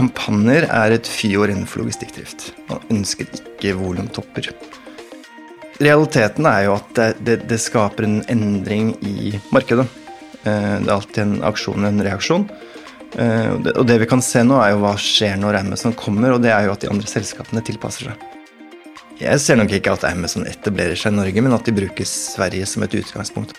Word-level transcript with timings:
kampanjer 0.00 0.66
er 0.70 0.96
et 0.96 1.08
fyord 1.08 1.52
innenfor 1.52 1.84
logistikkdrift. 1.84 2.50
Man 2.70 2.84
ønsker 2.94 3.28
ikke 3.28 3.76
volumtopper. 3.78 4.50
Realiteten 5.80 6.48
er 6.48 6.66
jo 6.66 6.74
at 6.76 6.90
det, 6.96 7.08
det, 7.24 7.36
det, 7.48 7.60
skaper 7.60 8.06
en 8.06 8.18
endring 8.32 8.94
i 9.04 9.36
markedet. 9.52 9.86
Eh, 10.44 10.76
det 10.80 10.88
er 10.88 10.96
alltid 10.96 11.22
en 11.24 11.38
aksjon 11.48 11.84
og 11.84 11.88
en 11.88 12.04
reaksjon. 12.04 12.48
Eh, 13.16 13.54
og 13.74 13.84
det 13.88 13.98
vi 14.02 14.08
kan 14.08 14.24
se 14.24 14.44
nå, 14.46 14.58
er 14.60 14.74
jo 14.74 14.82
hva 14.84 14.94
skjer 15.00 15.40
når 15.40 15.62
Amazon 15.62 15.96
kommer, 15.96 16.36
og 16.36 16.44
det 16.44 16.52
er 16.54 16.68
jo 16.68 16.74
at 16.74 16.84
de 16.84 16.92
andre 16.92 17.08
selskapene 17.10 17.64
tilpasser 17.64 18.10
seg. 18.10 18.26
Jeg 19.20 19.40
ser 19.44 19.58
nok 19.60 19.72
ikke 19.76 19.92
at 19.92 20.06
Amazon 20.08 20.46
etablerer 20.48 20.96
seg 20.96 21.12
i 21.12 21.18
Norge, 21.18 21.44
men 21.44 21.56
at 21.56 21.66
de 21.68 21.76
bruker 21.76 22.08
Sverige 22.08 22.68
som 22.68 22.84
et 22.86 22.96
utgangspunkt. 22.96 23.56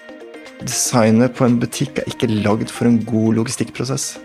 Designet 0.62 1.34
på 1.38 1.46
en 1.46 1.62
butikk 1.62 2.02
er 2.02 2.10
ikke 2.10 2.30
lagd 2.34 2.70
for 2.74 2.90
en 2.90 3.02
god 3.06 3.42
logistikkprosess. 3.42 4.16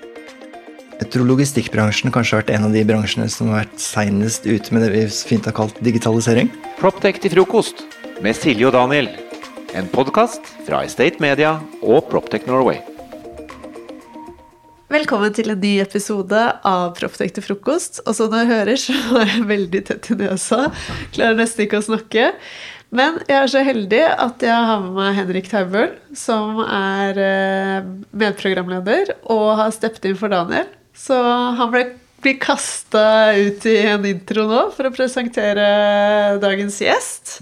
Jeg 0.97 1.11
tror 1.13 1.27
logistikkbransjen 1.29 2.09
kanskje 2.09 2.33
har 2.33 2.41
vært 2.41 2.51
en 2.57 2.67
av 2.71 2.73
de 2.73 2.81
bransjene 2.89 3.27
som 3.29 3.51
har 3.53 3.67
vært 3.67 3.81
seinest 3.85 4.47
ute 4.49 4.73
med 4.73 4.81
det 4.81 4.95
vi 4.95 5.03
fint 5.29 5.45
har 5.45 5.53
kalt 5.53 5.77
digitalisering. 5.85 6.49
Proptech 6.79 7.19
til 7.21 7.35
frokost 7.35 7.83
med 8.25 8.33
Silje 8.39 8.65
og 8.71 8.73
Daniel. 8.73 9.11
En 9.77 9.91
podkast 9.93 10.49
fra 10.65 10.81
Estate 10.89 11.21
Media 11.21 11.59
og 11.83 12.07
Proptech 12.09 12.47
Norway. 12.49 12.81
Velkommen 14.89 15.35
til 15.37 15.53
en 15.53 15.61
ny 15.61 15.75
episode 15.83 16.41
av 16.65 16.95
Proptech 16.97 17.35
til 17.37 17.45
frokost. 17.45 18.01
Og 18.07 18.17
som 18.17 18.33
du 18.33 18.39
hører, 18.49 18.81
så 18.81 18.97
er 19.21 19.35
jeg 19.35 19.45
veldig 19.51 19.85
tett 19.91 20.09
i 20.15 20.17
nesa. 20.23 20.71
Klarer 21.13 21.37
nesten 21.43 21.67
ikke 21.67 21.83
å 21.83 21.87
snakke. 21.91 22.31
Men 22.97 23.21
jeg 23.27 23.37
er 23.37 23.53
så 23.53 23.61
heldig 23.67 24.01
at 24.15 24.49
jeg 24.49 24.65
har 24.71 24.81
med 24.81 24.97
meg 24.97 25.13
Henrik 25.19 25.53
Taubøl, 25.53 25.93
som 26.17 26.63
er 26.65 27.21
eh, 27.21 27.93
medprogramleder 28.17 29.13
og 29.27 29.59
har 29.61 29.77
steppet 29.77 30.09
inn 30.09 30.17
for 30.17 30.33
Daniel. 30.33 30.71
Så 30.97 31.17
han 31.59 31.73
ble, 31.73 31.85
blir 32.25 32.39
kasta 32.43 33.35
ut 33.37 33.67
i 33.69 33.77
en 33.85 34.07
intro 34.09 34.47
nå 34.49 34.63
for 34.77 34.89
å 34.89 34.95
presentere 34.95 35.69
dagens 36.43 36.81
gjest. 36.83 37.39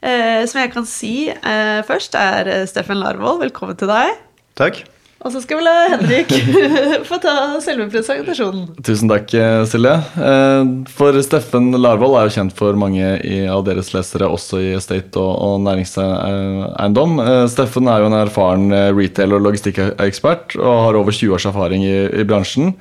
Eh, 0.00 0.42
som 0.48 0.60
jeg 0.62 0.72
kan 0.74 0.88
si 0.88 1.14
eh, 1.30 1.80
først, 1.86 2.16
er 2.16 2.66
Steffen 2.70 3.00
Larvold. 3.02 3.42
Velkommen 3.44 3.78
til 3.78 3.92
deg. 3.92 4.16
Takk. 4.58 4.84
Og 5.26 5.32
så 5.34 5.40
skal 5.42 5.58
vi 5.58 5.64
la 5.66 5.74
Henrik 5.90 6.30
få 7.08 7.16
ta 7.18 7.32
selve 7.62 7.88
presentasjonen. 7.90 8.68
Tusen 8.86 9.10
takk, 9.10 9.32
Silje. 9.66 9.94
Eh, 10.22 10.68
for 10.94 11.18
Steffen 11.26 11.72
Larvold 11.74 12.14
er 12.20 12.28
jo 12.28 12.34
kjent 12.36 12.54
for 12.54 12.78
mange 12.78 13.08
av 13.50 13.64
deres 13.66 13.90
lesere, 13.90 14.28
også 14.30 14.60
i 14.62 14.68
Estate 14.78 15.18
og, 15.18 15.58
næringseiendom. 15.66 17.18
Eh, 17.24 17.40
Steffen 17.50 17.90
er 17.90 18.04
jo 18.04 18.10
en 18.12 18.18
erfaren 18.20 18.70
eh, 18.70 18.92
retail- 18.94 19.34
og 19.34 19.42
logistikkekspert 19.48 20.54
og 20.60 20.82
har 20.84 21.00
over 21.00 21.16
20 21.18 21.34
års 21.34 21.48
erfaring 21.50 21.82
i, 21.82 21.96
i 22.22 22.26
bransjen. 22.28 22.76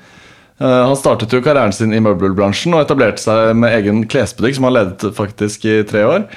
Han 0.61 0.93
startet 0.95 1.33
jo 1.35 1.41
karrieren 1.43 1.73
sin 1.75 1.91
i 1.91 1.99
møbelbransjen 1.99 2.77
og 2.77 2.85
etablerte 2.85 3.19
seg 3.19 3.57
med 3.59 3.73
egen 3.75 4.05
klesbutikk 4.07 4.55
som 4.55 4.69
han 4.69 4.77
ledet 4.77 5.09
faktisk 5.17 5.65
i 5.67 5.81
tre 5.89 6.05
år. 6.07 6.29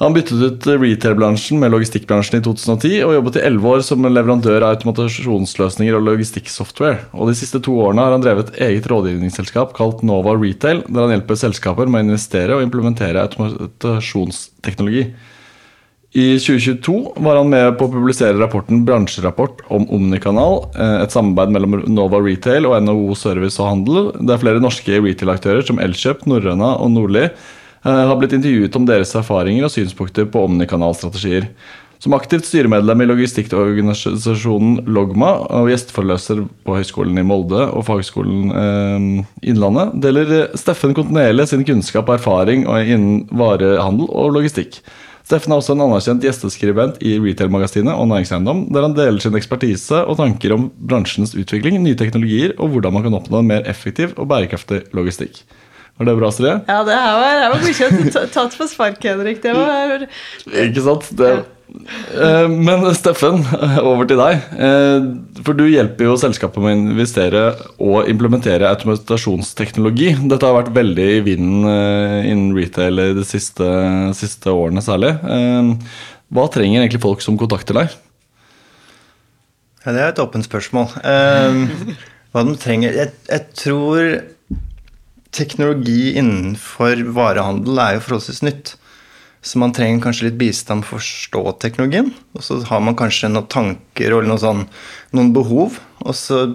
Han 0.00 0.14
byttet 0.14 0.40
ut 0.42 0.66
retail-bransjen 0.66 1.60
med 1.62 1.70
logistikkbransjen 1.70 2.40
i 2.40 2.42
2010 2.42 3.04
og 3.06 3.12
jobbet 3.14 3.36
i 3.38 3.44
elleve 3.46 3.76
år 3.76 3.84
som 3.86 4.02
leverandør 4.08 4.64
av 4.64 4.74
automatasjonsløsninger 4.74 5.94
og 5.94 6.02
logistikksoftware. 6.08 7.12
Og 7.14 7.30
De 7.30 7.36
siste 7.38 7.60
to 7.62 7.76
årene 7.78 8.02
har 8.02 8.16
han 8.16 8.24
drevet 8.24 8.50
et 8.50 8.64
eget 8.66 8.88
rådgivningsselskap 8.90 9.76
kalt 9.78 10.02
Nova 10.02 10.34
Retail, 10.34 10.82
der 10.88 11.06
han 11.06 11.14
hjelper 11.14 11.38
selskaper 11.38 11.86
med 11.86 12.02
å 12.02 12.08
investere 12.08 12.58
og 12.58 12.66
implementere 12.66 13.22
automatasjonsteknologi. 13.22 15.06
I 16.14 16.26
2022 16.38 16.98
var 17.26 17.40
han 17.40 17.48
med 17.50 17.72
på 17.78 17.86
å 17.88 17.90
publisere 17.90 18.38
rapporten 18.38 18.84
'Bransjerapport 18.86 19.64
om 19.74 19.86
Omnikanal', 19.90 20.70
eh, 20.74 21.02
et 21.02 21.10
samarbeid 21.10 21.50
mellom 21.50 21.82
Nova 21.90 22.20
Retail 22.22 22.66
og 22.66 22.82
NHO 22.82 23.14
Service 23.18 23.58
og 23.58 23.66
Handel, 23.66 24.12
der 24.26 24.38
flere 24.38 24.62
norske 24.62 24.94
retail-aktører 24.94 25.66
som 25.66 25.78
Elkjøp, 25.78 26.26
Norrøna 26.26 26.78
og 26.78 26.90
Nordli 26.90 27.30
har 27.84 28.16
blitt 28.20 28.34
intervjuet 28.36 28.76
om 28.78 28.86
deres 28.88 29.14
erfaringer 29.18 29.66
og 29.66 29.72
synspunkter 29.74 30.28
på 30.30 30.46
omnikanalstrategier. 30.48 31.50
Som 32.04 32.12
aktivt 32.12 32.44
styremedlem 32.44 33.00
i 33.00 33.06
logistikkorganisasjonen 33.08 34.82
Logma 34.92 35.30
og 35.46 35.70
gjesteforeløser 35.70 36.42
på 36.66 36.74
Høgskolen 36.76 37.16
i 37.16 37.24
Molde 37.24 37.62
og 37.70 37.86
Fagskolen 37.88 38.50
eh, 38.52 39.06
Innlandet, 39.48 39.94
deler 40.04 40.34
Steffen 40.60 40.92
kontinuerlig 40.96 41.48
sin 41.48 41.64
kunnskap 41.64 42.10
og 42.10 42.18
erfaring 42.18 42.66
innen 42.82 43.24
varehandel 43.32 44.10
og 44.10 44.34
logistikk. 44.36 44.82
Steffen 45.24 45.54
er 45.54 45.62
også 45.62 45.72
en 45.72 45.86
anerkjent 45.86 46.24
gjesteskribent 46.26 46.98
i 47.00 47.14
Retail-magasinet 47.16 47.96
og 47.96 48.10
Næringseiendom, 48.10 48.66
der 48.76 48.84
han 48.84 48.96
deler 48.98 49.24
sin 49.24 49.38
ekspertise 49.38 50.02
og 50.04 50.18
tanker 50.20 50.52
om 50.52 50.66
bransjens 50.76 51.32
utvikling, 51.32 51.80
nye 51.80 51.96
teknologier 51.96 52.52
og 52.58 52.74
hvordan 52.74 52.98
man 52.98 53.06
kan 53.06 53.16
oppnå 53.16 53.40
en 53.40 53.48
mer 53.54 53.64
effektiv 53.70 54.12
og 54.18 54.28
bærekraftig 54.28 54.84
logistikk. 54.92 55.40
Var 55.94 56.08
det 56.08 56.14
bra, 56.18 56.28
Astrid? 56.28 56.64
Ja, 56.66 56.80
det 56.82 56.94
her 56.98 57.12
var, 57.14 57.34
her 57.38 57.52
var 57.52 57.60
godkjent. 57.62 58.16
Tatt 58.34 58.54
på 58.58 58.66
spark, 58.66 59.04
Henrik. 59.04 59.38
Det 59.44 59.52
var 59.54 60.08
Ikke 60.64 60.82
sant? 60.82 61.06
Det, 61.14 61.28
eh, 62.18 62.48
men 62.50 62.82
Steffen, 62.98 63.44
over 63.92 64.08
til 64.10 64.18
deg. 64.18 64.42
Eh, 64.58 65.06
for 65.46 65.54
du 65.54 65.68
hjelper 65.70 66.08
jo 66.08 66.16
selskapet 66.18 66.58
med 66.64 66.74
å 66.74 66.90
investere 66.96 67.44
og 67.78 68.10
implementere 68.10 68.72
automatasjonsteknologi. 68.74 70.10
Dette 70.26 70.50
har 70.50 70.58
vært 70.58 70.74
veldig 70.74 71.08
i 71.20 71.22
vinden 71.30 71.70
eh, 71.70 72.18
innen 72.32 72.50
retail 72.58 72.98
de 73.20 73.28
siste, 73.28 73.70
siste 74.18 74.50
årene 74.50 74.82
særlig. 74.82 75.14
Hva 76.34 76.50
trenger 76.50 76.82
egentlig 76.82 77.04
folk 77.06 77.22
som 77.22 77.38
kontakter 77.38 77.78
deg? 77.84 77.94
Ja, 79.84 79.92
det 79.94 80.00
er 80.00 80.08
et 80.10 80.22
åpent 80.26 80.46
spørsmål. 80.48 80.90
hva 82.34 82.48
de 82.48 82.54
trenger 82.58 82.96
jeg, 82.98 83.12
jeg 83.30 83.50
tror 83.62 84.16
teknologi 85.34 86.14
innenfor 86.18 87.02
varehandel 87.16 87.80
er 87.82 87.96
jo 87.96 88.04
forholdsvis 88.06 88.42
nytt. 88.46 88.74
Så 89.44 89.60
man 89.60 89.74
trenger 89.76 90.00
kanskje 90.06 90.30
litt 90.30 90.38
bistand 90.40 90.86
for 90.86 90.96
å 90.96 91.02
forstå 91.02 91.42
teknologien. 91.60 92.12
Og 92.32 92.46
så 92.46 92.62
har 92.70 92.80
man 92.80 92.96
kanskje 92.96 93.28
noen 93.28 93.50
tanker 93.52 94.14
eller 94.14 94.30
noe 94.30 94.40
sånn, 94.40 94.64
noen 95.12 95.34
behov. 95.36 95.76
Og 96.00 96.16
så 96.16 96.46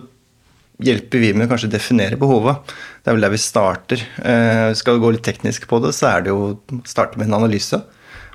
hjelper 0.81 1.21
vi 1.21 1.33
med 1.35 1.45
å 1.45 1.51
kanskje 1.51 1.69
definere 1.75 2.17
behovet. 2.19 2.73
Det 3.03 3.11
er 3.11 3.17
vel 3.17 3.27
der 3.27 3.35
vi 3.35 3.41
starter. 3.43 4.05
Eh, 4.23 4.71
skal 4.79 4.97
vi 4.97 5.03
gå 5.03 5.13
litt 5.13 5.25
teknisk 5.27 5.67
på 5.69 5.81
det, 5.83 5.93
så 5.97 6.09
er 6.13 6.25
det 6.25 6.33
jo 6.33 6.39
å 6.47 6.81
starte 6.89 7.19
med 7.19 7.29
en 7.29 7.41
analyse. 7.41 7.77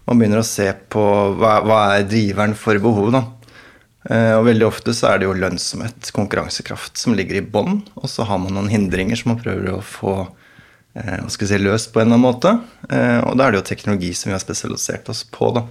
Man 0.05 0.21
begynner 0.21 0.43
å 0.43 0.47
se 0.47 0.69
på 0.93 1.05
hva, 1.41 1.57
hva 1.65 1.81
er 1.97 2.07
driveren 2.07 2.55
for 2.59 2.79
behovet. 2.79 3.17
da. 3.17 3.44
Eh, 4.05 4.35
og 4.37 4.45
veldig 4.51 4.67
ofte 4.69 4.93
så 4.97 5.11
er 5.11 5.21
det 5.21 5.29
jo 5.29 5.37
lønnsomhet, 5.39 6.11
konkurransekraft, 6.13 6.99
som 7.01 7.17
ligger 7.17 7.41
i 7.41 7.45
bånn. 7.45 7.81
Og 8.01 8.09
så 8.11 8.27
har 8.29 8.41
man 8.43 8.57
noen 8.57 8.73
hindringer 8.73 9.21
som 9.21 9.33
man 9.33 9.41
prøver 9.41 9.71
å 9.73 9.81
få 9.85 10.15
eh, 10.21 11.23
hva 11.23 11.31
skal 11.33 11.51
si, 11.51 11.61
løst 11.63 11.93
på 11.95 12.03
en 12.03 12.11
eller 12.11 12.19
annen 12.19 12.27
måte. 12.27 12.55
Eh, 12.91 13.21
og 13.25 13.39
da 13.41 13.47
er 13.47 13.55
det 13.55 13.63
jo 13.63 13.69
teknologi 13.71 14.13
som 14.19 14.31
vi 14.31 14.37
har 14.37 14.45
spesialisert 14.45 15.09
oss 15.13 15.25
på. 15.25 15.51
da. 15.57 15.65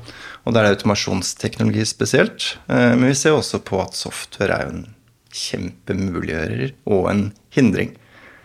Og 0.43 0.53
da 0.55 0.61
er 0.61 0.69
det 0.69 0.79
automasjonsteknologi 0.79 1.85
spesielt. 1.87 2.55
Men 2.67 3.05
vi 3.05 3.15
ser 3.17 3.37
også 3.37 3.61
på 3.63 3.79
at 3.83 3.95
software 3.95 4.57
er 4.57 4.67
jo 4.67 4.73
en 4.73 4.87
kjempemuliggjører 5.33 6.73
og 6.93 7.07
en 7.09 7.27
hindring. 7.53 7.93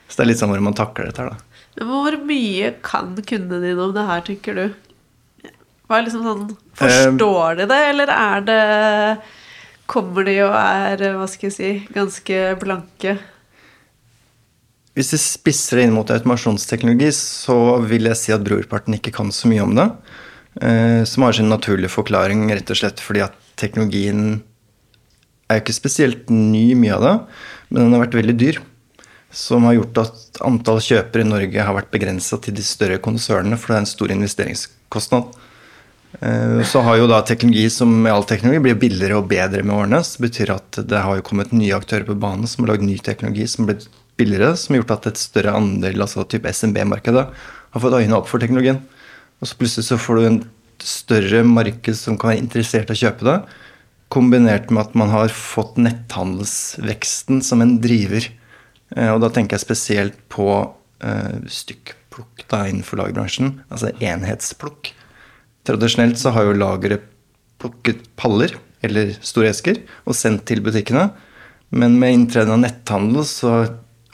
Så 0.08 0.20
det 0.20 0.24
er 0.24 0.30
litt 0.30 0.40
sånn 0.40 0.52
hvor 0.52 0.62
man 0.64 0.76
takler 0.76 1.08
dette 1.08 1.24
her, 1.24 1.34
da. 1.34 1.44
Hvor 1.88 2.14
mye 2.26 2.70
kan 2.82 3.12
kundene 3.22 3.60
dine 3.62 3.82
om 3.84 3.92
det 3.94 4.04
her, 4.08 4.22
tykker 4.26 4.56
du? 4.56 4.64
Hva 5.88 5.98
er 5.98 6.06
liksom 6.06 6.24
sånn 6.26 6.48
Forstår 6.78 7.60
de 7.60 7.66
det, 7.70 7.78
eller 7.92 8.10
er 8.12 8.42
det 8.44 8.62
kommer 9.88 10.26
de 10.28 10.36
og 10.44 10.54
er 10.54 11.02
hva 11.16 11.26
skal 11.30 11.48
jeg 11.48 11.56
si, 11.56 11.72
ganske 11.94 12.38
blanke. 12.60 13.16
Hvis 14.98 15.12
vi 15.14 15.20
spisser 15.22 15.78
det 15.78 15.86
inn 15.86 15.94
mot 15.94 16.08
automasjonsteknologi, 16.10 17.12
så 17.14 17.78
vil 17.86 18.08
jeg 18.10 18.18
si 18.18 18.34
at 18.34 18.44
brorparten 18.44 18.96
ikke 18.96 19.14
kan 19.14 19.30
så 19.34 19.50
mye 19.50 19.64
om 19.64 19.76
det. 19.78 19.86
Eh, 20.58 21.02
som 21.06 21.22
har 21.22 21.36
sin 21.36 21.50
naturlige 21.52 21.92
forklaring 21.92 22.48
rett 22.50 22.72
og 22.74 22.80
slett 22.80 22.98
fordi 22.98 23.22
at 23.22 23.36
teknologien 23.60 24.40
er 25.48 25.60
ikke 25.60 25.76
spesielt 25.76 26.32
ny, 26.32 26.72
mye 26.74 26.96
av 26.96 27.04
det, 27.04 27.14
men 27.70 27.84
den 27.84 27.94
har 27.94 28.02
vært 28.04 28.18
veldig 28.18 28.36
dyr. 28.40 28.58
Som 29.30 29.68
har 29.68 29.76
gjort 29.76 30.02
at 30.02 30.40
antall 30.44 30.80
kjøpere 30.82 31.24
i 31.24 31.28
Norge 31.28 31.64
har 31.64 31.76
vært 31.76 31.92
begrensa 31.94 32.40
til 32.42 32.56
de 32.56 32.64
større 32.64 32.98
konsernene, 33.04 33.58
for 33.60 33.72
det 33.72 33.78
er 33.78 33.84
en 33.84 33.92
stor 33.92 34.12
investeringskostnad. 34.14 35.30
Eh, 36.12 36.62
så 36.64 36.80
har 36.80 36.96
jo 36.96 37.06
da 37.10 37.20
teknologi 37.26 37.68
som 37.70 37.90
med 38.02 38.12
all 38.12 38.26
teknologi 38.26 38.62
blir 38.64 38.78
billigere 38.80 39.20
og 39.20 39.28
bedre 39.30 39.62
med 39.62 39.76
årene. 39.76 40.00
Det 40.02 40.24
betyr 40.24 40.54
at 40.56 40.80
det 40.88 41.04
har 41.04 41.18
jo 41.18 41.26
kommet 41.26 41.52
nye 41.52 41.76
aktører 41.76 42.06
på 42.08 42.16
banen 42.18 42.48
som 42.48 42.64
har 42.64 42.74
lagd 42.74 42.86
ny 42.88 42.96
teknologi 42.98 43.46
som 43.46 43.64
har 43.64 43.74
blitt 43.74 43.88
billigere, 44.18 44.56
som 44.58 44.74
har 44.74 44.82
gjort 44.82 44.96
at 44.96 45.12
et 45.12 45.20
større 45.20 45.54
andel, 45.54 46.00
altså 46.02 46.26
type 46.26 46.50
SMB-markedet, 46.50 47.26
har 47.74 47.84
fått 47.84 47.98
øynene 48.00 48.18
opp 48.18 48.30
for 48.30 48.42
teknologien. 48.42 48.80
Og 49.38 49.50
så 49.50 49.58
plutselig 49.60 49.86
så 49.86 50.00
får 50.00 50.18
du 50.18 50.26
en 50.26 50.40
større 50.82 51.44
marked 51.46 51.96
som 51.98 52.18
kan 52.18 52.32
være 52.32 52.42
interessert 52.42 52.90
i 52.90 52.96
å 52.96 53.02
kjøpe 53.04 53.28
det, 53.28 53.38
kombinert 54.08 54.72
med 54.72 54.86
at 54.86 54.96
man 54.98 55.12
har 55.12 55.30
fått 55.34 55.76
netthandelsveksten 55.84 57.42
som 57.44 57.62
en 57.62 57.76
driver. 57.84 58.24
Eh, 58.96 59.10
og 59.12 59.20
da 59.22 59.30
tenker 59.30 59.58
jeg 59.58 59.66
spesielt 59.66 60.20
på 60.32 60.48
uh, 60.64 61.34
stykkplukk 61.44 62.46
da 62.48 62.64
innenfor 62.66 63.02
lagbransjen, 63.02 63.58
altså 63.68 63.92
enhetsplukk. 64.00 64.94
Tradisjonelt 65.68 66.18
så 66.20 66.32
har 66.32 66.48
jo 66.48 66.56
lageret 66.56 67.04
plukket 67.60 68.06
paller 68.16 68.54
eller 68.86 69.12
store 69.20 69.50
esker 69.50 69.82
og 70.06 70.16
sendt 70.16 70.46
til 70.48 70.62
butikkene. 70.64 71.10
Men 71.74 71.98
med 72.00 72.14
inntreden 72.14 72.54
av 72.54 72.62
netthandel 72.62 73.26
så 73.28 73.52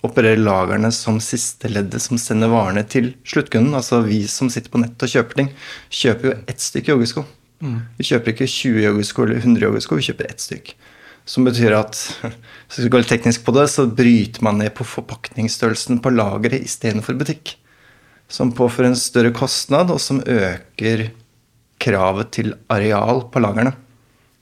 opererer 0.05 0.41
lagrene 0.41 0.91
som 0.93 1.21
siste 1.23 1.71
leddet 1.71 2.03
som 2.03 2.19
sender 2.21 2.51
varene 2.53 2.83
til 2.91 3.13
sluttkunden. 3.29 3.77
Altså 3.79 4.03
vi 4.05 4.25
som 4.29 4.51
sitter 4.53 4.73
på 4.73 4.83
nett 4.83 5.01
og 5.01 5.15
kjøper 5.15 5.41
ting, 5.41 5.55
kjøper 5.89 6.31
jo 6.31 6.37
ett 6.51 6.65
stykke 6.65 6.93
joggesko. 6.93 7.25
Vi 7.99 8.05
kjøper 8.05 8.35
ikke 8.35 8.51
20 8.51 8.83
joggesko 8.85 9.25
eller 9.25 9.41
100 9.41 9.65
joggesko, 9.69 9.97
vi 9.97 10.07
kjøper 10.09 10.29
ett 10.29 10.43
stykk. 10.43 10.75
Som 11.25 11.47
betyr 11.49 11.73
at 11.79 11.97
hvis 12.69 12.83
vi 12.85 12.91
går 12.93 13.05
litt 13.05 13.13
teknisk 13.15 13.47
på 13.47 13.55
det, 13.57 13.69
så 13.73 13.87
bryter 13.89 14.45
man 14.45 14.61
ned 14.61 14.75
på 14.77 14.85
forpakningsstørrelsen 14.85 16.03
på 16.05 16.13
lageret 16.13 16.67
istedenfor 16.67 17.17
butikk. 17.21 17.55
Som 18.29 18.53
påfører 18.57 18.91
en 18.91 18.99
større 18.99 19.33
kostnad, 19.37 19.93
og 19.93 20.03
som 20.03 20.21
øker 20.21 21.09
kravet 21.83 22.31
til 22.37 22.55
areal 22.73 23.25
på 23.33 23.43
lagrene. 23.43 23.75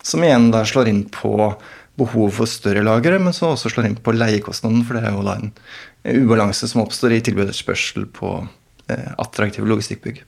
Som 0.03 0.25
igjen 0.27 0.51
da 0.53 0.65
slår 0.67 0.91
inn 0.91 1.05
på 1.13 1.53
behov 2.01 2.31
for 2.39 2.51
større 2.51 2.83
lagre, 2.85 3.19
men 3.21 3.35
som 3.37 3.53
også 3.53 3.71
slår 3.73 3.91
inn 3.91 3.99
på 4.01 4.15
leiekostnaden, 4.17 4.85
for 4.87 4.97
det 4.97 5.07
er 5.07 5.17
jo 5.17 5.25
da 5.27 5.37
en 5.39 5.53
ubalanse 6.25 6.69
som 6.69 6.83
oppstår 6.83 7.19
i 7.19 7.25
tilbud 7.25 7.45
og 7.45 7.53
etterspørsel 7.53 8.07
på 8.17 8.37
eh, 8.91 9.11
attraktive 9.23 9.69
logistikkbygg. 9.69 10.23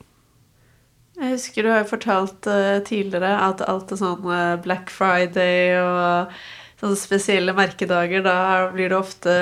Jeg 1.14 1.30
husker 1.30 1.64
du 1.64 1.70
har 1.70 1.84
jo 1.84 1.92
fortalt 1.92 2.46
uh, 2.50 2.82
tidligere 2.84 3.30
at 3.46 3.62
alt 3.70 3.92
er 3.94 4.00
sånn 4.00 4.26
uh, 4.26 4.60
Black 4.62 4.90
Friday 4.92 5.76
og 5.78 6.34
sånne 6.82 6.98
spesielle 6.98 7.54
merkedager, 7.56 8.24
da 8.26 8.36
blir 8.74 8.90
det 8.90 8.98
ofte 8.98 9.34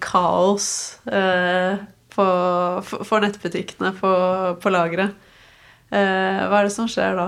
kaos 0.00 0.68
på, 1.04 2.26
for, 2.86 3.18
nettbutikkene 3.20 3.90
på, 3.98 4.12
på 4.62 4.72
lageret. 4.72 5.25
Hva 5.90 6.58
er 6.58 6.66
det 6.66 6.74
som 6.74 6.88
skjer 6.90 7.14
da? 7.18 7.26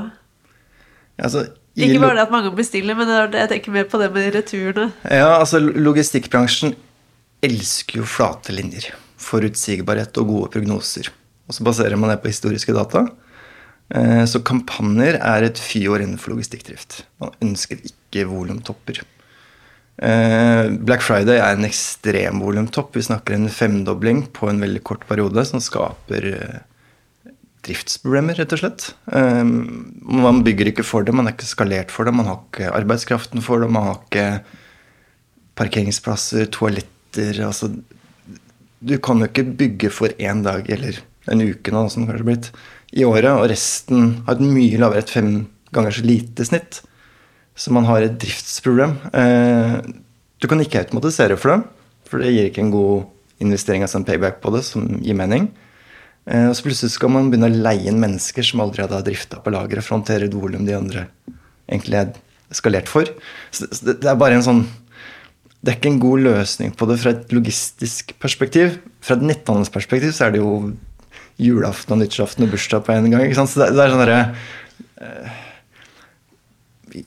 Altså, 1.18 1.44
ikke 1.78 2.00
bare 2.02 2.16
det 2.18 2.24
at 2.24 2.32
mange 2.34 2.50
bestiller, 2.56 2.96
men 2.98 3.10
jeg 3.10 3.50
tenker 3.52 3.74
mer 3.74 3.86
på 3.90 4.00
det 4.00 4.08
med 4.14 4.32
returene. 4.34 4.88
Ja, 5.04 5.38
altså 5.38 5.60
Logistikkbransjen 5.62 6.74
elsker 7.44 8.00
jo 8.00 8.08
flate 8.08 8.54
linjer. 8.54 8.90
Forutsigbarhet 9.22 10.18
og 10.18 10.32
gode 10.32 10.52
prognoser. 10.56 11.10
Og 11.48 11.56
så 11.56 11.66
baserer 11.66 11.98
man 12.00 12.12
det 12.12 12.20
på 12.22 12.32
historiske 12.32 12.74
data. 12.76 13.06
Eh, 13.94 14.24
så 14.28 14.42
kampanjer 14.44 15.16
er 15.16 15.46
et 15.46 15.60
fyår 15.62 16.04
innenfor 16.04 16.34
logistikkdrift. 16.34 17.02
Man 17.22 17.32
ønsker 17.44 17.80
ikke 17.80 18.26
volumtopper. 18.28 19.00
Eh, 19.98 20.64
Black 20.86 21.02
Friday 21.02 21.40
er 21.40 21.56
en 21.56 21.68
ekstrem 21.68 22.42
volumtopp. 22.44 22.92
Vi 22.96 23.06
snakker 23.06 23.36
en 23.36 23.48
femdobling 23.50 24.26
på 24.34 24.50
en 24.50 24.60
veldig 24.62 24.82
kort 24.86 25.06
periode, 25.08 25.46
som 25.48 25.62
skaper 25.62 26.28
eh, 26.34 26.58
driftsproblemer, 27.68 28.38
rett 28.38 28.54
og 28.56 28.62
slett. 28.62 28.86
Ehm, 29.14 29.52
man 30.02 30.42
bygger 30.46 30.72
ikke 30.72 30.86
for 30.86 31.06
det, 31.06 31.14
man 31.14 31.28
er 31.28 31.36
ikke 31.36 31.48
skalert 31.48 31.92
for 31.94 32.08
det. 32.08 32.14
Man 32.16 32.28
har 32.28 32.40
ikke 32.40 32.72
arbeidskraften 32.72 33.44
for 33.44 33.62
det, 33.62 33.70
man 33.72 33.90
har 33.90 34.00
ikke 34.00 34.26
parkeringsplasser, 35.58 36.50
toaletter 36.54 37.40
altså, 37.42 37.72
Du 38.78 38.94
kan 39.02 39.18
jo 39.18 39.26
ikke 39.26 39.42
bygge 39.58 39.88
for 39.90 40.12
én 40.22 40.44
dag 40.44 40.68
eller 40.70 41.00
en 41.32 41.40
uke 41.42 41.72
nå, 41.74 41.88
som 41.90 42.04
det 42.04 42.12
kanskje 42.12 42.22
har 42.22 42.28
blitt, 42.28 42.50
i 42.94 43.04
året, 43.04 43.32
og 43.32 43.48
resten 43.50 44.22
har 44.28 44.38
et 44.38 44.44
mye 44.44 44.78
lavere, 44.80 45.02
et 45.02 45.10
fem 45.10 45.32
ganger 45.74 45.96
så 45.98 46.04
lite 46.06 46.46
snitt. 46.46 46.78
Så 47.58 47.72
man 47.74 47.88
har 47.88 48.04
et 48.06 48.14
driftsproblem. 48.22 48.94
Ehm, 49.18 49.98
du 50.38 50.46
kan 50.46 50.62
ikke 50.62 50.84
automatisere 50.84 51.36
for 51.36 51.52
det, 51.52 51.58
for 52.08 52.22
det 52.22 52.30
gir 52.32 52.48
ikke 52.48 52.62
en 52.64 52.74
god 52.74 53.42
investering, 53.42 53.82
altså 53.82 53.98
en 53.98 54.06
payback 54.06 54.38
på 54.42 54.54
det, 54.54 54.62
som 54.66 54.86
gir 55.02 55.18
mening. 55.18 55.50
Eh, 56.28 56.48
og 56.50 56.56
så 56.56 56.66
plutselig 56.66 56.92
skal 56.92 57.12
man 57.12 57.30
begynne 57.32 57.48
å 57.48 57.60
leie 57.68 57.88
inn 57.88 58.00
mennesker 58.02 58.44
som 58.44 58.60
aldri 58.64 58.84
hadde 58.84 59.00
drifta 59.06 59.40
på 59.40 59.52
lageret, 59.54 59.84
for 59.84 59.94
å 59.94 59.98
håndtere 60.00 60.28
et 60.28 60.36
volum 60.36 60.66
de 60.68 60.76
andre 60.76 61.06
egentlig 61.68 62.02
er 62.02 62.12
skalert 62.54 62.90
for. 62.90 63.08
Så 63.54 63.68
det, 63.86 64.02
er 64.04 64.18
bare 64.18 64.38
en 64.38 64.44
sånn 64.44 64.62
Det 65.58 65.72
er 65.72 65.78
ikke 65.80 65.90
en 65.90 66.02
god 66.02 66.22
løsning 66.22 66.74
på 66.78 66.86
det 66.86 66.98
fra 67.02 67.12
et 67.16 67.32
logistisk 67.34 68.12
perspektiv. 68.22 68.76
Fra 69.02 69.16
et 69.16 69.24
netthandelsperspektiv 69.26 70.12
så 70.14 70.28
er 70.28 70.36
det 70.36 70.42
jo 70.42 70.52
julaften 71.38 71.96
og 71.96 72.02
nyttårsaften 72.02 72.46
og 72.46 72.52
bursdag 72.52 72.84
på 72.86 72.94
en 72.94 73.08
gang. 73.10 73.24
ikke 73.24 73.40
sant? 73.40 73.50
Så 73.50 73.64
det, 73.64 73.72
er 73.74 73.90
sånn 73.90 74.02
derre 74.04 74.20
uh, 75.02 75.40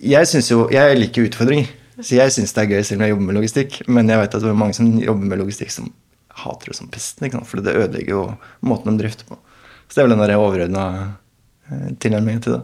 Jeg 0.04 0.28
syns 0.28 0.52
jo 0.52 0.66
Jeg 0.72 1.00
liker 1.00 1.30
utfordringer. 1.30 1.72
Så 2.02 2.18
jeg 2.18 2.34
syns 2.34 2.52
det 2.56 2.64
er 2.64 2.76
gøy 2.76 2.84
selv 2.84 3.00
om 3.00 3.06
jeg 3.06 3.14
jobber 3.14 3.28
med 3.30 3.38
logistikk. 3.40 3.80
Men 3.88 4.12
jeg 4.12 4.20
vet 4.20 4.36
at 4.36 4.44
det 4.44 4.52
er 4.52 4.62
mange 4.66 4.76
som 4.76 4.92
jobber 5.00 5.32
med 5.32 5.44
logistikk 5.46 5.72
som 5.72 5.92
hater 6.44 6.72
det 6.72 6.78
som 6.78 6.90
pesten, 6.92 7.32
for 7.46 7.62
det 7.64 7.78
ødelegger 7.78 8.14
jo 8.14 8.24
måten 8.66 8.94
de 8.94 9.04
drifter 9.04 9.30
på. 9.30 9.38
Så 9.88 9.98
det 9.98 10.04
er 10.04 10.08
vel 10.08 10.16
den 10.16 10.38
overordna 10.38 10.86
eh, 11.68 11.90
tilnærmingen 12.00 12.46
til 12.46 12.56
det. 12.56 12.62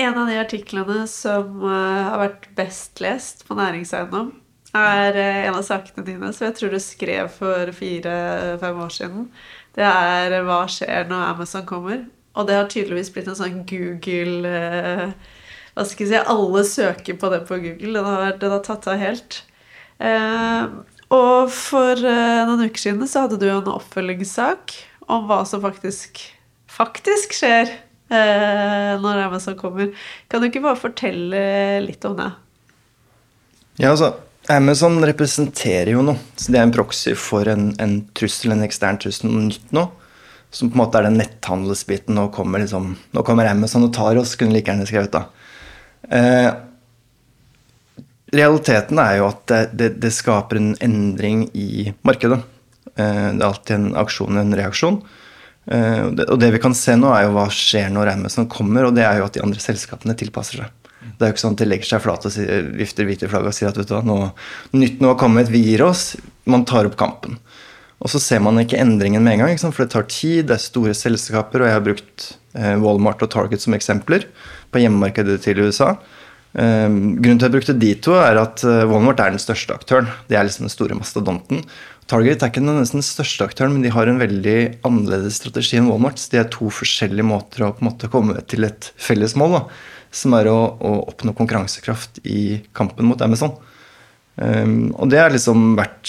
En 0.00 0.16
av 0.16 0.28
de 0.28 0.36
artiklene 0.40 1.06
som 1.10 1.64
uh, 1.64 2.08
har 2.08 2.20
vært 2.20 2.46
best 2.56 3.00
lest 3.04 3.42
på 3.48 3.56
næringseiendom, 3.58 4.30
er 4.76 5.16
uh, 5.16 5.40
en 5.48 5.56
av 5.58 5.64
sakene 5.66 6.04
dine 6.06 6.30
som 6.36 6.46
jeg 6.46 6.56
tror 6.56 6.72
du 6.72 6.78
skrev 6.80 7.32
for 7.32 7.72
fire-fem 7.76 8.80
år 8.84 8.94
siden. 8.96 9.26
Det 9.76 9.84
er 9.86 10.36
'Hva 10.44 10.62
skjer 10.68 11.08
når 11.08 11.26
Amazon 11.34 11.66
kommer?' 11.66 12.06
Og 12.36 12.46
det 12.46 12.54
har 12.54 12.68
tydeligvis 12.70 13.10
blitt 13.10 13.28
en 13.28 13.34
sånn 13.34 13.64
Google 13.66 14.46
Hva 15.74 15.84
skal 15.84 16.06
jeg 16.06 16.12
si 16.12 16.20
Alle 16.30 16.62
søker 16.64 17.16
på 17.18 17.30
det 17.32 17.40
på 17.48 17.58
Google. 17.58 17.96
Den 17.98 18.04
har, 18.06 18.36
den 18.38 18.54
har 18.54 18.62
tatt 18.62 18.86
av 18.86 19.00
helt. 19.00 19.42
Og 21.10 21.50
for 21.50 21.98
uh, 21.98 22.46
noen 22.46 22.68
uker 22.68 22.84
siden 22.84 23.08
så 23.10 23.24
hadde 23.26 23.40
du 23.40 23.48
en 23.50 23.72
oppfølgingssak 23.72 24.76
om 25.10 25.26
hva 25.26 25.42
som 25.48 25.62
faktisk, 25.64 26.22
faktisk 26.70 27.34
skjer 27.34 27.72
uh, 28.12 28.94
når 29.02 29.26
Amazon 29.26 29.58
kommer. 29.58 29.90
Kan 30.30 30.42
du 30.42 30.50
ikke 30.50 30.62
bare 30.64 30.78
fortelle 30.78 31.44
litt 31.86 32.06
om 32.06 32.14
det? 32.20 32.30
Ja, 33.80 33.90
altså 33.90 34.14
Amazon 34.50 34.98
representerer 35.04 35.92
jo 35.94 36.04
noe. 36.04 36.18
Så 36.38 36.52
det 36.52 36.60
er 36.60 36.68
en 36.68 36.74
proxy 36.74 37.14
for 37.18 37.48
en, 37.50 37.70
en 37.82 38.00
trussel, 38.16 38.54
en 38.54 38.64
ekstern 38.66 38.98
trussel, 39.02 39.30
noe 39.30 39.50
nytt 39.50 39.74
nå. 39.76 39.86
Som 40.50 40.70
på 40.70 40.78
en 40.78 40.82
måte 40.82 40.98
er 40.98 41.06
den 41.06 41.20
netthandelsbiten. 41.20 42.16
Nå 42.16 42.30
kommer, 42.34 42.62
liksom, 42.62 42.94
nå 43.14 43.26
kommer 43.26 43.50
Amazon 43.50 43.86
og 43.86 43.92
tar 43.94 44.18
oss, 44.18 44.34
kunne 44.38 44.54
like 44.56 44.70
gjerne 44.70 44.88
skrevet 44.88 45.14
da. 45.14 45.26
Eh, 46.10 46.48
Realiteten 48.30 49.00
er 49.02 49.16
jo 49.18 49.28
at 49.30 49.40
det, 49.50 49.60
det, 49.74 49.88
det, 50.02 50.12
skaper 50.14 50.60
en 50.60 50.74
endring 50.84 51.48
i 51.56 51.90
markedet. 52.06 52.38
Eh, 52.94 53.26
det 53.34 53.42
er 53.42 53.48
alltid 53.48 53.76
en 53.76 53.88
aksjon 53.98 54.38
en 54.38 54.54
reaksjon. 54.58 55.00
Eh, 55.70 56.04
og 56.26 56.36
det 56.40 56.52
vi 56.54 56.60
kan 56.62 56.76
se 56.76 56.94
nå, 56.98 57.10
er 57.14 57.26
jo 57.26 57.34
hva 57.36 57.48
skjer 57.54 57.90
når 57.94 58.14
Amazon 58.14 58.48
kommer, 58.50 58.86
og 58.86 58.94
det 58.96 59.06
er 59.06 59.20
jo 59.20 59.26
at 59.26 59.36
de 59.36 59.42
andre 59.44 59.62
selskapene 59.62 60.16
tilpasser 60.18 60.62
seg. 60.62 60.76
Det 61.20 61.26
er 61.26 61.30
jo 61.30 61.34
ikke 61.34 61.42
sånn 61.42 61.56
at 61.56 61.60
de 61.60 61.68
legger 61.68 61.88
seg 61.90 62.02
flate 62.04 62.30
og 62.30 62.76
vifter 62.78 63.08
hvite 63.08 63.28
flagg 63.28 63.48
og 63.48 63.56
sier 63.56 63.68
at 63.68 63.76
vet 63.76 63.88
du 63.90 63.92
hva, 63.92 64.04
nå, 64.06 64.16
nytt 64.76 65.02
nå 65.02 65.10
har 65.10 65.18
kommet, 65.20 65.50
vi 65.52 65.60
gir 65.66 65.82
oss. 65.84 66.14
Man 66.48 66.64
tar 66.68 66.88
opp 66.88 66.96
kampen. 67.00 67.36
Og 68.00 68.08
så 68.08 68.20
ser 68.22 68.40
man 68.40 68.56
ikke 68.62 68.78
endringen 68.80 69.24
med 69.26 69.36
en 69.36 69.42
gang, 69.44 69.72
for 69.74 69.84
det 69.84 69.92
tar 69.92 70.06
tid, 70.08 70.46
det 70.48 70.56
er 70.56 70.62
store 70.62 70.94
selskaper, 70.96 71.60
og 71.60 71.68
jeg 71.68 71.76
har 71.76 71.84
brukt 71.84 72.30
eh, 72.56 72.72
Walmart 72.80 73.20
og 73.26 73.32
Target 73.34 73.60
som 73.60 73.76
eksempler 73.76 74.24
på 74.72 74.80
hjemmemarkedet 74.80 75.36
til 75.44 75.60
USA. 75.66 75.92
Ehm, 76.58 77.20
grunnen 77.22 77.38
til 77.38 77.46
at 77.46 77.48
jeg 77.48 77.54
brukte 77.54 77.78
de 77.78 77.92
to, 78.02 78.16
er 78.18 78.40
at 78.40 78.64
eh, 78.66 78.82
Walmart 78.90 79.22
er 79.22 79.34
den 79.34 79.42
største 79.42 79.74
aktøren. 79.76 80.10
De 80.26 80.34
er 80.34 80.46
liksom 80.46 80.66
den 80.66 80.72
store 80.72 80.98
mastodonten. 80.98 81.62
Target 82.10 82.42
er 82.42 82.50
ikke 82.50 82.64
den 82.64 83.06
største 83.06 83.46
aktøren, 83.46 83.76
men 83.76 83.84
de 83.84 83.92
har 83.94 84.10
en 84.10 84.18
veldig 84.18 84.82
annerledes 84.86 85.38
strategi 85.38 85.78
enn 85.78 85.90
Walmart. 85.92 86.18
Så 86.18 86.32
de 86.32 86.40
er 86.42 86.50
to 86.50 86.72
forskjellige 86.74 87.26
måter 87.26 87.66
å 87.66 87.72
på 87.76 87.84
en 87.84 87.90
måte 87.92 88.10
komme 88.10 88.40
til 88.50 88.66
et 88.66 88.90
felles 88.98 89.36
mål, 89.38 89.60
da, 89.60 89.62
som 90.10 90.34
er 90.34 90.50
å, 90.50 90.58
å, 90.74 90.94
oppnå 91.12 91.36
konkurransekraft 91.38 92.18
i 92.26 92.64
kampen 92.74 93.06
mot 93.06 93.22
Amazon. 93.22 93.54
Um, 94.40 94.90
og 94.96 95.10
det 95.12 95.20
er 95.20 95.34
liksom 95.34 95.74
vært 95.78 96.08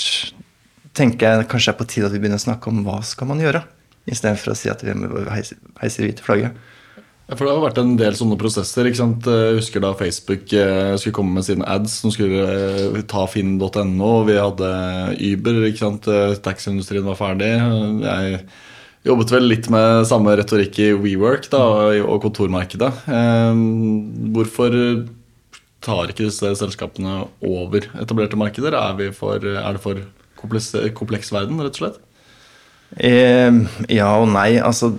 tenker 0.97 1.27
jeg 1.27 1.47
kanskje 1.51 1.71
er 1.73 1.77
på 1.77 1.87
tide 1.89 2.07
at 2.07 2.13
vi 2.15 2.19
begynner 2.21 2.39
å 2.39 2.43
snakke 2.43 2.71
om 2.71 2.81
hva 2.85 2.97
skal 3.05 3.29
man 3.29 3.41
gjøre, 3.43 3.61
istedenfor 4.09 4.53
å 4.53 4.57
si 4.57 4.71
at 4.71 4.81
vi 4.83 4.95
heiser, 5.31 5.59
heiser 5.81 6.07
hvite 6.07 6.25
flagget. 6.25 6.57
For 7.31 7.47
Det 7.47 7.51
har 7.53 7.61
vært 7.63 7.79
en 7.79 7.93
del 7.95 8.15
sånne 8.17 8.35
prosesser. 8.39 8.87
ikke 8.89 8.99
sant? 8.99 9.27
Jeg 9.29 9.59
husker 9.61 9.83
da 9.83 9.93
Facebook 9.95 10.51
eh, 10.51 10.97
skulle 10.99 11.15
komme 11.15 11.37
med 11.37 11.45
sine 11.47 11.63
ads 11.63 11.93
som 12.03 12.11
skulle 12.11 12.41
eh, 12.43 12.97
ta 13.07 13.23
finn.no. 13.29 14.11
Vi 14.27 14.35
hadde 14.35 14.71
Uber. 15.15 15.61
ikke 15.69 15.79
sant? 15.79 16.09
Eh, 16.11 16.35
taxiindustrien 16.43 17.07
var 17.07 17.19
ferdig. 17.19 17.53
Jeg 18.03 18.41
jobbet 19.07 19.31
vel 19.31 19.47
litt 19.47 19.71
med 19.71 20.03
samme 20.09 20.35
retorikk 20.37 20.81
i 20.83 20.91
WeWork 20.91 21.47
da, 21.53 21.63
og 22.03 22.19
kontormarkedet. 22.27 22.91
Hvorfor 24.35 24.75
tar 25.81 26.11
ikke 26.11 26.27
disse 26.27 26.51
selskapene 26.59 27.23
over 27.39 27.87
etablerte 27.95 28.37
markeder? 28.37 28.75
Er, 28.77 29.15
for, 29.17 29.39
er 29.39 29.77
det 29.77 29.81
for 29.81 30.03
kompleks, 30.37 30.73
kompleks 30.99 31.31
verden, 31.33 31.63
rett 31.63 31.79
og 31.79 31.85
slett? 31.85 32.01
Eh, 32.99 33.55
ja 33.95 34.11
og 34.19 34.27
nei. 34.33 34.59
altså 34.59 34.91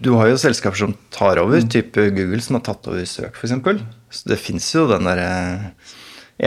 du 0.00 0.14
har 0.16 0.30
jo 0.30 0.38
selskaper 0.40 0.80
som 0.80 0.94
tar 1.12 1.40
over, 1.42 1.60
mm. 1.60 1.70
type 1.72 2.04
Google, 2.16 2.40
som 2.44 2.56
har 2.56 2.64
tatt 2.70 2.88
over 2.88 3.04
søk, 3.08 3.36
f.eks. 3.36 3.82
Så 4.10 4.30
det 4.32 4.40
fins 4.40 4.68
jo 4.72 4.86
den 4.88 5.08
derre 5.08 5.26
eh, 5.28 5.96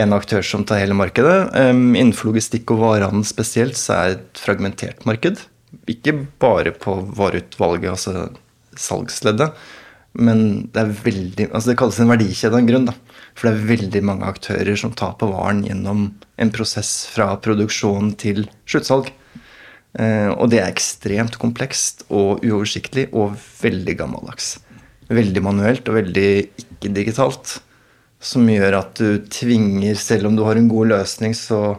en 0.02 0.14
aktør 0.16 0.42
som 0.42 0.64
tar 0.66 0.82
hele 0.82 0.96
markedet. 0.98 1.52
Um, 1.54 1.94
innenfor 1.94 2.32
logistikk 2.32 2.72
og 2.74 2.82
varehandel 2.82 3.26
spesielt 3.28 3.78
så 3.78 3.94
er 3.94 4.08
det 4.10 4.18
et 4.18 4.42
fragmentert 4.42 5.06
marked. 5.06 5.44
Ikke 5.90 6.16
bare 6.42 6.74
på 6.74 6.96
vareutvalget, 7.14 7.92
altså 7.92 8.28
salgsleddet, 8.78 9.54
men 10.18 10.40
det 10.74 10.80
er 10.82 10.90
veldig 11.04 11.46
Altså 11.48 11.70
det 11.70 11.76
kalles 11.78 11.98
en 12.02 12.10
verdikjede 12.10 12.54
av 12.54 12.60
en 12.60 12.68
grunn, 12.68 12.88
da. 12.90 12.94
For 13.34 13.48
det 13.48 13.54
er 13.54 13.70
veldig 13.70 14.02
mange 14.06 14.30
aktører 14.30 14.78
som 14.78 14.94
tar 14.94 15.14
på 15.18 15.30
varen 15.30 15.62
gjennom 15.66 16.08
en 16.38 16.52
prosess 16.54 17.04
fra 17.10 17.32
produksjon 17.42 18.12
til 18.18 18.48
sluttsalg. 18.70 19.10
Eh, 19.94 20.30
og 20.34 20.50
det 20.50 20.60
er 20.60 20.70
ekstremt 20.70 21.38
komplekst 21.38 22.06
og 22.08 22.42
uoversiktlig 22.42 23.08
og 23.12 23.36
veldig 23.60 23.96
gammeldags. 24.00 24.56
Veldig 25.12 25.42
manuelt 25.44 25.88
og 25.90 26.00
veldig 26.00 26.30
ikke-digitalt. 26.64 27.58
Som 28.24 28.48
gjør 28.48 28.78
at 28.80 28.96
du 28.98 29.20
tvinger, 29.28 29.98
selv 30.00 30.30
om 30.30 30.36
du 30.36 30.44
har 30.46 30.56
en 30.56 30.70
god 30.70 30.94
løsning, 30.96 31.36
så 31.36 31.76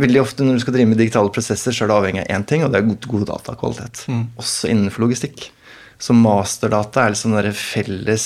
Veldig 0.00 0.22
ofte 0.22 0.40
når 0.40 0.56
du 0.56 0.62
skal 0.62 0.72
drive 0.72 0.88
med 0.88 0.96
digitale 1.02 1.28
prosesser, 1.28 1.74
så 1.74 1.84
er 1.84 1.90
det 1.90 1.96
avhengig 1.98 2.22
av 2.22 2.30
én 2.32 2.44
ting, 2.48 2.62
og 2.64 2.70
det 2.72 2.78
er 2.78 2.86
god, 2.86 3.08
god 3.12 3.26
datakvalitet. 3.28 4.06
Også 4.40 4.70
innenfor 4.72 5.04
logistikk. 5.04 5.50
Så 6.00 6.16
masterdata 6.16 7.04
er 7.04 7.12
liksom 7.12 7.36
den 7.36 7.54
felles 7.54 8.24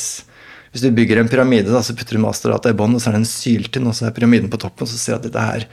Hvis 0.70 0.84
du 0.84 0.94
bygger 0.94 1.18
en 1.18 1.28
pyramide, 1.28 1.72
da, 1.72 1.80
så 1.82 1.96
putter 1.96 2.16
du 2.16 2.22
masterdata 2.22 2.70
i 2.70 2.76
bånn, 2.76 2.94
og 2.94 3.02
så 3.02 3.10
er 3.10 3.16
det 3.16 3.22
en 3.24 3.28
syltynn, 3.28 3.88
og 3.88 3.96
så 3.96 4.06
er 4.06 4.14
pyramiden 4.16 4.50
på 4.52 4.60
toppen, 4.60 4.84
og 4.84 4.90
så 4.92 4.98
ser 5.00 5.16
du 5.16 5.18
at 5.18 5.26
dette 5.26 5.44
her 5.48 5.66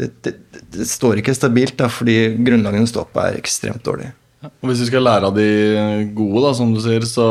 det, 0.00 0.10
det, 0.26 0.34
det 0.74 0.86
står 0.90 1.20
ikke 1.20 1.34
stabilt, 1.36 1.76
da, 1.78 1.88
fordi 1.92 2.34
grunnlaget 2.42 2.86
du 2.86 2.90
står 2.90 3.10
på, 3.12 3.22
er 3.22 3.38
ekstremt 3.38 3.84
dårlig. 3.86 4.10
Og 4.44 4.68
Hvis 4.68 4.82
vi 4.84 4.90
skal 4.90 5.06
lære 5.06 5.28
av 5.30 5.36
de 5.36 5.50
gode, 6.16 6.42
da, 6.44 6.50
som 6.56 6.72
du 6.74 6.80
sier, 6.82 7.04
så 7.08 7.28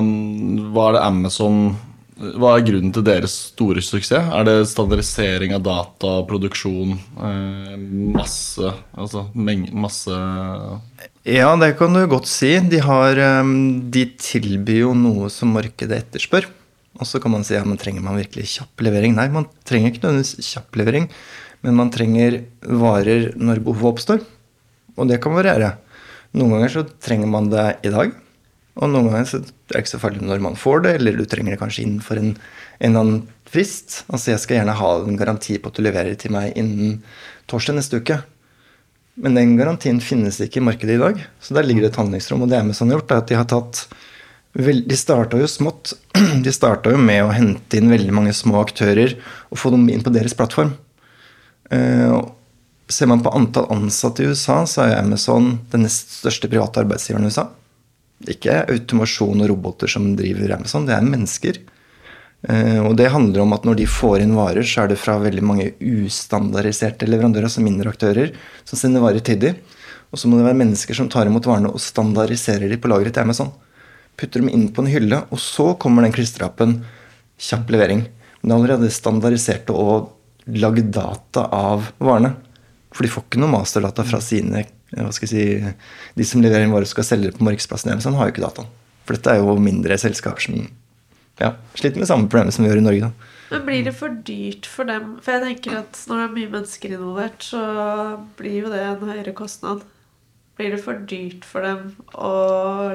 um, 0.00 0.72
hva 0.74 0.90
er 0.90 0.96
det 0.96 1.04
Amazon 1.06 1.60
Hva 2.16 2.56
er 2.56 2.64
grunnen 2.64 2.94
til 2.96 3.04
deres 3.06 3.34
store 3.52 3.84
suksess? 3.84 4.32
Er 4.34 4.46
det 4.48 4.56
standardisering 4.70 5.54
av 5.54 5.62
data, 5.66 6.12
produksjon, 6.26 6.96
eh, 7.28 7.74
masse 8.16 8.72
Altså 8.96 9.26
masse 9.36 10.16
Ja, 11.28 11.52
det 11.60 11.74
kan 11.78 11.94
du 11.94 12.06
godt 12.08 12.30
si. 12.30 12.54
De, 12.72 12.80
har, 12.82 13.20
um, 13.42 13.90
de 13.92 14.08
tilbyr 14.16 14.86
jo 14.86 14.94
noe 14.96 15.30
som 15.30 15.52
markedet 15.54 16.00
etterspør. 16.06 16.48
Og 16.96 17.04
så 17.04 17.20
kan 17.20 17.34
man 17.34 17.44
si 17.44 17.52
ja, 17.52 17.64
men 17.66 17.76
trenger 17.80 18.04
man 18.04 18.16
virkelig 18.16 18.48
kjapp 18.54 18.86
levering? 18.86 19.16
Nei, 19.18 19.28
man 19.32 19.48
trenger 19.68 19.92
ikke 19.92 20.06
nødvendigvis 20.06 20.54
kjapp 20.54 20.78
levering, 20.80 21.10
men 21.64 21.78
man 21.78 21.92
trenger 21.94 22.42
varer 22.60 23.32
når 23.38 23.62
behovet 23.64 23.96
oppstår. 23.96 24.22
Og 24.96 25.08
det 25.10 25.20
kan 25.22 25.36
variere. 25.36 25.74
Noen 26.36 26.56
ganger 26.56 26.72
så 26.72 26.84
trenger 27.02 27.30
man 27.30 27.50
det 27.52 27.66
i 27.86 27.92
dag, 27.92 28.12
og 28.76 28.92
noen 28.92 29.08
ganger 29.08 29.28
så 29.28 29.40
er 29.40 29.46
det 29.72 29.80
ikke 29.80 29.94
så 29.94 30.02
farlig 30.02 30.24
når 30.26 30.42
man 30.44 30.58
får 30.60 30.82
det, 30.84 30.94
eller 30.98 31.16
du 31.16 31.24
trenger 31.28 31.54
det 31.54 31.60
kanskje 31.62 31.86
innenfor 31.86 32.20
en, 32.20 32.34
en 32.84 32.98
annen 33.00 33.22
frist. 33.48 34.02
Altså 34.12 34.34
jeg 34.34 34.42
skal 34.42 34.58
gjerne 34.58 34.76
ha 34.76 34.90
en 35.00 35.20
garanti 35.20 35.56
på 35.56 35.72
at 35.72 35.78
du 35.78 35.84
leverer 35.86 36.12
det 36.12 36.20
til 36.24 36.34
meg 36.34 36.56
innen 36.60 36.98
torsdag 37.48 37.78
neste 37.78 38.02
uke. 38.02 38.20
Men 39.16 39.38
den 39.38 39.54
garantien 39.56 40.02
finnes 40.04 40.42
ikke 40.44 40.60
i 40.60 40.66
markedet 40.66 40.98
i 40.98 41.00
dag, 41.00 41.22
så 41.40 41.56
der 41.56 41.64
ligger 41.64 41.86
det 41.86 41.94
et 41.94 42.00
handlingsrom. 42.02 42.44
Og 42.44 42.52
det 42.52 42.60
Amazon 42.60 42.92
har 42.92 43.00
gjort, 43.00 43.14
er 43.14 43.22
at 43.22 43.30
de 43.32 43.40
har 43.40 43.48
tatt 43.52 43.86
De 44.56 44.96
starta 44.96 45.36
jo 45.40 45.48
smått. 45.48 45.94
De 46.44 46.52
starta 46.52 46.92
jo 46.92 47.00
med 47.00 47.24
å 47.24 47.32
hente 47.32 47.76
inn 47.76 47.92
veldig 47.92 48.12
mange 48.16 48.32
små 48.36 48.60
aktører 48.62 49.16
og 49.52 49.60
få 49.60 49.72
dem 49.72 49.88
inn 49.92 50.04
på 50.04 50.12
deres 50.12 50.36
plattform. 50.36 50.74
Eh, 51.70 52.16
ser 52.88 53.10
man 53.10 53.22
på 53.22 53.32
antall 53.34 53.70
ansatte 53.74 54.22
i 54.22 54.26
USA, 54.30 54.62
så 54.66 54.86
er 54.86 54.98
Amazon 55.00 55.56
den 55.72 55.86
nest 55.86 56.18
største 56.20 56.50
private 56.50 56.82
arbeidsgiveren 56.84 57.26
i 57.26 57.32
USA. 57.32 57.48
Ikke 58.32 58.62
automasjon 58.64 59.42
og 59.42 59.50
roboter 59.50 59.90
som 59.90 60.14
driver 60.18 60.54
Amazon, 60.56 60.86
det 60.88 60.94
er 60.96 61.08
mennesker. 61.08 61.58
Eh, 62.46 62.80
og 62.84 62.94
det 62.98 63.10
handler 63.12 63.42
om 63.42 63.54
at 63.56 63.66
når 63.66 63.80
de 63.80 63.88
får 63.90 64.22
inn 64.22 64.36
varer, 64.38 64.66
så 64.66 64.84
er 64.84 64.92
det 64.92 65.00
fra 65.00 65.18
veldig 65.20 65.44
mange 65.44 65.70
ustandardiserte 65.82 67.08
leverandører, 67.08 67.48
altså 67.48 67.64
mindre 67.64 67.92
aktører, 67.92 68.34
som 68.64 68.80
sender 68.80 69.04
varer 69.04 69.24
til 69.24 69.40
dem. 69.42 69.58
Og 70.14 70.20
så 70.20 70.30
må 70.30 70.38
det 70.38 70.46
være 70.46 70.60
mennesker 70.62 70.96
som 70.96 71.08
tar 71.10 71.26
imot 71.28 71.48
varene 71.48 71.72
og 71.72 71.82
standardiserer 71.82 72.70
de 72.70 72.78
på 72.78 72.90
lageret 72.92 73.16
til 73.16 73.26
Amazon. 73.26 73.50
Putter 74.16 74.40
dem 74.40 74.52
inn 74.52 74.68
på 74.72 74.84
en 74.84 74.92
hylle, 74.92 75.24
og 75.34 75.40
så 75.42 75.72
kommer 75.80 76.06
den 76.06 76.14
klistreappen. 76.14 76.78
Kjapp 77.36 77.72
levering. 77.74 78.06
Men 78.40 78.48
det 78.48 78.54
er 78.54 78.60
allerede 78.60 78.94
standardisert 78.94 79.72
og 79.74 80.12
lagd 80.54 80.92
data 80.94 81.46
av 81.52 81.90
varene. 81.98 82.34
For 82.94 83.04
de 83.04 83.12
får 83.12 83.26
ikke 83.26 83.42
noe 83.42 83.52
masterdata 83.52 84.06
fra 84.06 84.22
sine 84.24 84.64
hva 84.94 85.10
skal 85.12 85.26
jeg 85.26 85.32
si, 85.32 85.70
De 86.16 86.24
som 86.24 86.42
leverer 86.42 86.64
inn 86.64 86.72
varer 86.72 86.86
og 86.86 86.92
skal 86.92 87.04
selge 87.04 87.34
på 87.34 87.44
markedsplassen, 87.44 87.90
i 87.90 87.96
Amazon, 87.96 88.14
har 88.16 88.28
jo 88.28 88.36
ikke 88.36 88.44
dataen. 88.44 88.68
For 89.06 89.16
dette 89.16 89.32
er 89.32 89.40
jo 89.42 89.56
mindre 89.60 89.98
selskaper 89.98 90.46
som 90.46 90.60
ja, 91.42 91.50
sliter 91.76 92.00
med 92.00 92.08
samme 92.08 92.30
problemer 92.30 92.54
som 92.54 92.64
vi 92.64 92.70
gjør 92.70 92.80
i 92.80 92.86
Norge. 92.86 93.08
da. 93.10 93.32
Men 93.50 93.66
blir 93.66 93.84
det 93.86 93.94
for 93.94 94.14
dyrt 94.26 94.66
for 94.66 94.88
dem? 94.88 95.16
For 95.22 95.36
jeg 95.36 95.44
tenker 95.44 95.80
at 95.82 96.00
når 96.08 96.18
det 96.22 96.24
er 96.24 96.36
mye 96.38 96.52
mennesker 96.54 96.94
involvert, 96.96 97.44
så 97.46 97.60
blir 98.38 98.56
jo 98.64 98.72
det 98.72 98.82
en 98.82 99.04
høyere 99.10 99.34
kostnad. 99.36 99.84
Blir 100.56 100.72
det 100.72 100.80
for 100.82 101.02
dyrt 101.10 101.44
for 101.46 101.66
dem 101.66 101.92
å 102.16 102.32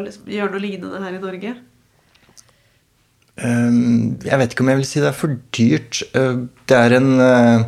liksom 0.02 0.32
gjøre 0.32 0.56
noe 0.56 0.64
lignende 0.64 1.04
her 1.04 1.16
i 1.16 1.22
Norge? 1.22 1.54
Um, 3.40 4.18
jeg 4.26 4.38
vet 4.38 4.52
ikke 4.54 4.66
om 4.66 4.70
jeg 4.74 4.82
vil 4.82 4.86
si 4.90 5.00
det 5.02 5.08
er 5.10 5.16
for 5.18 5.38
dyrt. 5.56 6.02
Uh, 6.16 6.48
det 6.70 6.78
er 6.78 6.96
en 6.98 7.08
uh, 7.22 7.64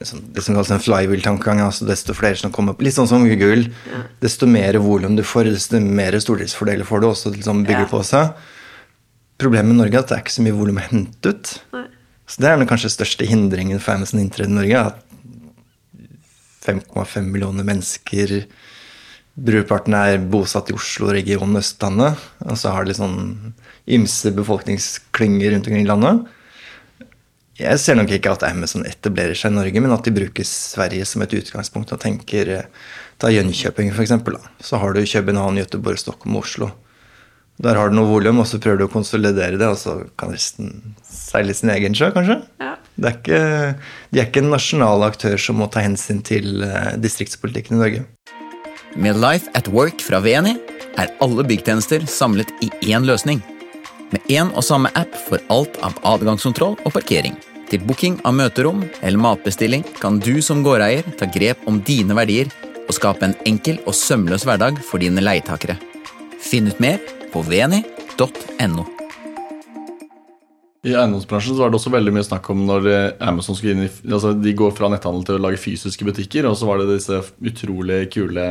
sånn- 0.00 0.24
det 0.34 0.42
som 0.42 0.56
kalles 0.56 0.70
en 0.74 0.82
flywheel-tankegang. 0.82 1.60
altså 1.62 1.86
Desto 1.86 2.14
flere 2.16 2.36
som 2.40 2.50
kommer 2.54 2.72
opp, 2.74 2.82
Litt 2.82 2.96
sånn 2.96 3.08
som 3.10 3.26
Google. 3.28 3.68
Desto 4.24 4.48
mer 4.50 4.78
volum 4.82 5.16
du 5.18 5.22
får, 5.22 5.52
desto 5.52 5.78
mer 5.80 6.16
stordriftsfordeler 6.20 6.88
får 6.88 7.00
du 7.04 7.08
også 7.10 7.34
liksom 7.36 7.64
bygger 7.68 7.86
Ja. 7.86 7.90
på 7.92 8.02
seg. 8.08 8.32
Problemet 9.38 9.68
med 9.74 9.76
Norge 9.82 9.94
er 9.94 9.98
at 10.00 10.08
det 10.08 10.16
er 10.16 10.22
ikke 10.24 10.38
så 10.38 10.42
mye 10.46 10.56
volum 10.56 10.78
å 10.80 10.86
hente 10.88 11.28
ut. 11.34 11.58
Nei. 11.76 11.86
Så 12.26 12.40
det 12.42 12.48
er 12.50 12.56
den 12.56 12.66
kanskje 12.66 12.90
største 12.90 13.26
hindringen 13.28 13.78
for 13.78 13.92
Amazon 13.94 14.18
inntreden 14.24 14.56
i 14.56 14.62
Norge. 14.64 14.86
At 14.86 15.02
5,5 16.66 17.28
millioner 17.30 17.62
mennesker 17.68 18.46
Brorparten 19.36 19.92
er 19.94 20.16
bosatt 20.32 20.70
i 20.72 20.74
Oslo-regionen 20.74 21.60
Østlandet. 21.60 22.16
Og 22.48 22.56
så 22.58 22.72
har 22.72 22.86
de 22.88 22.94
sånn 22.96 23.18
ymse 23.86 24.32
befolkningsklynger 24.34 25.54
rundt 25.54 25.68
omkring 25.68 25.84
i 25.84 25.90
landet. 25.90 26.26
Jeg 27.56 27.80
ser 27.80 27.96
nok 27.96 28.10
ikke 28.12 28.34
at 28.34 28.44
Amazon 28.44 28.84
etablerer 28.84 29.36
seg 29.38 29.54
i 29.54 29.56
Norge, 29.56 29.80
men 29.80 29.94
at 29.94 30.04
de 30.04 30.12
bruker 30.12 30.44
Sverige 30.44 31.06
som 31.08 31.22
et 31.24 31.36
utgangspunkt 31.38 31.94
og 31.94 32.02
tenker 32.02 32.50
eh, 32.52 32.66
Ta 33.16 33.30
Jönköping, 33.32 33.88
f.eks. 33.94 34.12
Så 34.60 34.76
har 34.76 34.92
du 34.92 35.06
København, 35.06 35.56
Göteborg, 35.62 35.96
Stockholm 35.96 36.36
og 36.36 36.44
Oslo. 36.44 36.68
Der 37.56 37.78
har 37.80 37.88
du 37.88 37.96
noe 37.96 38.10
volum, 38.10 38.42
og 38.42 38.48
så 38.50 38.60
prøver 38.60 38.82
du 38.82 38.84
å 38.84 38.92
konsolidere 38.92 39.56
det, 39.56 39.64
og 39.64 39.78
så 39.80 39.94
kan 40.20 40.34
resten 40.34 40.92
seile 41.08 41.56
sin 41.56 41.72
egen 41.72 41.96
sjø, 41.96 42.10
kanskje. 42.12 42.42
Ja. 42.60 42.74
Det 43.00 43.08
er 43.08 43.16
ikke, 43.16 43.40
de 44.12 44.20
er 44.20 44.28
ikke 44.28 44.44
en 44.44 44.52
nasjonal 44.52 45.08
aktør 45.08 45.40
som 45.40 45.56
må 45.62 45.70
ta 45.72 45.80
hensyn 45.84 46.20
til 46.24 46.60
eh, 46.66 46.92
distriktspolitikken 47.00 47.78
i 47.78 47.80
Norge. 47.80 48.04
Med 49.00 49.16
Life 49.20 49.48
at 49.56 49.72
Work 49.72 50.04
fra 50.04 50.20
VNI 50.24 50.58
er 51.00 51.12
alle 51.24 51.44
byggtjenester 51.48 52.04
samlet 52.08 52.52
i 52.64 52.72
én 52.92 53.08
løsning. 53.08 53.40
Med 54.12 54.30
én 54.30 54.52
og 54.54 54.64
samme 54.64 54.92
app 54.94 55.14
for 55.26 55.42
alt 55.52 55.78
av 55.86 55.98
adgangskontroll 56.14 56.76
og 56.84 56.94
parkering. 56.94 57.36
Til 57.66 57.82
booking 57.82 58.20
av 58.22 58.36
møterom 58.38 58.84
eller 59.00 59.18
matbestilling 59.18 59.82
kan 59.98 60.20
du 60.22 60.38
som 60.42 60.62
gårdeier 60.66 61.06
ta 61.18 61.26
grep 61.26 61.66
om 61.66 61.80
dine 61.86 62.14
verdier 62.14 62.52
og 62.86 62.94
skape 62.94 63.26
en 63.26 63.38
enkel 63.48 63.80
og 63.84 63.96
sømløs 63.98 64.46
hverdag 64.46 64.78
for 64.86 65.02
dine 65.02 65.24
leietakere. 65.24 65.78
Finn 66.38 66.70
ut 66.70 66.82
mer 66.82 67.02
på 67.32 67.42
veni.no. 67.48 68.95
I 70.86 70.92
eiendomsbransjen 70.94 71.56
så 71.56 71.64
var 71.64 71.72
det 71.72 71.78
også 71.80 71.90
veldig 71.90 72.12
mye 72.14 72.24
snakk 72.26 72.46
om 72.52 72.60
når 72.68 72.84
eh, 72.92 73.06
Amazon 73.26 73.56
skulle 73.58 73.74
inn 73.74 73.86
i 73.88 74.12
altså 74.12 74.30
De 74.38 74.52
går 74.54 74.70
fra 74.76 74.90
netthandel 74.92 75.24
til 75.26 75.38
å 75.38 75.42
lage 75.42 75.58
fysiske 75.58 76.06
butikker, 76.06 76.46
og 76.46 76.54
så 76.58 76.68
var 76.68 76.78
det 76.78 76.92
disse 76.92 77.18
utrolig 77.42 78.04
kule 78.14 78.44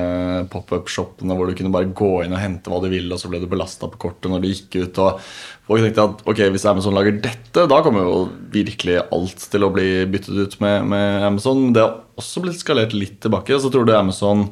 pop-up-shoppene 0.51 1.37
hvor 1.37 1.47
du 1.47 1.55
kunne 1.55 1.71
bare 1.71 1.93
gå 1.95 2.11
inn 2.25 2.35
og 2.35 2.41
hente 2.41 2.73
hva 2.73 2.81
du 2.83 2.89
ville, 2.91 3.07
og 3.15 3.21
så 3.21 3.31
ble 3.31 3.39
du 3.39 3.47
belasta 3.51 3.87
på 3.91 4.01
kortet 4.07 4.27
når 4.33 4.43
du 4.43 4.49
gikk 4.51 4.79
ut. 4.81 5.01
og 5.05 5.23
Folk 5.69 5.85
tenkte 5.85 6.09
at 6.09 6.27
ok, 6.27 6.43
hvis 6.51 6.67
Amazon 6.73 6.97
lager 6.97 7.15
dette, 7.23 7.67
da 7.71 7.81
kommer 7.85 8.03
jo 8.03 8.19
virkelig 8.51 8.99
alt 9.15 9.47
til 9.55 9.63
å 9.63 9.71
bli 9.73 9.89
byttet 10.11 10.35
ut 10.35 10.59
med, 10.65 10.91
med 10.91 11.27
Amazon. 11.31 11.69
Det 11.75 11.85
har 11.85 12.01
også 12.19 12.43
blitt 12.43 12.59
skalert 12.59 12.97
litt 12.97 13.21
tilbake. 13.23 13.55
Så 13.63 13.71
tror 13.71 13.87
du 13.87 13.95
Amazon 13.95 14.49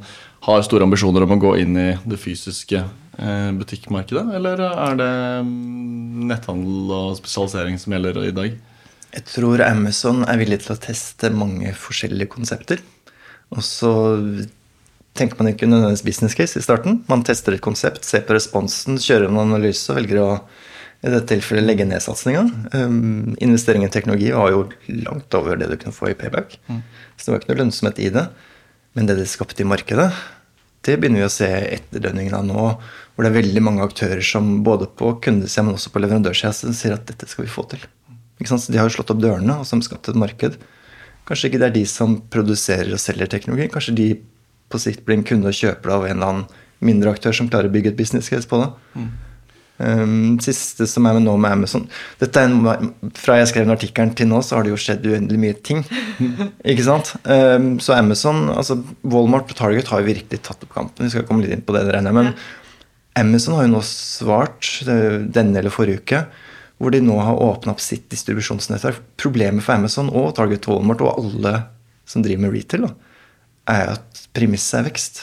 har 0.48 0.64
store 0.64 0.88
ambisjoner 0.88 1.28
om 1.28 1.36
å 1.36 1.44
gå 1.50 1.58
inn 1.60 1.76
i 1.80 1.90
det 2.08 2.20
fysiske 2.20 2.86
butikkmarkedet? 3.60 4.26
Eller 4.38 4.62
er 4.68 4.98
det 5.00 5.14
mm, 5.46 6.24
netthandel 6.32 6.94
og 6.96 7.18
spesialisering 7.20 7.78
som 7.82 7.96
gjelder 7.96 8.22
i 8.26 8.34
dag? 8.36 8.58
Jeg 9.14 9.28
tror 9.30 9.62
Amazon 9.62 10.24
er 10.26 10.40
villig 10.42 10.64
til 10.64 10.74
å 10.74 10.82
teste 10.82 11.30
mange 11.30 11.70
forskjellige 11.78 12.32
konsepter. 12.34 12.82
Og 13.54 13.62
så 13.62 13.94
tenker 15.14 15.38
man 15.38 15.52
ikke 15.52 15.70
nødvendigvis 15.70 16.06
business 16.08 16.38
case 16.38 16.58
i 16.58 16.66
starten. 16.66 17.04
Man 17.10 17.22
tester 17.26 17.54
et 17.54 17.62
konsept, 17.62 18.06
ser 18.08 18.26
på 18.26 18.34
responsen, 18.34 18.98
kjører 18.98 19.30
en 19.30 19.44
analyse 19.44 19.92
og 19.92 20.00
velger 20.02 20.24
å 20.24 20.30
i 21.04 21.12
dette 21.12 21.34
tilfellet 21.34 21.68
legge 21.68 21.86
ned 21.86 22.00
satsinga. 22.00 22.46
Um, 22.72 23.34
investering 23.44 23.84
i 23.84 23.92
teknologi 23.92 24.30
var 24.32 24.54
jo 24.54 24.62
langt 25.04 25.36
over 25.36 25.60
det 25.60 25.68
du 25.68 25.76
kunne 25.76 25.96
få 25.96 26.14
i 26.14 26.16
payback. 26.16 26.56
Så 27.18 27.26
det 27.26 27.34
var 27.34 27.42
ikke 27.42 27.52
noe 27.52 27.60
lønnsomhet 27.60 28.00
i 28.00 28.08
det. 28.16 28.24
Men 28.96 29.10
det 29.10 29.18
det 29.20 29.28
skapte 29.28 29.66
i 29.66 29.68
markedet, 29.68 30.08
det 30.88 30.96
begynner 31.00 31.24
vi 31.24 31.28
å 31.28 31.34
se 31.34 31.50
etterdønningene 31.50 32.40
av 32.40 32.48
nå. 32.48 32.68
Hvor 33.14 33.26
det 33.26 33.30
er 33.30 33.42
veldig 33.42 33.62
mange 33.62 33.86
aktører 33.86 34.24
som 34.26 34.64
både 34.66 34.88
på 35.00 35.12
kundesida, 35.22 35.66
men 35.68 35.78
også 35.78 35.92
på 35.94 36.02
leverandørsida 36.02 36.74
sier 36.74 36.96
at 36.96 37.06
dette 37.10 37.30
skal 37.30 37.46
vi 37.46 37.52
få 37.54 37.66
til. 37.70 37.84
Ikke 38.42 38.50
sant? 38.50 38.64
Så 38.66 38.74
de 38.74 38.80
har 38.82 38.90
jo 38.90 38.96
slått 38.96 39.14
opp 39.14 39.22
dørene 39.22 39.60
og 39.62 39.68
som 39.70 39.84
skapt 39.86 40.10
et 40.10 40.18
marked. 40.20 40.58
Kanskje 41.28 41.52
ikke 41.52 41.62
det 41.62 41.70
er 41.70 41.76
de 41.78 41.84
som 41.88 42.18
produserer 42.34 42.90
og 42.96 43.02
selger 43.02 43.30
teknologi. 43.32 43.70
Kanskje 43.72 43.98
de 44.00 44.08
på 44.74 44.82
sikt 44.82 45.04
blir 45.06 45.20
en 45.20 45.28
kunde 45.28 45.52
og 45.52 45.58
kjøper 45.58 45.94
av 45.94 46.08
en 46.08 46.16
eller 46.16 46.32
annen 46.32 46.64
mindre 46.84 47.14
aktør 47.14 47.36
som 47.36 47.52
klarer 47.52 47.70
å 47.70 47.74
bygge 47.74 47.94
et 47.94 48.00
business 48.00 48.32
case 48.32 48.50
på 48.50 48.60
det. 48.60 48.72
Um, 49.84 50.40
siste 50.44 50.86
som 50.90 51.06
er 51.10 51.16
med 51.18 51.26
nå 51.26 51.32
med 51.42 51.50
Amazon 51.50 51.88
Dette 52.22 52.38
er 52.38 52.46
en, 52.46 52.92
Fra 53.18 53.40
jeg 53.40 53.48
skrev 53.50 53.64
den 53.66 53.74
artikkelen 53.74 54.12
til 54.14 54.28
nå, 54.30 54.38
så 54.46 54.60
har 54.60 54.68
det 54.68 54.70
jo 54.70 54.78
skjedd 54.80 55.08
uendelig 55.10 55.40
mye 55.42 55.56
ting. 55.66 55.82
ikke 56.72 56.86
sant? 56.86 57.16
Um, 57.26 57.80
så 57.84 57.96
Amazon, 57.98 58.46
altså 58.54 58.78
Walmart 59.02 59.50
og 59.50 59.58
Target 59.60 59.90
har 59.90 60.04
jo 60.04 60.12
virkelig 60.12 60.44
tatt 60.46 60.66
opp 60.66 60.76
kampen. 60.76 61.08
Vi 61.08 61.16
skal 61.16 61.26
komme 61.30 61.46
litt 61.46 61.56
inn 61.56 61.66
på 61.66 61.76
det, 61.76 61.88
regner 61.90 62.14
jeg 62.14 62.36
Amazon 63.20 63.58
har 63.58 63.68
jo 63.68 63.76
nå 63.76 63.84
svart 63.86 64.72
denne 64.88 65.60
eller 65.60 65.74
forrige 65.74 66.02
uke 66.02 66.24
hvor 66.82 66.92
de 66.92 67.00
nå 67.04 67.16
har 67.22 67.40
åpna 67.40 67.76
opp 67.76 67.82
sitt 67.84 68.10
distribusjonsnettverk. 68.12 69.00
Problemet 69.22 69.64
for 69.64 69.78
Amazon 69.78 70.10
og 70.12 70.34
Target 70.36 70.68
Walmart 70.68 71.04
og 71.06 71.14
alle 71.22 71.54
som 72.10 72.24
driver 72.26 72.44
med 72.44 72.56
retail, 72.58 72.90
er 73.72 73.94
at 73.96 74.24
premisset 74.36 74.82
er 74.82 74.88
vekst. 74.90 75.22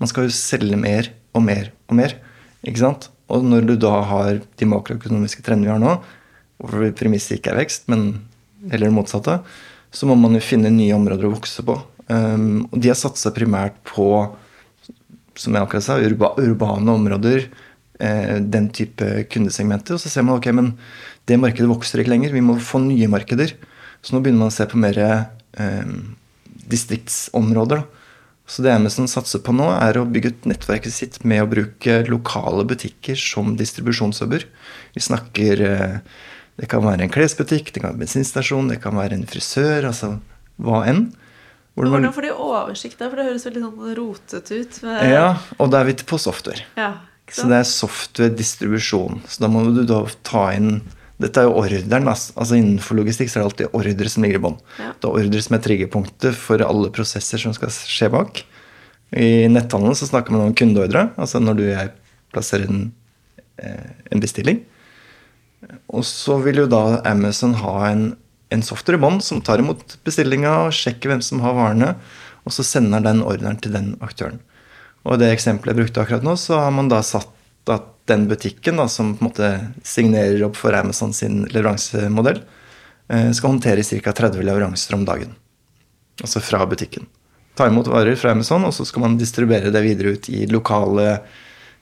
Man 0.00 0.08
skal 0.08 0.28
jo 0.28 0.34
selge 0.34 0.78
mer 0.80 1.10
og 1.36 1.44
mer 1.44 1.72
og 1.90 1.98
mer. 1.98 2.16
ikke 2.64 2.80
sant? 2.80 3.10
Og 3.28 3.44
når 3.44 3.66
du 3.68 3.74
da 3.76 3.98
har 4.08 4.40
de 4.40 4.68
makroøkonomiske 4.70 5.44
trendene 5.44 5.68
vi 5.68 5.74
har 5.74 5.82
nå, 5.82 5.98
hvor 6.58 6.88
premisset 6.96 7.36
ikke 7.36 7.52
er 7.52 7.60
vekst, 7.60 7.90
men 7.92 8.24
heller 8.70 8.88
det 8.88 8.96
motsatte, 8.96 9.38
så 9.92 10.08
må 10.08 10.16
man 10.18 10.34
jo 10.36 10.44
finne 10.44 10.72
nye 10.72 10.96
områder 10.96 11.28
å 11.28 11.34
vokse 11.36 11.64
på. 11.66 11.76
Um, 12.08 12.64
og 12.70 12.80
de 12.80 12.88
har 12.90 12.98
satsa 12.98 13.34
primært 13.36 13.76
på 13.86 14.08
som 15.38 15.54
jeg 15.54 15.64
akkurat 15.64 15.86
sa, 15.86 15.98
urba, 16.02 16.32
urbane 16.42 16.94
områder. 16.98 17.48
Eh, 17.98 18.36
den 18.42 18.68
type 18.74 19.06
kundesegmenter. 19.32 19.96
Og 19.96 20.02
så 20.02 20.10
ser 20.12 20.26
man 20.26 20.38
ok, 20.38 20.50
men 20.54 20.72
det 21.30 21.38
markedet 21.40 21.70
vokser 21.70 22.02
ikke 22.02 22.14
lenger. 22.14 22.34
Vi 22.34 22.44
må 22.44 22.58
få 22.62 22.82
nye 22.84 23.10
markeder. 23.10 23.54
Så 24.02 24.14
nå 24.14 24.22
begynner 24.22 24.44
man 24.44 24.52
å 24.52 24.54
se 24.54 24.66
på 24.70 24.80
mer 24.80 24.98
eh, 25.02 25.94
distriktsområder. 26.70 27.82
Da. 27.82 27.98
Så 28.48 28.64
det 28.64 28.72
Amazon 28.72 29.10
satser 29.10 29.42
på 29.44 29.52
nå, 29.52 29.66
er 29.76 29.98
å 30.00 30.06
bygge 30.08 30.32
ut 30.32 30.46
nettverket 30.48 30.94
sitt 30.94 31.18
med 31.28 31.42
å 31.44 31.50
bruke 31.50 32.00
lokale 32.08 32.64
butikker 32.68 33.18
som 33.18 33.58
distribusjonshubber. 33.58 34.46
Vi 34.94 35.04
snakker 35.04 35.64
eh, 35.66 36.00
Det 36.58 36.66
kan 36.66 36.82
være 36.82 37.04
en 37.06 37.12
klesbutikk, 37.14 37.68
det 37.70 37.78
kan 37.78 37.92
være 37.92 38.00
en 38.00 38.02
bensinstasjon, 38.02 38.70
det 38.72 38.80
kan 38.82 38.96
være 38.98 39.14
en 39.14 39.28
frisør, 39.30 39.84
altså 39.92 40.16
hva 40.58 40.80
enn. 40.90 41.04
Hvordan 41.78 42.14
får 42.14 42.26
de 42.26 42.34
oversikt 42.34 42.98
der? 42.98 43.08
For 43.08 43.20
det 43.20 43.28
høres 43.28 43.46
veldig 43.46 43.64
sånn 43.64 43.94
rotete 43.98 44.60
ut. 44.62 44.80
Ja, 45.06 45.28
og 45.58 45.72
da 45.72 45.82
er 45.82 45.90
vi 45.90 45.96
på 46.02 46.18
software. 46.20 46.66
Ja, 46.78 46.92
så 47.28 47.48
det 47.50 47.58
er 47.60 47.66
software-distribusjon. 47.68 49.20
Så 49.28 49.42
da 49.44 49.50
må 49.52 49.66
du 49.76 49.82
da 49.86 50.02
ta 50.26 50.48
inn 50.56 50.78
dette 51.18 51.42
er 51.42 51.48
jo 51.48 51.56
ordren. 51.58 52.08
altså 52.08 52.54
Innenfor 52.54 52.98
logistikk 53.00 53.30
så 53.30 53.38
er 53.38 53.42
det 53.42 53.48
alltid 53.48 53.74
ordre 53.74 54.10
som 54.12 54.24
ligger 54.24 54.38
i 54.38 54.42
bånn. 54.44 54.60
Ja. 54.78 54.92
Det 54.94 55.08
er 55.08 55.16
ordre 55.24 55.42
som 55.42 55.56
er 55.56 55.64
triggerpunktet 55.64 56.38
for 56.38 56.62
alle 56.62 56.92
prosesser 56.94 57.42
som 57.42 57.54
skal 57.56 57.72
skje 57.74 58.10
bak. 58.14 58.44
I 59.18 59.48
netthandelen 59.50 59.98
så 59.98 60.06
snakker 60.06 60.34
man 60.34 60.46
om 60.46 60.54
kundeordre, 60.56 61.08
altså 61.18 61.40
når 61.42 61.58
du 61.58 61.64
og 61.64 61.72
jeg 61.72 61.92
plasserer 62.34 62.68
en, 62.70 62.92
eh, 63.58 63.90
en 64.12 64.22
bestilling. 64.22 64.62
Og 65.90 66.04
så 66.06 66.38
vil 66.44 66.62
jo 66.62 66.68
da 66.70 67.00
Amazon 67.08 67.56
ha 67.64 67.74
en, 67.88 68.12
en 68.54 68.64
software 68.64 68.98
i 68.98 69.02
bånn 69.02 69.20
som 69.24 69.42
tar 69.44 69.60
imot 69.62 69.98
bestillinga 70.06 70.70
sjekker 70.74 71.12
hvem 71.12 71.24
som 71.24 71.42
har 71.44 71.56
varene, 71.56 71.94
og 72.48 72.54
så 72.54 72.64
sender 72.64 73.04
den 73.04 73.20
ordren 73.24 73.58
til 73.60 73.74
den 73.74 73.92
aktøren. 74.04 74.40
Og 75.04 75.16
i 75.16 75.22
det 75.22 75.32
eksempelet 75.34 75.74
jeg 75.74 75.82
brukte 75.82 76.04
akkurat 76.04 76.24
nå, 76.26 76.34
så 76.40 76.62
har 76.62 76.72
man 76.74 76.90
da 76.90 77.02
satt 77.04 77.34
at 77.68 77.90
den 78.08 78.24
butikken 78.28 78.80
da, 78.80 78.86
som 78.88 79.12
på 79.16 79.22
en 79.22 79.28
måte 79.28 79.50
signerer 79.84 80.40
opp 80.46 80.56
for 80.56 80.72
Amazon 80.76 81.12
sin 81.12 81.42
leveransemodell, 81.52 82.40
eh, 83.12 83.30
skal 83.36 83.52
håndtere 83.52 83.84
ca. 83.84 84.12
30 84.22 84.42
leveranser 84.48 84.96
om 84.96 85.04
dagen. 85.04 85.36
Altså 86.22 86.40
fra 86.40 86.64
butikken. 86.66 87.06
Ta 87.58 87.68
imot 87.68 87.90
varer 87.90 88.16
fra 88.16 88.32
Amazon, 88.32 88.64
og 88.64 88.72
så 88.74 88.86
skal 88.88 89.04
man 89.04 89.18
distribuere 89.20 89.72
det 89.74 89.84
videre 89.84 90.16
ut 90.16 90.28
i 90.32 90.46
lokale 90.48 91.08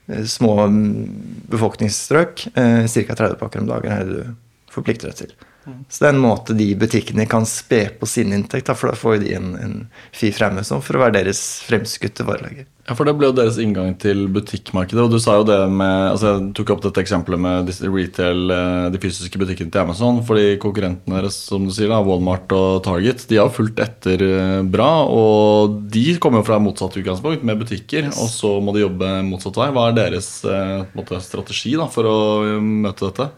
eh, 0.09 0.25
små 0.27 0.67
mm, 0.67 1.47
befolkningsstrøk. 1.55 2.49
Eh, 2.55 2.87
ca. 2.91 3.15
30 3.15 3.39
pakker 3.39 3.63
om 3.63 3.71
dagen 3.71 3.93
er 3.93 4.05
det 4.05 4.17
du 4.19 4.35
forplikter 4.75 5.13
deg 5.13 5.23
til. 5.23 5.37
Så 5.67 6.05
det 6.05 6.09
er 6.09 6.15
en 6.15 6.23
måte 6.23 6.55
de 6.57 6.71
butikkene 6.79 7.27
kan 7.31 7.47
spe 7.49 7.87
på 7.99 8.09
sin 8.11 8.35
inntekt, 8.37 8.71
for 8.79 8.93
da 8.93 8.99
får 8.99 9.21
de 9.25 9.35
en, 9.39 9.53
en 9.59 9.77
fi 10.15 10.31
fremme 10.35 10.65
for 10.67 10.99
å 10.99 11.05
være 11.07 11.19
deres 11.21 11.43
fremskutte 11.67 12.27
varelager. 12.27 12.69
Ja, 12.87 12.95
for 12.95 13.09
Det 13.09 13.17
ble 13.19 13.27
jo 13.27 13.35
deres 13.35 13.57
inngang 13.59 13.97
til 13.99 14.29
butikkmarkedet. 14.31 15.01
og 15.03 15.11
du 15.11 15.19
sa 15.19 15.35
jo 15.41 15.47
det 15.47 15.59
med, 15.75 16.13
altså 16.13 16.37
Jeg 16.37 16.53
tok 16.55 16.71
opp 16.71 16.83
dette 16.85 17.03
eksempelet 17.03 17.41
med 17.43 17.71
retail, 17.83 18.51
eh, 18.55 18.91
de 18.95 19.01
fysiske 19.03 19.41
butikkene 19.43 19.73
til 19.73 19.81
Amazon. 19.81 20.23
fordi 20.23 20.57
konkurrentene 20.63 21.19
deres, 21.19 21.35
som 21.35 21.67
du 21.67 21.73
sier 21.73 21.89
da, 21.89 21.99
Walmart 22.01 22.47
og 22.53 22.85
Target, 22.85 23.27
de 23.27 23.41
har 23.43 23.51
fulgt 23.51 23.81
etter 23.83 24.23
eh, 24.23 24.63
bra. 24.63 25.03
Og 25.11 25.83
de 25.91 26.17
kommer 26.19 26.39
jo 26.45 26.47
fra 26.47 26.61
motsatt 26.63 26.95
utgangspunkt, 26.95 27.43
med 27.43 27.59
butikker. 27.59 28.07
Og 28.07 28.31
så 28.31 28.61
må 28.63 28.73
de 28.73 28.87
jobbe 28.87 29.11
motsatt 29.27 29.59
vei. 29.59 29.73
Hva 29.75 29.89
er 29.91 29.99
deres 29.99 30.45
eh, 30.45 30.87
måte, 30.95 31.19
strategi 31.21 31.75
da, 31.75 31.89
for 31.91 32.07
å 32.07 32.61
møte 32.63 33.11
dette? 33.11 33.31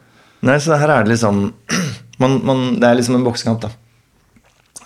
Nei, 0.45 0.59
så 0.61 0.77
her 0.77 0.93
er 0.93 1.07
det 1.09 1.17
liksom 1.17 1.55
man, 2.19 2.41
man, 2.47 2.65
Det 2.81 2.89
er 2.89 2.99
liksom 2.99 3.19
en 3.19 3.27
boksekamp, 3.27 3.63
da. 3.67 3.71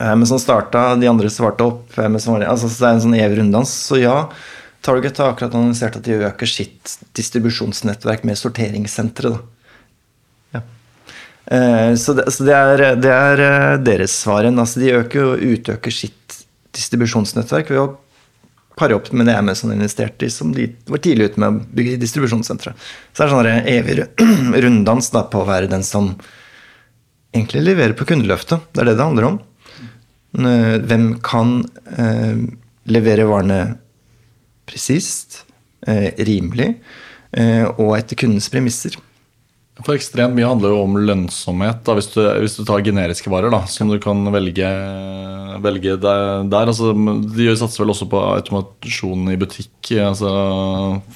Men 0.02 0.24
som 0.26 0.40
starta, 0.40 0.96
de 0.98 1.06
andre 1.06 1.28
svarte 1.30 1.62
opp. 1.62 1.84
Var, 1.94 2.42
altså, 2.48 2.66
det 2.66 2.88
er 2.88 2.96
en 2.96 3.02
sånn 3.04 3.14
evig 3.14 3.38
runddans. 3.38 3.70
Så 3.86 4.00
ja, 4.00 4.16
Target 4.82 5.18
har 5.18 5.30
akkurat 5.30 5.54
annonsert 5.54 5.96
at 5.96 6.04
de 6.04 6.16
øker 6.26 6.48
sitt 6.50 6.96
distribusjonsnettverk 7.14 8.24
med 8.26 8.38
sorteringssentre. 8.38 9.36
Ja. 10.50 10.62
Eh, 11.46 11.94
så, 11.94 12.16
det, 12.18 12.26
så 12.34 12.46
det, 12.48 12.56
er, 12.56 12.82
det, 12.98 13.12
er, 13.12 13.42
eh, 13.46 13.76
deres 13.78 14.16
svaren. 14.24 14.58
Altså, 14.58 14.82
de 14.82 14.96
øker 14.98 15.28
og 15.28 15.44
utøker 15.52 15.94
sitt 15.94 16.40
distribusjonsnettverk 16.74 17.70
ved 17.70 17.78
å 17.78 17.92
pare 18.74 18.96
opp 18.98 19.12
med 19.14 19.30
det 19.30 19.38
Amazon 19.38 19.70
investerte 19.70 20.26
i, 20.26 20.34
som 20.34 20.50
de 20.56 20.66
var 20.90 21.02
tidlig 21.04 21.30
ute 21.30 21.44
med 21.44 21.52
å 21.52 21.64
bygge 21.78 22.00
distribusjonssentre. 22.02 22.74
Så 23.12 23.22
det 23.22 23.28
er 23.28 23.34
sånn 23.36 23.50
evig 23.76 24.62
runddans 24.66 25.12
da, 25.14 25.28
på 25.30 25.44
å 25.44 25.46
være 25.46 25.70
den 25.70 25.86
som 25.86 26.16
egentlig 27.32 27.64
levere 27.64 27.96
på 27.96 28.06
kundeløftet. 28.08 28.68
Det 28.72 28.82
er 28.82 28.90
det 28.90 28.98
det 28.98 29.06
handler 29.06 29.30
om. 29.30 29.38
Hvem 30.32 31.06
kan 31.24 31.60
eh, 31.92 32.44
levere 32.88 33.28
varene 33.28 33.62
presist, 34.68 35.42
eh, 35.86 36.12
rimelig 36.24 36.74
eh, 37.36 37.66
og 37.76 37.96
etter 37.98 38.16
kundens 38.22 38.48
premisser? 38.52 38.96
For 39.82 39.96
ekstremt 39.96 40.36
mye 40.36 40.46
handler 40.46 40.74
jo 40.74 40.82
om 40.84 40.98
lønnsomhet. 41.00 41.80
Da, 41.84 41.94
hvis, 41.96 42.10
du, 42.12 42.20
hvis, 42.42 42.54
du, 42.58 42.62
tar 42.68 42.84
generiske 42.84 43.30
varer 43.32 43.50
da, 43.52 43.62
som 43.72 43.88
du 43.90 43.96
kan 44.02 44.20
velge, 44.30 44.68
velge 45.64 45.96
der. 46.00 46.44
der 46.52 46.70
altså, 46.70 46.92
de 46.92 47.48
satser 47.58 47.82
vel 47.82 47.94
også 47.94 48.06
på 48.12 48.20
automasjon 48.36 49.32
i 49.32 49.38
butikk 49.40 49.94
altså, 50.04 50.32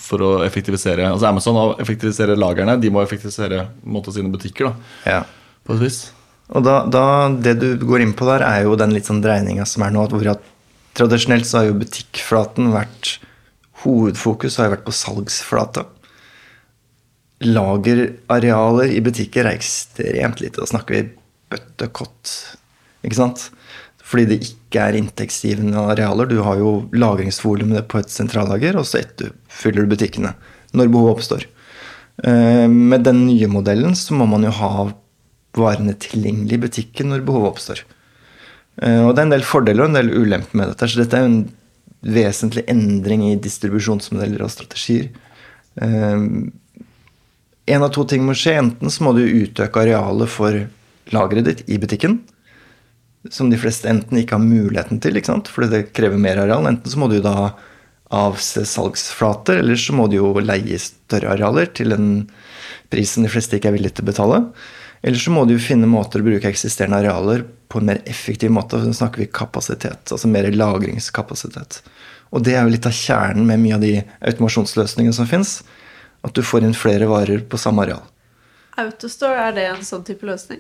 for 0.00 0.24
å 0.24 0.31
effektivisere 0.48 1.12
altså 1.12 1.29
Amazon 1.31 1.76
effektiviserer 1.85 2.40
lagrene, 2.40 2.79
de 2.81 2.90
må 2.90 3.05
effektivisere 3.05 3.68
måte, 3.85 4.16
sine 4.16 4.33
butikker. 4.33 4.72
Da, 4.72 4.96
ja. 5.18 5.20
På 5.66 5.76
et 5.76 5.83
vis. 5.87 6.00
Og 6.55 6.62
da, 6.62 6.81
da, 6.87 7.05
Det 7.42 7.57
du 7.59 7.68
går 7.83 8.05
inn 8.05 8.14
på 8.16 8.29
der, 8.29 8.44
er 8.46 8.66
jo 8.66 8.76
den 8.79 8.94
litt 8.94 9.09
sånn 9.09 9.24
dreininga 9.24 9.66
som 9.66 9.83
er 9.87 9.94
nå. 9.94 10.07
hvor 10.12 10.35
at 10.37 10.52
Tradisjonelt 10.96 11.44
så 11.44 11.59
har 11.61 11.66
jo 11.68 11.81
butikkflaten 11.83 12.70
vært 12.72 13.18
Hovedfokus 13.83 14.57
har 14.57 14.70
jo 14.70 14.76
vært 14.79 14.87
på 14.87 14.94
salgsflata 14.96 15.83
lagerarealer 17.44 18.92
i 18.94 19.02
butikker 19.05 19.44
er 19.44 19.59
ekstremt 19.59 20.40
lite. 20.40 20.62
Da 20.62 20.68
snakker 20.70 20.96
vi 20.96 21.02
bøttekott. 21.52 22.33
Ikke 23.05 23.18
sant? 23.18 23.48
Fordi 24.07 24.24
det 24.31 24.38
ikke 24.46 24.85
er 24.87 24.98
inntektsgivende 24.98 25.83
arealer. 25.92 26.31
Du 26.31 26.40
har 26.46 26.61
jo 26.61 26.76
lagringsvolumet 26.96 27.88
på 27.90 28.00
et 28.00 28.12
sentrallager, 28.12 28.79
og 28.79 28.87
så 28.88 29.02
etterfyller 29.02 29.85
du 29.85 29.92
butikkene 29.92 30.33
når 30.76 30.92
behovet 30.92 31.16
oppstår. 31.16 31.46
Eh, 32.24 32.66
med 32.70 33.05
den 33.05 33.26
nye 33.26 33.48
modellen 33.50 33.96
så 33.98 34.16
må 34.16 34.29
man 34.31 34.46
jo 34.46 34.55
ha 34.57 34.72
varene 35.61 35.97
tilgjengelig 36.01 36.57
i 36.59 36.64
butikken 36.66 37.12
når 37.12 37.25
behovet 37.27 37.55
oppstår. 37.55 37.83
Eh, 38.83 39.03
og 39.05 39.14
det 39.14 39.23
er 39.23 39.29
en 39.29 39.35
del 39.37 39.47
fordeler 39.47 39.85
og 39.85 39.90
en 39.90 39.99
del 40.01 40.12
ulemper 40.14 40.61
med 40.61 40.73
dette. 40.73 40.88
Så 40.90 41.03
dette 41.03 41.19
er 41.19 41.25
jo 41.25 41.33
en 41.33 41.42
vesentlig 42.16 42.66
endring 42.71 43.25
i 43.31 43.35
distribusjonsmodeller 43.42 44.45
og 44.45 44.53
strategier. 44.53 45.11
Eh, 45.81 46.27
en 47.66 47.83
av 47.83 47.92
to 47.95 48.07
ting 48.09 48.25
må 48.27 48.37
skje. 48.38 48.57
Enten 48.61 48.92
så 48.92 49.07
må 49.07 49.14
du 49.16 49.25
utøke 49.25 49.83
arealet 49.83 50.31
for 50.31 50.66
lageret 51.14 51.49
ditt 51.49 51.64
i 51.71 51.81
butikken. 51.83 52.21
Som 53.33 53.51
de 53.51 53.59
fleste 53.59 53.90
enten 53.90 54.21
ikke 54.21 54.37
har 54.37 54.45
muligheten 54.45 55.01
til, 55.03 55.19
ikke 55.19 55.33
sant? 55.33 55.51
fordi 55.51 55.73
det 55.73 55.88
krever 55.97 56.21
mer 56.21 56.38
areal. 56.45 56.69
Enten 56.69 56.92
så 56.92 57.01
må 57.01 57.11
du 57.11 57.19
da 57.25 57.57
avse 58.14 58.62
salgsflater, 58.71 59.59
eller 59.59 59.79
så 59.81 59.97
må 59.99 60.07
du 60.07 60.21
jo 60.21 60.29
leie 60.38 60.79
større 60.79 61.33
arealer 61.35 61.66
til 61.75 61.95
en 61.97 62.11
pris 62.92 63.11
som 63.11 63.27
de 63.27 63.31
fleste 63.33 63.59
ikke 63.59 63.73
er 63.73 63.75
villige 63.75 63.99
til 63.99 64.07
å 64.07 64.11
betale. 64.12 64.40
Eller 65.07 65.23
så 65.23 65.31
må 65.31 65.45
du 65.47 65.55
finne 65.62 65.87
måter 65.87 66.19
å 66.19 66.27
bruke 66.27 66.51
eksisterende 66.51 66.99
arealer 66.99 67.45
på 67.71 67.79
en 67.79 67.92
mer 67.92 68.01
effektiv 68.11 68.51
måte. 68.51 68.81
Så 68.83 68.90
snakker 68.99 69.23
vi 69.23 69.29
kapasitet, 69.31 70.11
altså 70.11 70.27
mer 70.27 70.49
lagringskapasitet. 70.51 71.79
Og 72.35 72.42
det 72.42 72.57
er 72.57 72.66
jo 72.66 72.73
litt 72.75 72.88
av 72.90 72.97
kjernen 72.97 73.47
med 73.47 73.62
mye 73.62 73.77
av 73.77 73.85
de 73.85 73.92
automasjonsløsningene 74.03 75.14
som 75.14 75.29
fins 75.31 75.61
at 76.27 76.35
du 76.35 76.42
får 76.42 76.66
inn 76.66 76.75
flere 76.75 77.07
varer 77.07 77.45
på 77.47 77.61
samme 77.61 77.85
areal. 77.85 78.03
Autostore, 78.83 79.45
er 79.47 79.55
det 79.55 79.69
en 79.71 79.87
sånn 79.87 80.03
type 80.09 80.27
løsning? 80.27 80.59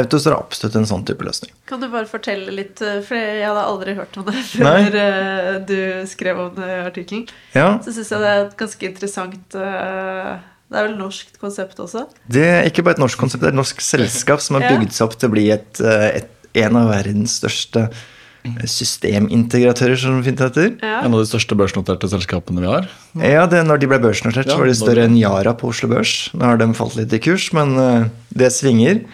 Autostore 0.00 0.38
er 0.38 0.40
absolutt 0.40 0.80
en 0.80 0.88
sånn 0.88 1.04
type 1.06 1.28
løsning. 1.28 1.52
Kan 1.68 1.84
du 1.84 1.90
bare 1.92 2.08
fortelle 2.08 2.56
litt, 2.56 2.80
eh, 2.80 3.02
for 3.04 3.20
jeg 3.20 3.44
hadde 3.44 3.66
aldri 3.68 3.98
hørt 4.00 4.16
om 4.16 4.24
det 4.26 4.34
før 4.54 4.64
Nei. 4.64 4.80
Eh, 4.88 5.52
du 5.68 5.78
skrev 6.08 6.40
om 6.46 6.56
det 6.56 6.72
i 6.72 6.80
artikkelen. 6.88 7.28
Ja. 7.52 7.68
Så 7.84 7.92
syns 7.94 8.16
jeg 8.16 8.24
det 8.24 8.32
er 8.32 8.42
et 8.46 8.58
ganske 8.64 8.90
interessant 8.90 9.60
eh, 9.60 10.32
Det 10.74 10.80
er 10.80 10.88
vel 10.88 10.96
norsk 10.98 11.36
konsept 11.38 11.78
også? 11.78 12.08
Det 12.26 12.42
er 12.42 12.64
ikke 12.66 12.82
bare 12.82 12.98
et 12.98 13.04
norsk 13.04 13.20
konsept, 13.20 13.44
det 13.44 13.52
er 13.52 13.54
et 13.54 13.60
norsk 13.60 13.82
selskap 13.84 14.42
som 14.42 14.58
har 14.58 14.66
bygd 14.72 14.96
seg 14.96 15.06
opp 15.06 15.14
til 15.20 15.30
å 15.30 15.34
bli 15.36 15.44
et, 15.54 15.78
eh, 15.78 16.06
et, 16.18 16.32
en 16.64 16.78
av 16.80 16.88
verdens 16.90 17.36
største 17.38 17.84
eh, 17.86 18.64
systemintegratører, 18.72 19.94
som 20.02 20.18
det 20.18 20.26
fint 20.26 20.42
heter. 20.42 20.72
Ja. 20.82 21.04
En 21.06 21.14
av 21.14 21.22
de 21.22 21.28
største 21.30 21.54
børsnoterte 21.60 22.10
selskapene 22.10 22.64
vi 22.64 22.72
har. 22.72 22.88
Ja, 23.22 23.44
det, 23.50 23.62
når 23.68 23.84
de 23.84 23.90
ble 23.92 24.00
børsnotert, 24.02 24.50
Ja, 24.50 24.56
så 24.56 24.64
var 24.64 24.72
de 24.72 24.74
større 24.80 25.06
enn 25.06 25.14
Yara 25.20 25.54
på 25.60 25.70
Oslo 25.70 25.92
Børs. 25.92 26.16
Nå 26.34 26.50
har 26.50 26.58
de 26.58 26.68
falt 26.74 26.98
litt 26.98 27.14
i 27.14 27.22
kurs, 27.22 27.46
men 27.54 27.78
eh, 27.78 28.10
det 28.34 28.50
svinger. 28.56 29.04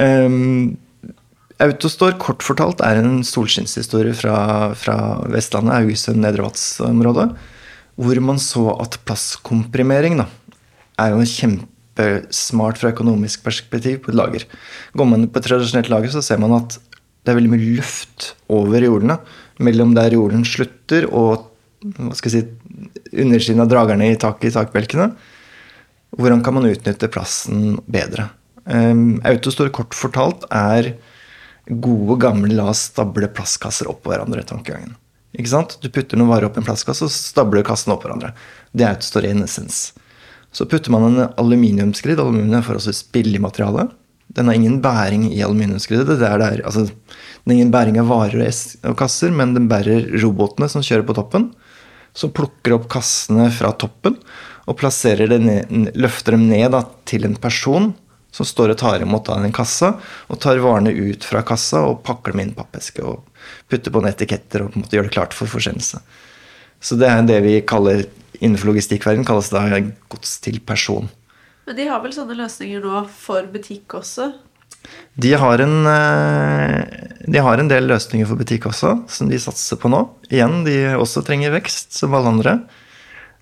Um, 0.00 0.78
Autostore, 1.60 2.16
kort 2.20 2.44
fortalt, 2.44 2.80
er 2.84 3.02
en 3.02 3.20
solskinnshistorie 3.24 4.16
fra, 4.16 4.72
fra 4.76 4.96
Vestlandet, 5.32 5.76
Haugesund, 5.76 6.24
Nedre 6.24 6.48
Vatns-området, 6.48 7.30
hvor 8.00 8.24
man 8.24 8.40
så 8.40 8.66
at 8.80 8.98
plasskomprimering 9.08 10.20
da, 10.20 10.26
er 11.00 11.12
jo 11.12 11.26
kjempesmart 11.28 12.80
fra 12.80 12.92
økonomisk 12.94 13.44
perspektiv 13.46 14.02
på 14.04 14.12
et 14.12 14.18
lager. 14.18 14.46
Går 14.96 15.08
man 15.08 15.26
på 15.28 15.40
et 15.40 15.48
tradisjonelt 15.48 15.90
lager, 15.92 16.12
så 16.12 16.24
ser 16.24 16.40
man 16.42 16.56
at 16.58 16.78
det 17.26 17.32
er 17.32 17.40
veldig 17.40 17.52
mye 17.52 17.74
luft 17.80 18.32
over 18.52 18.84
jordene. 18.84 19.18
Mellom 19.58 19.94
der 19.96 20.14
jorden 20.14 20.44
slutter 20.46 21.08
og 21.10 21.50
hva 21.96 22.14
skal 22.16 22.32
jeg 22.32 22.46
si, 22.46 22.86
undersiden 23.22 23.62
av 23.62 23.70
dragerne 23.70 24.08
i 24.10 24.18
taket 24.20 24.50
i 24.50 24.54
takbelkene. 24.54 25.10
Hvordan 26.16 26.42
kan 26.44 26.56
man 26.56 26.68
utnytte 26.68 27.10
plassen 27.12 27.76
bedre? 27.90 28.30
Um, 28.64 29.18
Autostore 29.26 29.74
kort 29.74 29.94
fortalt 29.94 30.46
er 30.54 30.94
gode, 31.66 32.16
gamle 32.22 32.54
la 32.54 32.72
stable 32.74 33.28
plastkasser 33.34 33.90
oppå 33.90 34.12
hverandre. 34.12 34.46
tankegangen. 34.46 34.96
Ikke 35.36 35.52
sant? 35.52 35.76
Du 35.82 35.90
putter 35.92 36.18
noen 36.18 36.32
varer 36.32 36.48
opp 36.48 36.56
i 36.56 36.62
en 36.62 36.66
plastkasse, 36.66 37.04
og 37.04 37.12
stabler 37.12 37.66
kassene 37.66 37.94
oppå 37.94 38.08
hverandre. 38.08 38.32
Det 38.72 38.86
er 38.86 38.94
Autostore 38.94 39.30
in 39.30 39.44
essence. 39.44 39.92
Så 40.56 40.64
putter 40.64 40.92
man 40.94 41.04
en 41.04 41.28
aluminiumsgridd. 41.36 42.20
Aluminium 42.22 42.56
er 42.56 42.64
forholdsvis 42.64 43.02
billig 43.12 43.42
materiale. 43.44 43.90
Den 44.36 44.48
har 44.48 44.56
ingen 44.56 44.80
bæring 44.84 45.28
i 45.28 45.42
aluminiumsgriddet. 45.44 46.16
Det 46.16 46.28
er 46.28 46.40
der, 46.40 46.62
altså, 46.64 46.86
den 46.86 47.52
har 47.52 47.58
ingen 47.58 47.74
bæring 47.74 48.00
av 48.00 48.08
varer 48.08 48.48
og, 48.48 48.96
kasser, 48.96 49.34
men 49.36 49.52
den 49.56 49.68
bærer 49.68 50.08
robotene 50.22 50.68
som 50.72 50.84
kjører 50.84 51.04
på 51.08 51.16
toppen. 51.18 51.50
Som 52.16 52.32
plukker 52.32 52.78
opp 52.78 52.88
kassene 52.92 53.50
fra 53.52 53.74
toppen 53.76 54.16
og 54.66 54.80
ned, 54.80 55.92
løfter 55.94 56.34
dem 56.34 56.48
ned 56.48 56.72
da, 56.72 56.82
til 57.04 57.28
en 57.28 57.36
person 57.36 57.92
som 58.34 58.48
står 58.48 58.72
og 58.74 58.80
tar 58.80 59.04
imot 59.04 59.28
av 59.32 59.44
en 59.44 59.54
kassa, 59.54 59.94
og 60.28 60.40
tar 60.42 60.58
varene 60.60 60.90
ut 60.90 61.24
fra 61.24 61.44
kassa 61.46 61.84
og 61.86 62.02
pakker 62.04 62.32
dem 62.32 62.42
inn 62.42 62.52
i 62.52 62.58
pappeske 62.58 63.04
og 63.04 63.22
putter 63.70 63.92
på 63.92 64.02
en 64.02 64.10
etiketter 64.10 64.64
og 64.64 64.72
på 64.72 64.80
en 64.80 64.84
måte 64.84 64.98
gjør 64.98 65.06
det 65.08 65.14
klart 65.14 65.36
for 65.36 65.48
forsendelse. 65.48 66.02
Så 66.86 66.98
det 67.00 67.08
er 67.10 67.24
det 67.26 67.40
vi 67.42 67.58
kaller 67.66 68.04
innenfor 68.38 68.70
logistikkverden 68.70 69.26
kalles 69.26 69.50
da 69.50 69.64
gods 70.12 70.36
til 70.44 70.60
person. 70.62 71.08
Men 71.66 71.78
de 71.78 71.88
har 71.90 72.02
vel 72.04 72.14
sånne 72.14 72.36
løsninger 72.38 72.84
nå 72.84 73.00
for 73.10 73.48
butikk 73.50 73.96
også? 73.98 74.30
De 75.18 75.32
har, 75.34 75.62
en, 75.64 75.86
eh, 75.90 77.06
de 77.26 77.42
har 77.42 77.58
en 77.58 77.70
del 77.72 77.88
løsninger 77.90 78.28
for 78.28 78.38
butikk 78.38 78.68
også, 78.70 78.92
som 79.10 79.30
de 79.32 79.40
satser 79.42 79.80
på 79.82 79.90
nå. 79.90 80.04
Igjen, 80.30 80.60
de 80.66 80.76
også 80.94 81.24
trenger 81.26 81.56
vekst, 81.56 81.96
som 81.96 82.14
alle 82.14 82.30
andre. 82.36 82.52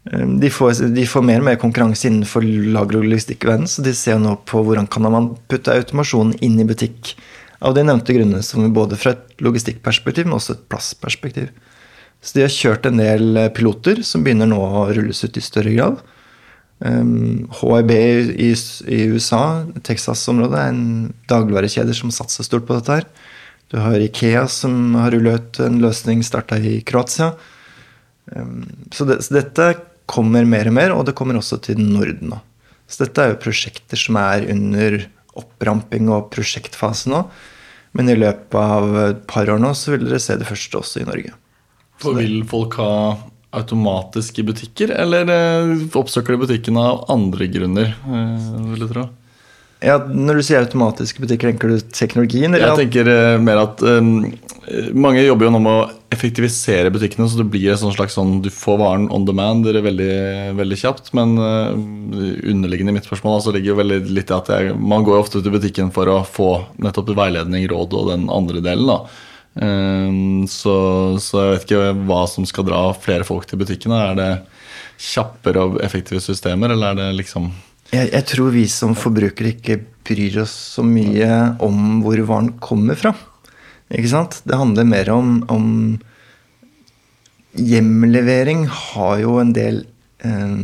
Eh, 0.09 0.25
De 0.41 0.49
får, 0.49 0.95
de 0.95 1.05
får 1.05 1.27
mer 1.27 1.43
og 1.43 1.49
mer 1.51 1.61
konkurranse 1.61 2.09
innenfor 2.09 2.47
lager- 2.47 3.03
og 3.03 3.11
logistikkverden, 3.11 3.69
så 3.69 3.85
de 3.85 3.93
ser 3.93 4.17
nå 4.23 4.39
på 4.49 4.65
hvordan 4.65 4.89
kan 4.89 5.05
man 5.11 5.35
putte 5.49 5.75
automasjonen 5.75 6.39
inn 6.41 6.57
i 6.61 6.65
butikk. 6.65 7.13
Av 7.61 7.75
de 7.75 7.85
nevnte 7.85 8.17
grunnene, 8.17 8.43
som 8.43 8.73
både 8.73 8.97
fra 8.97 9.13
et 9.13 9.37
logistikkperspektiv, 9.45 10.25
men 10.25 10.39
også 10.39 10.57
et 10.57 10.69
plassperspektiv. 10.69 11.53
Så 12.21 12.37
de 12.37 12.45
har 12.45 12.53
kjørt 12.53 12.87
en 12.89 13.01
del 13.01 13.37
eh, 13.41 13.53
piloter 13.55 14.03
som 14.07 14.25
begynner 14.25 14.49
nå 14.51 14.59
å 14.61 14.89
rulles 14.95 15.25
ut 15.25 15.39
i 15.39 15.45
større 15.45 15.73
grad. 15.75 16.03
Um, 16.85 17.47
HIB 17.61 17.91
i, 17.95 18.51
i 18.93 19.01
USA, 19.15 19.65
Texas-området, 19.87 20.59
er 20.59 20.73
en 20.73 21.13
dagligvarekjede 21.31 21.95
som 21.97 22.13
satser 22.13 22.47
stort 22.47 22.67
på 22.69 22.77
dette 22.79 22.99
her. 22.99 23.09
Du 23.73 23.79
har 23.81 24.03
Ikea 24.03 24.45
som 24.51 24.97
har 24.99 25.15
rullet 25.15 25.41
ut 25.41 25.61
en 25.65 25.81
løsning 25.83 26.25
starta 26.27 26.59
i 26.61 26.79
Kroatia. 26.87 27.33
Um, 28.35 28.65
så, 28.93 29.07
det, 29.09 29.21
så 29.25 29.39
dette 29.39 29.71
kommer 30.11 30.45
mer 30.49 30.69
og 30.69 30.77
mer, 30.77 30.97
og 30.97 31.07
det 31.09 31.17
kommer 31.17 31.39
også 31.39 31.61
til 31.65 31.81
Norden 31.81 32.35
nå. 32.35 32.41
Så 32.91 33.07
dette 33.07 33.23
er 33.23 33.33
jo 33.33 33.43
prosjekter 33.47 34.01
som 34.01 34.19
er 34.21 34.45
under 34.53 34.99
oppramping 35.39 36.11
og 36.13 36.29
prosjektfase 36.35 37.11
nå. 37.13 37.25
Men 37.95 38.11
i 38.11 38.19
løpet 38.19 38.59
av 38.59 38.99
et 39.05 39.25
par 39.31 39.49
år 39.51 39.63
nå 39.63 39.73
så 39.79 39.95
vil 39.95 40.05
dere 40.09 40.21
se 40.23 40.37
det 40.39 40.49
første 40.49 40.81
også 40.81 41.03
i 41.03 41.09
Norge. 41.09 41.33
For 42.03 42.19
vil 42.19 42.43
folk 42.49 42.79
ha 42.81 42.95
automatisk 43.55 44.41
i 44.43 44.47
butikker, 44.49 44.95
eller 44.99 45.31
eh, 45.31 45.75
oppsøker 45.95 46.35
de 46.35 46.47
butikken 46.47 46.81
av 46.81 47.05
andre 47.13 47.47
grunner? 47.53 47.95
eh, 47.95 48.49
vil 48.73 48.87
jeg 48.87 48.95
tro? 48.95 49.11
Ja, 49.85 49.99
Når 50.01 50.39
du 50.39 50.45
sier 50.47 50.65
automatiske 50.65 51.21
butikker, 51.21 51.51
tenker 51.51 51.75
du 51.75 51.93
teknologien? 51.93 52.55
Eller? 52.55 52.73
Jeg 52.73 52.87
tenker 52.87 53.11
eh, 53.11 53.43
mer 53.43 53.61
at 53.67 53.83
um, 53.85 54.31
mange 54.97 55.25
jobber 55.27 55.49
jo 55.49 55.53
nå 55.53 55.61
med 55.61 55.81
å 55.83 56.15
effektivisere 56.15 56.93
butikkene, 56.95 57.27
så 57.29 57.43
det 57.43 57.49
blir 57.53 57.75
et 57.75 57.83
slags 57.83 58.17
sånn 58.17 58.39
du 58.45 58.49
får 58.55 58.79
varen 58.81 59.09
on 59.13 59.27
demand 59.29 59.67
det 59.67 59.75
er 59.77 59.85
veldig, 59.85 60.17
veldig 60.57 60.79
kjapt. 60.81 61.13
Men 61.19 61.37
uh, 61.37 61.75
underliggende 61.75 62.95
i 62.95 62.97
mitt 62.97 63.11
spørsmål 63.11 63.39
altså, 63.41 63.53
ligger 63.57 63.75
jo 63.75 63.79
veldig 63.83 64.01
litt 64.09 64.33
i 64.33 64.39
at 64.39 64.51
jeg, 64.55 64.73
man 64.79 65.05
går 65.05 65.19
jo 65.19 65.27
ofte 65.27 65.45
til 65.45 65.55
butikken 65.55 65.93
for 65.95 66.11
å 66.11 66.23
få 66.25 66.51
nettopp 66.81 67.13
veiledning, 67.19 67.69
råd 67.71 67.99
og 67.99 68.11
den 68.15 68.27
andre 68.33 68.65
delen. 68.65 68.89
da. 68.89 69.03
Eh, 69.55 70.17
så, 70.51 70.77
så 71.23 71.45
jeg 71.45 71.53
vet 71.53 71.69
ikke 71.69 71.93
hva 72.09 72.25
som 72.31 72.47
skal 72.49 72.67
dra 72.69 72.83
flere 72.99 73.27
folk 73.27 73.47
til 73.51 73.61
butikkene. 73.63 74.01
Er 74.11 74.19
det 74.19 74.33
kjappere 75.01 75.69
og 75.69 75.79
effektive 75.85 76.23
systemer, 76.23 76.75
eller 76.75 76.93
er 76.93 77.01
det 77.03 77.21
liksom 77.21 77.51
Jeg, 77.93 78.11
jeg 78.13 78.27
tror 78.31 78.55
vi 78.55 78.65
som 78.71 78.95
forbrukere 78.99 79.55
ikke 79.55 79.81
bryr 80.07 80.41
oss 80.43 80.55
så 80.77 80.85
mye 80.87 81.29
om 81.63 82.01
hvor 82.05 82.21
varen 82.27 82.55
kommer 82.63 82.99
fra. 82.99 83.15
Ikke 83.93 84.11
sant? 84.11 84.41
Det 84.49 84.59
handler 84.59 84.89
mer 84.89 85.11
om, 85.13 85.39
om 85.53 85.69
Hjemlevering 87.55 88.65
har 88.67 89.21
jo 89.23 89.37
en 89.39 89.53
del 89.55 89.85
eh, 90.27 90.55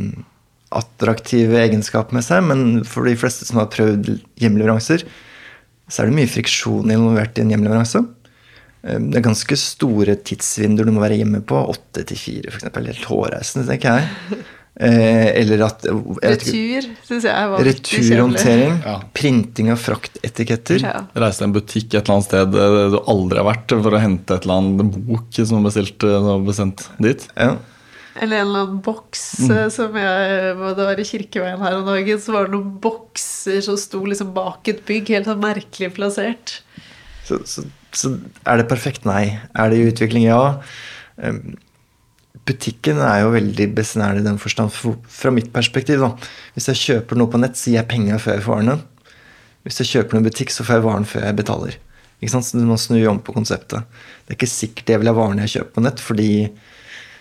attraktive 0.74 1.59
egenskaper 1.62 2.16
med 2.16 2.26
seg, 2.26 2.42
men 2.46 2.83
for 2.87 3.07
de 3.07 3.14
fleste 3.18 3.46
som 3.46 3.61
har 3.61 3.70
prøvd 3.70 4.16
hjemleveranser, 4.42 5.05
så 5.90 6.03
er 6.03 6.11
det 6.11 6.16
mye 6.16 6.31
friksjon 6.31 6.90
involvert 6.90 7.38
i 7.38 7.44
en 7.44 7.53
hjemleveranse. 7.55 8.03
Eh, 8.83 8.99
Det 8.99 9.21
er 9.21 9.27
ganske 9.27 9.59
store 9.59 10.16
tidsvinduer 10.16 10.88
du 10.88 10.95
må 10.97 11.05
være 11.05 11.21
hjemme 11.21 11.43
på. 11.45 11.59
Åtte 11.75 12.07
til 12.09 12.21
fire, 12.21 12.55
f.eks. 12.55 12.71
Helt 12.71 13.11
hårreisende, 13.11 13.69
tenker 13.69 14.01
jeg. 14.01 14.40
Eh, 14.81 15.27
Eller 15.37 15.61
at 15.66 15.83
jeg 15.85 15.97
vet 16.23 16.45
Retur 16.47 16.87
syns 17.05 17.25
jeg 17.27 17.49
var. 17.53 17.64
Returhåndtering. 17.66 18.79
Ja. 18.87 18.95
Printing 19.12 19.73
av 19.75 19.83
fraktetiketter. 19.83 20.85
Ja. 20.87 21.03
Reise 21.21 21.43
til 21.43 21.49
en 21.49 21.57
butikk 21.57 21.88
et 21.90 21.99
eller 22.01 22.14
annet 22.14 22.29
sted 22.31 22.57
eh, 22.62 22.85
du 22.95 22.97
aldri 23.03 23.43
har 23.43 23.49
vært, 23.51 23.75
for 23.75 23.99
å 23.99 24.01
hente 24.01 24.38
et 24.38 24.47
eller 24.47 24.62
annet 24.62 25.03
bok 25.11 25.43
som 25.43 25.59
er 25.59 25.66
bestilt 25.66 26.07
og 26.09 26.49
er 26.49 26.57
sendt 26.57 26.87
dit. 27.03 27.27
Ja. 27.35 27.59
Eller 28.21 28.40
en 28.40 28.49
eller 28.49 28.64
annen 28.64 28.81
boks 28.85 29.21
mm. 29.47 29.53
som 29.73 29.95
jeg 29.97 30.55
Det 30.59 30.87
var 30.87 30.99
i 30.99 31.05
Kirkeveien 31.07 31.61
her 31.62 31.77
om 31.79 31.87
dagen, 31.87 32.23
så 32.23 32.35
var 32.35 32.49
det 32.49 32.57
noen 32.57 32.73
bokser 32.83 33.61
som 33.64 33.77
sto 33.81 34.01
liksom 34.07 34.33
bak 34.37 34.71
et 34.73 34.81
bygg, 34.88 35.12
helt 35.14 35.29
sånn 35.29 35.45
merkelig 35.45 35.93
plassert. 35.99 36.57
Så, 37.29 37.38
så, 37.47 37.69
så 37.96 38.14
er 38.46 38.61
det 38.61 38.68
perfekt? 38.70 39.09
Nei. 39.09 39.38
Er 39.55 39.70
det 39.70 39.81
i 39.81 39.90
utvikling? 39.90 40.29
Ja. 40.29 40.61
Um, 41.16 41.59
Butikken 42.48 42.98
er 43.05 43.20
jo 43.20 43.35
veldig 43.35 43.66
besnærende 43.76 44.22
i 44.22 44.26
den 44.26 44.38
forstand, 44.40 44.72
fra 44.72 45.31
mitt 45.35 45.53
perspektiv. 45.53 46.00
da. 46.00 46.14
Hvis 46.55 46.70
jeg 46.70 46.81
kjøper 46.81 47.18
noe 47.18 47.31
på 47.31 47.38
nett, 47.38 47.59
gir 47.59 47.76
jeg 47.76 47.88
penger 47.90 48.18
før 48.18 48.35
jeg 48.35 48.46
får 48.46 48.57
varene. 48.57 48.76
Hvis 49.66 49.83
jeg 49.83 49.90
kjøper 49.90 50.16
noe 50.16 50.24
i 50.24 50.29
butikk, 50.31 50.50
så 50.50 50.64
får 50.64 50.79
jeg 50.79 50.87
varen 50.87 51.07
før 51.07 51.26
jeg 51.29 51.37
betaler. 51.37 51.76
Ikke 52.20 52.33
sant? 52.33 52.48
Så 52.48 52.59
du 52.59 52.66
må 52.66 52.79
snu 52.81 52.98
om 53.11 53.20
på 53.22 53.35
konseptet. 53.37 53.85
Det 54.24 54.35
er 54.35 54.38
ikke 54.38 54.50
sikkert 54.50 54.92
jeg 54.92 55.03
vil 55.03 55.11
ha 55.12 55.16
varene 55.16 55.46
jeg 55.46 55.59
kjøper 55.59 55.76
på 55.76 55.85
nett, 55.85 56.03
fordi 56.03 56.31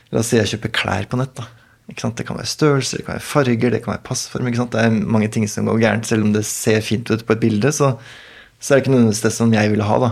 La 0.09 0.23
oss 0.23 0.31
si 0.31 0.39
jeg 0.39 0.49
kjøper 0.55 0.71
klær 0.73 1.05
på 1.09 1.19
nett. 1.19 1.35
da. 1.37 1.45
Ikke 1.89 2.01
sant? 2.01 2.15
Det 2.17 2.25
kan 2.25 2.37
være 2.37 2.49
størrelser, 2.49 2.97
det 2.97 3.05
kan 3.05 3.17
være 3.17 3.25
farger, 3.25 3.73
det 3.73 3.83
kan 3.83 3.93
være 3.93 4.05
passform. 4.07 4.47
ikke 4.49 4.61
sant? 4.63 4.73
Det 4.73 4.81
er 4.81 5.11
mange 5.17 5.29
ting 5.29 5.45
som 5.49 5.69
går 5.69 5.83
gærent. 5.83 6.09
Selv 6.09 6.25
om 6.25 6.33
det 6.33 6.45
ser 6.49 6.81
fint 6.85 7.09
ut 7.11 7.25
på 7.25 7.35
et 7.35 7.43
bilde, 7.43 7.71
så, 7.75 7.91
så 8.57 8.73
er 8.73 8.79
det 8.79 8.85
ikke 8.85 8.95
nødvendigvis 8.95 9.21
det 9.25 9.33
som 9.35 9.53
jeg 9.53 9.69
ville 9.69 9.85
ha. 9.85 9.99
da. 10.01 10.09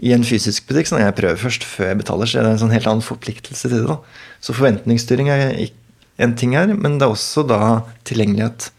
I 0.00 0.14
en 0.16 0.24
fysisk 0.24 0.66
butikk 0.68 0.88
så 0.88 0.96
når 0.96 1.04
jeg 1.04 1.16
prøver 1.18 1.40
først 1.40 1.66
før 1.68 1.90
jeg 1.90 2.00
betaler. 2.00 2.30
Så 2.30 2.40
er 2.40 2.46
det 2.46 2.54
en 2.54 2.62
sånn 2.64 2.74
helt 2.74 2.88
annen 2.88 3.04
forpliktelse 3.04 3.68
til 3.68 3.82
det. 3.82 3.88
da. 3.90 3.98
Så 4.40 4.56
forventningsstyring 4.56 5.28
er 5.32 5.52
en 6.22 6.36
ting 6.38 6.56
her, 6.56 6.72
men 6.72 6.98
det 6.98 7.06
er 7.06 7.14
også 7.14 7.44
da 7.48 7.60
tilgjengelighet. 8.08 8.70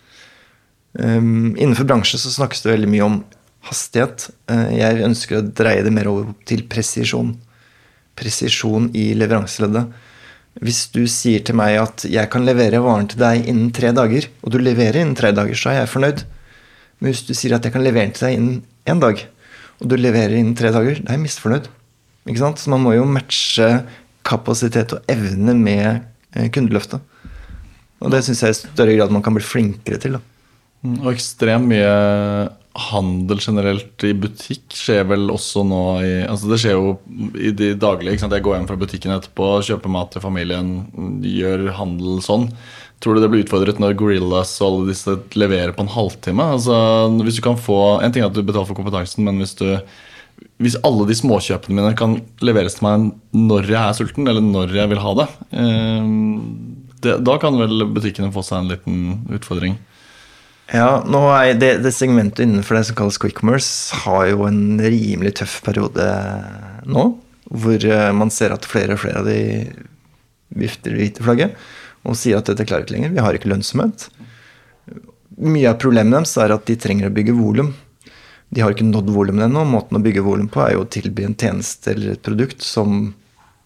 Um, 0.94 1.56
innenfor 1.58 1.88
bransje 1.90 2.20
så 2.22 2.32
snakkes 2.34 2.62
det 2.64 2.74
veldig 2.74 2.90
mye 2.92 3.06
om 3.06 3.20
hastighet. 3.70 4.30
Uh, 4.52 4.70
jeg 4.74 5.06
ønsker 5.06 5.40
å 5.40 5.46
dreie 5.62 5.86
det 5.86 5.94
mer 5.94 6.10
over 6.12 6.34
til 6.50 6.66
presisjon. 6.70 7.34
Presisjon 8.20 8.92
i 8.98 9.12
leveranseleddet. 9.18 9.90
Hvis 10.62 10.84
du 10.94 11.02
sier 11.10 11.42
til 11.42 11.58
meg 11.58 11.80
at 11.82 12.04
jeg 12.06 12.30
kan 12.30 12.46
levere 12.46 12.84
varen 12.84 13.08
til 13.10 13.24
deg 13.24 13.48
innen 13.50 13.72
tre 13.74 13.90
dager, 13.96 14.28
og 14.46 14.54
du 14.54 14.60
leverer 14.62 15.02
innen 15.02 15.18
tre 15.18 15.32
dager, 15.34 15.58
så 15.58 15.72
er 15.72 15.82
jeg 15.82 15.94
fornøyd. 15.96 16.26
Men 17.00 17.10
hvis 17.10 17.24
du 17.26 17.34
sier 17.34 17.58
at 17.58 17.66
jeg 17.66 17.74
kan 17.74 17.86
levere 17.86 18.06
den 18.06 18.14
til 18.14 18.28
deg 18.28 18.38
innen 18.38 18.60
én 18.94 19.02
dag, 19.02 19.24
og 19.84 19.90
du 19.92 19.98
leverer 20.00 20.38
innen 20.40 20.56
tre 20.56 20.72
dager, 20.72 21.02
da 21.04 21.12
er 21.12 21.18
jeg 21.18 21.26
misfornøyd. 21.26 21.68
Ikke 22.32 22.40
sant? 22.40 22.62
Så 22.62 22.72
man 22.72 22.84
må 22.86 22.96
jo 22.96 23.04
matche 23.08 23.70
kapasitet 24.24 24.96
og 24.96 25.12
evne 25.12 25.56
med 25.60 26.06
eh, 26.38 26.48
kundeløftet. 26.54 27.04
Og 28.04 28.12
det 28.12 28.24
syns 28.26 28.44
jeg 28.44 28.56
i 28.56 28.60
større 28.62 28.96
grad 28.98 29.12
man 29.16 29.24
kan 29.24 29.36
bli 29.36 29.44
flinkere 29.44 30.00
til. 30.00 30.16
da. 30.18 30.22
Mm, 30.84 31.00
Og 31.04 31.10
ekstremt 31.14 31.68
mye 31.68 31.92
handel 32.74 33.38
generelt 33.44 34.04
i 34.08 34.16
butikk 34.18 34.74
skjer 34.74 35.04
vel 35.06 35.28
også 35.30 35.62
nå 35.68 35.82
i 36.02 36.14
Altså 36.26 36.50
det 36.50 36.58
skjer 36.64 36.74
jo 36.74 36.96
i 37.38 37.52
de 37.54 37.74
daglige. 37.78 38.18
Jeg 38.18 38.46
går 38.48 38.58
hjem 38.58 38.70
fra 38.72 38.80
butikken 38.80 39.14
etterpå, 39.14 39.60
kjøper 39.68 39.94
mat 39.94 40.16
til 40.16 40.24
familien, 40.24 40.72
gjør 41.22 41.68
handel 41.78 42.24
sånn. 42.26 42.48
Tror 43.04 43.18
du 43.18 43.24
det 43.24 43.30
blir 43.34 43.44
utfordret 43.44 43.82
når 43.84 43.98
Gorillas 44.00 44.56
og 44.62 44.70
alle 44.70 44.94
disse 44.94 45.18
leverer 45.36 45.76
på 45.76 45.84
en 45.84 45.92
halvtime? 45.92 46.46
Altså 46.56 46.76
hvis 47.20 47.42
du 47.42 47.44
kan 47.44 47.60
få, 47.60 48.00
En 48.00 48.14
ting 48.14 48.24
er 48.24 48.32
at 48.32 48.38
du 48.38 48.44
betaler 48.44 48.70
for 48.70 48.80
kompetansen, 48.80 49.26
men 49.28 49.44
hvis 49.44 49.58
du 49.60 49.68
hvis 50.62 50.78
alle 50.86 51.06
de 51.08 51.16
småkjøpene 51.16 51.76
mine 51.78 51.96
kan 51.98 52.16
leveres 52.44 52.78
til 52.78 52.86
meg 52.88 53.10
når 53.36 53.68
jeg 53.70 53.80
er 53.80 53.98
sulten, 53.98 54.28
eller 54.28 54.44
når 54.44 54.74
jeg 54.76 54.90
vil 54.92 55.02
ha 55.04 55.12
det, 55.20 55.26
eh, 55.60 56.08
det 57.04 57.18
da 57.28 57.36
kan 57.42 57.58
vel 57.60 57.86
butikkene 57.94 58.32
få 58.34 58.44
seg 58.46 58.64
en 58.64 58.72
liten 58.72 59.04
utfordring. 59.36 59.78
Ja, 60.74 61.04
nå 61.06 61.22
er 61.36 61.58
det, 61.60 61.74
det 61.84 61.94
segmentet 61.96 62.46
innenfor 62.46 62.80
det 62.80 62.86
som 62.88 62.98
kalles 62.98 63.20
quick 63.22 63.36
commerce, 63.40 63.94
har 64.06 64.30
jo 64.32 64.48
en 64.48 64.80
rimelig 64.82 65.36
tøff 65.42 65.60
periode 65.66 66.08
nå. 66.88 67.10
Hvor 67.54 67.86
eh, 67.86 68.10
man 68.16 68.32
ser 68.34 68.56
at 68.56 68.68
flere 68.68 68.96
og 68.96 69.04
flere 69.04 69.22
av 69.22 69.30
de 69.30 69.40
vifter 70.54 70.96
hvite 70.96 71.26
flagget 71.26 71.58
og 72.04 72.18
sier 72.20 72.40
at 72.40 72.50
dette 72.50 72.66
klarer 72.68 72.84
ikke 72.86 72.98
lenger. 72.98 73.14
Vi 73.16 73.24
har 73.24 73.38
ikke 73.38 73.52
lønnsomhet. 73.52 74.10
Mye 75.44 75.70
av 75.72 75.80
problemet 75.82 76.14
deres 76.14 76.36
er 76.44 76.54
at 76.54 76.68
de 76.68 76.76
trenger 76.80 77.10
å 77.10 77.16
bygge 77.16 77.36
volum. 77.38 77.72
De 78.54 78.62
har 78.62 78.74
ikke 78.76 78.86
nådd 78.86 79.10
volumet 79.16 79.48
ennå. 79.48 79.64
Måten 79.66 79.98
å 79.98 80.04
bygge 80.04 80.22
volum 80.26 80.50
på 80.52 80.62
er 80.62 80.76
jo 80.76 80.84
å 80.84 80.90
tilby 80.94 81.26
en 81.26 81.34
tjeneste 81.40 81.94
eller 81.96 82.14
et 82.14 82.22
produkt 82.26 82.62
som 82.62 83.14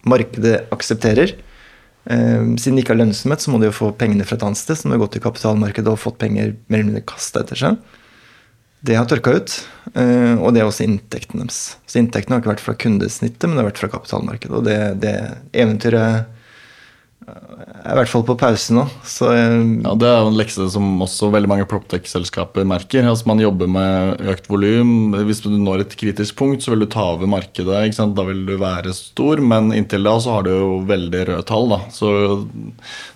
markedet 0.07 0.61
aksepterer. 0.71 1.33
Eh, 2.07 2.45
siden 2.55 2.77
de 2.77 2.83
ikke 2.85 2.93
har 2.95 3.01
lønnsomhet, 3.01 3.43
så 3.43 3.51
må 3.51 3.59
de 3.59 3.67
jo 3.67 3.75
få 3.75 3.89
pengene 3.99 4.23
fra 4.23 4.37
et 4.37 4.45
annet 4.47 4.61
sted. 4.61 4.79
Så 4.79 4.87
de 4.87 4.93
har 4.95 5.01
gått 5.03 5.17
til 5.17 5.25
kapitalmarkedet 5.25 5.91
og 5.91 5.99
fått 5.99 6.21
penger 6.21 6.53
mer 6.69 6.79
eller 6.79 6.91
mindre 6.93 7.07
kasta 7.09 7.43
etter 7.43 7.59
seg. 7.59 7.81
Det 8.87 8.95
har 8.95 9.09
tørka 9.09 9.33
ut. 9.35 9.57
eh, 9.97 10.37
Og 10.37 10.53
det 10.53 10.61
er 10.61 10.69
også 10.69 10.85
inntekten 10.85 11.41
deres. 11.41 11.75
Så 11.89 11.99
inntektene 11.99 12.37
har 12.37 12.45
ikke 12.45 12.53
vært 12.53 12.63
fra 12.63 12.77
kundesnittet, 12.79 13.43
men 13.49 13.57
det 13.57 13.65
har 13.65 13.71
vært 13.73 13.83
fra 13.83 13.91
kapitalmarkedet. 13.97 14.55
Og 14.55 14.63
det, 14.69 14.79
det 15.03 15.15
eventyret 15.51 16.29
i 17.27 17.95
hvert 17.97 18.07
fall 18.07 18.23
på 18.23 18.35
pause 18.39 18.71
nå. 18.75 18.85
Så 19.03 19.27
Ja, 19.35 19.91
Det 19.99 20.07
er 20.07 20.21
jo 20.21 20.29
en 20.29 20.37
lekse 20.39 20.67
som 20.71 20.85
også 21.03 21.27
veldig 21.33 21.49
mange 21.51 21.65
Proptech-selskaper 21.67 22.63
merker. 22.67 23.03
Altså 23.03 23.27
Man 23.27 23.41
jobber 23.43 23.67
med 23.67 24.21
økt 24.31 24.47
volum. 24.47 25.11
Hvis 25.27 25.41
du 25.43 25.49
når 25.51 25.83
et 25.83 25.95
kritisk 25.99 26.37
punkt, 26.39 26.63
så 26.63 26.71
vil 26.71 26.85
du 26.85 26.89
ta 26.93 27.03
over 27.15 27.27
markedet. 27.27 27.67
ikke 27.89 27.97
sant? 27.99 28.15
Da 28.15 28.23
vil 28.23 28.45
du 28.47 28.55
være 28.57 28.93
stor, 28.95 29.41
men 29.43 29.73
inntil 29.75 30.07
da 30.07 30.15
så 30.23 30.37
har 30.37 30.47
du 30.47 30.51
jo 30.53 30.69
veldig 30.87 31.25
røde 31.27 31.45
tall. 31.49 31.67
da. 31.69 31.79
Så 31.91 32.47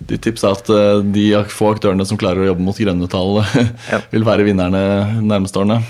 de 0.04 0.18
tips 0.18 0.44
er 0.44 0.56
at 0.58 0.68
eh, 0.76 1.00
de 1.16 1.26
få 1.48 1.72
aktørene 1.74 2.06
som 2.06 2.20
klarer 2.20 2.44
å 2.44 2.50
jobbe 2.52 2.66
mot 2.68 2.76
grønne 2.76 3.08
tall, 3.08 3.40
Ja. 3.92 4.00
vil 4.12 4.24
være 4.28 4.44
vinnerne 4.44 5.22
nærmeste 5.24 5.60
årene. 5.62 5.80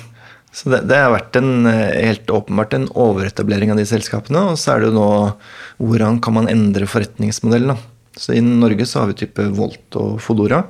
Så 0.52 0.68
det, 0.68 0.82
det 0.86 0.98
har 1.00 1.10
vært 1.14 1.34
en, 1.40 1.66
eh, 1.66 2.06
helt 2.06 2.26
åpenbart 2.30 2.74
en 2.76 2.86
overetablering 2.94 3.70
av 3.72 3.78
de 3.80 3.86
selskapene. 3.88 4.50
Og 4.52 4.58
så 4.60 4.74
er 4.76 4.80
det 4.84 4.92
jo 4.92 4.98
nå 5.00 5.10
hvordan 5.82 6.20
kan 6.22 6.34
man 6.36 6.46
endre 6.52 6.86
forretningsmodellen. 6.86 7.74
da. 7.74 7.88
Så 8.18 8.34
I 8.36 8.42
Norge 8.44 8.86
så 8.88 9.02
har 9.02 9.12
vi 9.12 9.20
type 9.24 9.46
Volt 9.56 9.96
og 10.00 10.18
Fodora. 10.22 10.64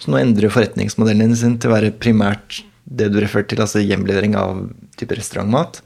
Så 0.00 0.12
nå 0.12 0.20
endrer 0.20 0.52
forretningsmodellen 0.52 1.34
sin 1.36 1.56
til 1.60 1.70
å 1.70 1.76
være 1.76 1.94
primært 2.00 2.62
det 2.86 3.08
du 3.12 3.18
refererte 3.20 3.54
til, 3.54 3.62
altså 3.64 3.82
hjemlevering 3.82 4.36
av 4.38 4.60
type 5.00 5.16
restaurantmat, 5.18 5.80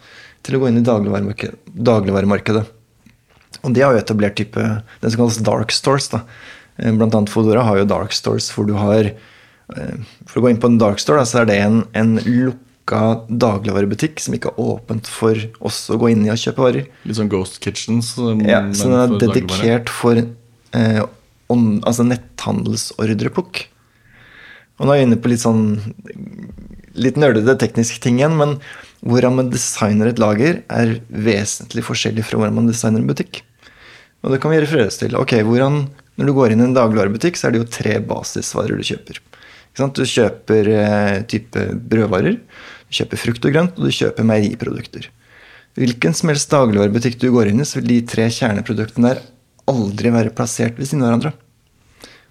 til 0.45 0.57
å 0.57 0.61
gå 0.63 0.69
inn 0.71 0.81
i 0.81 0.85
dagligvaremarkedet. 0.85 1.57
dagligvaremarkedet. 1.89 2.65
Og 3.65 3.75
de 3.75 3.83
har 3.85 3.95
jo 3.95 4.01
etablert 4.03 4.37
type 4.39 4.63
det 4.63 5.11
som 5.11 5.23
kalles 5.23 5.41
dark 5.45 5.73
stores. 5.75 6.09
da. 6.13 6.23
Eh, 6.79 6.93
Blant 6.93 7.15
annet 7.15 7.33
Fodora 7.33 7.65
har 7.67 7.81
jo 7.81 7.89
dark 7.89 8.13
stores 8.17 8.51
hvor 8.55 8.67
du 8.69 8.75
har 8.79 9.11
eh, 9.11 9.97
For 10.27 10.41
å 10.41 10.45
gå 10.45 10.51
inn 10.53 10.61
på 10.61 10.71
en 10.71 10.79
dark 10.81 11.01
store, 11.03 11.23
da, 11.23 11.29
så 11.29 11.43
er 11.43 11.51
det 11.51 11.59
en, 11.63 11.83
en 11.95 12.17
lukka 12.25 13.03
dagligvarebutikk 13.29 14.21
som 14.23 14.35
ikke 14.37 14.53
er 14.53 14.61
åpent 14.65 15.09
for 15.11 15.39
oss 15.61 15.83
å 15.93 15.99
gå 16.01 16.13
inn 16.13 16.25
i 16.27 16.33
og 16.33 16.41
kjøpe 16.41 16.65
varer. 16.65 16.89
Litt 17.07 17.19
sånn 17.19 17.31
Ghost 17.33 17.61
Kitchens. 17.65 18.15
um, 18.19 18.41
Ja, 18.47 18.63
så 18.73 18.89
den 18.91 18.99
er 19.01 19.19
dedikert 19.29 19.93
for 19.93 20.21
eh, 20.77 21.03
on, 21.51 21.81
altså 21.87 22.07
netthandelsordreplukk. 22.07 23.65
Og 24.81 24.87
nå 24.87 24.95
er 24.95 25.03
jeg 25.03 25.11
inne 25.11 25.21
på 25.21 25.33
litt 25.33 25.43
sånn 25.43 25.65
litt 27.01 27.19
nerdete 27.21 27.55
tekniske 27.61 28.01
ting 28.03 28.19
igjen, 28.19 28.37
men 28.39 28.57
hvordan 29.07 29.37
man 29.39 29.53
designer 29.53 30.11
et 30.11 30.21
lager, 30.21 30.63
er 30.69 30.99
vesentlig 31.09 31.85
forskjellig 31.87 32.25
fra 32.27 32.41
hvordan 32.41 32.59
man 32.59 32.69
designer 32.71 33.03
en 33.03 33.09
butikk. 33.11 33.43
Og 34.21 34.35
det 34.35 34.41
kan 34.43 34.53
vi 34.53 34.61
refereres 34.61 35.01
til. 35.01 35.17
Ok, 35.17 35.39
hvordan, 35.47 35.87
Når 36.21 36.27
du 36.27 36.33
går 36.37 36.53
inn 36.53 36.61
i 36.61 36.65
en 36.67 36.75
dagligvarebutikk, 36.77 37.39
så 37.39 37.49
er 37.49 37.55
det 37.55 37.61
jo 37.63 37.71
tre 37.73 37.95
basisvarer 38.05 38.77
du 38.77 38.85
kjøper. 38.85 39.21
Du 39.79 40.03
kjøper 40.05 40.69
eh, 40.69 41.23
type 41.25 41.63
brødvarer, 41.89 42.35
du 42.37 42.93
kjøper 42.99 43.17
frukt 43.17 43.47
og 43.47 43.55
grønt, 43.55 43.79
og 43.79 43.89
du 43.89 43.95
kjøper 43.95 44.27
meieriprodukter. 44.29 45.07
Hvilken 45.79 46.13
som 46.13 46.29
helst 46.29 46.51
dagligvarebutikk 46.53 47.17
du 47.23 47.31
går 47.33 47.49
inn 47.49 47.63
i, 47.63 47.65
så 47.65 47.79
vil 47.79 47.89
de 47.89 48.01
tre 48.11 48.27
kjerneproduktene 48.29 49.15
der 49.15 49.23
aldri 49.71 50.13
være 50.15 50.35
plassert 50.35 50.79
ved 50.79 50.91
siden 50.91 51.05
av 51.05 51.11
hverandre. 51.11 51.33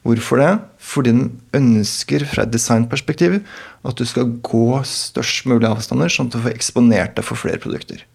Hvorfor 0.08 0.40
det? 0.40 0.52
Fordi 0.80 1.12
den 1.12 1.26
ønsker 1.56 2.24
fra 2.28 2.46
et 2.46 2.54
designperspektiv 2.54 3.40
at 3.88 4.00
du 4.00 4.06
skal 4.08 4.32
gå 4.46 4.80
størst 4.88 5.50
mulig 5.50 5.68
avstander, 5.68 6.12
sånn 6.12 6.30
at 6.30 6.38
du 6.38 6.44
får 6.46 6.56
eksponert 6.56 7.18
deg 7.18 7.28
for 7.28 7.40
flere 7.40 7.60
produkter. 7.62 8.06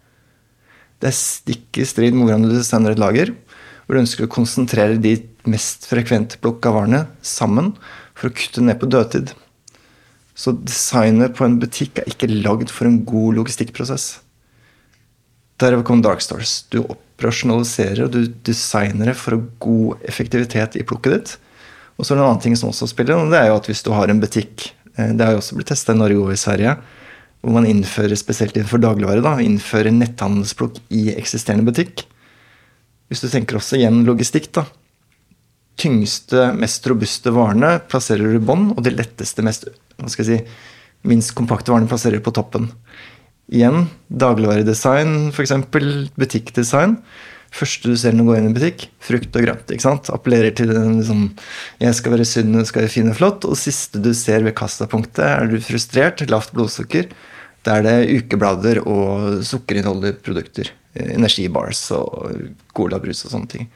Det 1.03 1.11
er 1.11 1.19
stikk 1.19 1.83
i 1.83 1.87
strid 1.89 2.17
med 2.17 2.25
hvordan 2.25 2.49
du 2.49 2.55
designer 2.55 2.95
et 2.95 3.03
lager, 3.03 3.35
hvor 3.85 3.97
du 3.97 4.01
ønsker 4.01 4.25
å 4.25 4.33
konsentrere 4.33 4.97
de 4.97 5.19
mest 5.51 5.85
frekvente 5.91 6.41
plukka 6.41 6.73
varene 6.73 7.05
sammen 7.21 7.75
for 8.17 8.31
å 8.31 8.37
kutte 8.37 8.65
ned 8.65 8.81
på 8.81 8.89
dødtid. 8.89 9.35
Så 10.35 10.55
designet 10.57 11.37
på 11.37 11.45
en 11.47 11.59
butikk 11.63 12.01
er 12.01 12.09
ikke 12.11 12.33
lagd 12.33 12.73
for 12.73 12.89
en 12.89 13.03
god 13.07 13.37
logistikkprosess. 13.43 14.23
Derav 15.63 15.85
kom 15.87 16.01
Dark 16.03 16.25
Stars. 16.25 16.65
Du 16.73 16.81
operasjonaliserer 17.25 18.05
og 18.05 18.13
du 18.13 18.21
designer 18.45 19.11
det 19.11 19.17
for 19.19 19.41
god 19.63 20.05
effektivitet 20.05 20.77
i 20.77 20.85
plukket 20.85 21.15
ditt. 21.17 21.33
Og 21.97 22.05
så 22.05 22.13
er 22.13 22.19
det 22.19 22.25
en 22.25 22.29
annen 22.29 22.43
ting 22.43 22.57
som 22.59 22.71
også 22.71 22.91
spiller, 22.91 23.17
og 23.17 23.33
det 23.33 23.41
er 23.41 23.49
jo 23.49 23.59
at 23.59 23.71
hvis 23.71 23.85
du 23.87 23.93
har 23.95 24.11
en 24.11 24.21
butikk 24.21 24.67
eh, 24.99 25.13
Det 25.15 25.23
har 25.23 25.35
jo 25.35 25.41
også 25.41 25.59
blitt 25.59 25.71
testa 25.71 25.95
i 25.95 26.01
Norge 26.01 26.21
og 26.21 26.33
i 26.35 26.41
Sverige, 26.41 26.77
hvor 27.41 27.55
man 27.55 27.69
innfører 27.69 28.17
spesielt 28.19 28.57
innenfor 28.57 28.83
dagligvare, 28.83 29.23
da, 29.25 29.37
innfører 29.41 29.95
netthandelsplukk 29.95 30.81
i 30.97 31.13
eksisterende 31.15 31.67
butikk. 31.69 32.07
Hvis 33.09 33.23
du 33.23 33.29
tenker 33.29 33.61
også 33.61 33.79
igjen 33.79 34.03
logistikk, 34.09 34.51
da. 34.57 34.65
Tyngste, 35.79 36.49
mest 36.57 36.87
robuste 36.89 37.33
varene 37.35 37.77
plasserer 37.91 38.33
du 38.33 38.39
i 38.39 38.47
bånn, 38.49 38.71
og 38.75 38.81
de 38.87 38.95
letteste, 38.95 39.45
mest 39.45 39.69
hva 39.99 40.11
skal 40.11 40.25
jeg 40.25 40.43
si, 40.43 40.57
minst 41.07 41.35
kompakte 41.37 41.75
varene 41.75 41.91
plasserer 41.91 42.19
du 42.19 42.25
på 42.25 42.35
toppen. 42.35 42.71
Igjen, 43.53 43.87
dagligvaredesign, 44.09 45.31
f.eks. 45.35 45.53
butikkdesign. 46.17 46.97
Første 47.55 47.93
du 47.93 47.95
ser 47.99 48.15
når 48.17 48.25
du 48.25 48.31
går 48.31 48.39
inn 48.41 48.49
i 48.49 48.55
butikk, 48.57 48.87
frukt 49.05 49.37
og 49.39 49.45
grønt. 49.45 49.69
ikke 49.71 49.85
sant? 49.85 50.09
Appellerer 50.11 50.55
til 50.57 50.73
den 50.73 50.97
liksom, 50.99 51.37
'jeg 51.79 51.95
skal 51.95 52.13
være 52.13 52.25
sunn, 52.27 52.55
jeg 52.59 52.67
skal 52.67 52.83
være 52.83 52.95
fin 52.95 53.11
og 53.11 53.17
flott'. 53.17 53.45
Og 53.47 53.57
siste 53.57 54.03
du 54.03 54.13
ser 54.13 54.43
ved 54.43 54.57
kassapunktet, 54.57 55.23
er 55.23 55.47
du 55.47 55.61
frustrert, 55.61 56.25
lavt 56.29 56.51
blodsukker. 56.53 57.07
Da 57.65 57.79
er 57.79 57.83
det 57.83 58.25
ukeblader 58.25 58.83
og 58.87 59.45
sukkerinnholdige 59.45 60.19
produkter. 60.21 60.71
Energibars 60.97 61.91
og 61.93 62.51
colabrus 62.75 63.25
og 63.25 63.31
sånne 63.31 63.49
ting. 63.49 63.71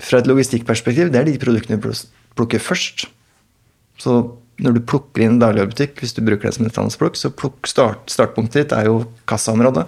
Fra 0.00 0.18
et 0.18 0.26
logistikkperspektiv, 0.26 1.10
det 1.10 1.20
er 1.20 1.24
de 1.24 1.38
produktene 1.38 1.80
du 1.80 1.92
plukker 2.36 2.60
først. 2.60 3.08
Så 3.98 4.38
når 4.60 4.76
du 4.76 4.80
plukker 4.84 5.24
inn 5.24 5.38
dagligvarebutikk, 5.40 6.00
hvis 6.02 6.14
du 6.16 6.22
bruker 6.24 6.48
det 6.48 6.56
som 6.56 6.66
et 6.66 6.78
handelsplukk, 6.78 7.16
så 7.18 7.32
plukk 7.34 7.68
start, 7.70 8.04
startpunktet 8.12 8.64
ditt 8.64 8.74
er 8.76 8.90
jo 8.90 9.02
kassaområdet. 9.30 9.86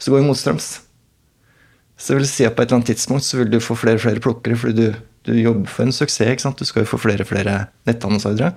Så 0.00 0.12
går 0.12 0.24
gå 0.24 0.30
motstrøms. 0.30 0.70
Så 2.00 2.14
jeg 2.14 2.22
vil 2.22 2.28
si 2.30 2.46
at 2.48 2.56
på 2.56 2.64
et 2.64 2.70
eller 2.70 2.80
annet 2.80 2.92
tidspunkt 2.94 3.26
så 3.26 3.38
vil 3.40 3.50
du 3.52 3.58
få 3.62 3.76
flere 3.76 4.00
og 4.00 4.04
flere 4.06 4.22
plukkere 4.24 4.56
fordi 4.56 4.86
du, 4.88 5.00
du 5.28 5.34
jobber 5.36 5.68
for 5.68 5.84
en 5.84 5.92
suksess. 5.92 6.32
ikke 6.32 6.46
sant? 6.46 6.58
Du 6.58 6.68
skal 6.68 6.86
jo 6.86 6.90
få 6.94 7.00
flere 7.02 7.26
og 7.26 7.28
flere 7.28 7.56
netthandelsordre. 7.88 8.54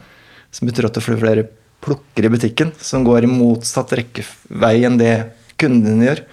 Som 0.54 0.70
betyr 0.70 0.88
at 0.88 0.96
du 0.96 1.04
får 1.04 1.20
flere 1.20 1.46
plukkere 1.84 2.30
i 2.30 2.34
butikken 2.34 2.72
som 2.80 3.04
går 3.04 3.28
i 3.28 3.32
motsatt 3.32 3.92
rekkevei 4.00 4.78
enn 4.88 4.96
det 5.02 5.16
kundene 5.60 6.08
gjør. 6.08 6.24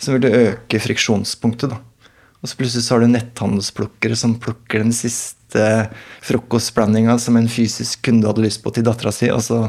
Så 0.00 0.16
vil 0.16 0.24
øke 0.48 0.80
friksjonspunktet. 0.80 1.74
da. 1.74 1.82
Og 2.40 2.48
så 2.48 2.56
plutselig 2.60 2.86
så 2.86 2.96
har 2.96 3.04
du 3.04 3.12
netthandelsplukkere 3.12 4.16
som 4.16 4.38
plukker 4.40 4.82
den 4.82 4.96
siste 4.96 5.43
frokostblandinga 6.24 7.18
som 7.22 7.38
en 7.38 7.50
fysisk 7.50 8.02
kunde 8.08 8.28
hadde 8.30 8.44
lyst 8.46 8.62
på 8.64 8.72
til 8.74 8.86
dattera 8.86 9.12
si. 9.14 9.30
Altså, 9.32 9.68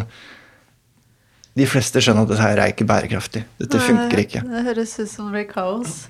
de 1.56 1.68
fleste 1.70 2.02
skjønner 2.04 2.26
at 2.26 2.34
dette 2.34 2.44
her 2.44 2.60
er 2.60 2.74
ikke 2.74 2.88
bærekraftig. 2.90 3.46
Dette 3.62 3.80
funker 3.80 4.26
ikke. 4.26 4.44
Det 4.44 4.66
høres 4.68 4.98
ut 5.00 5.12
som 5.12 5.30
det 5.30 5.38
blir 5.38 5.50
kaos. 5.54 6.06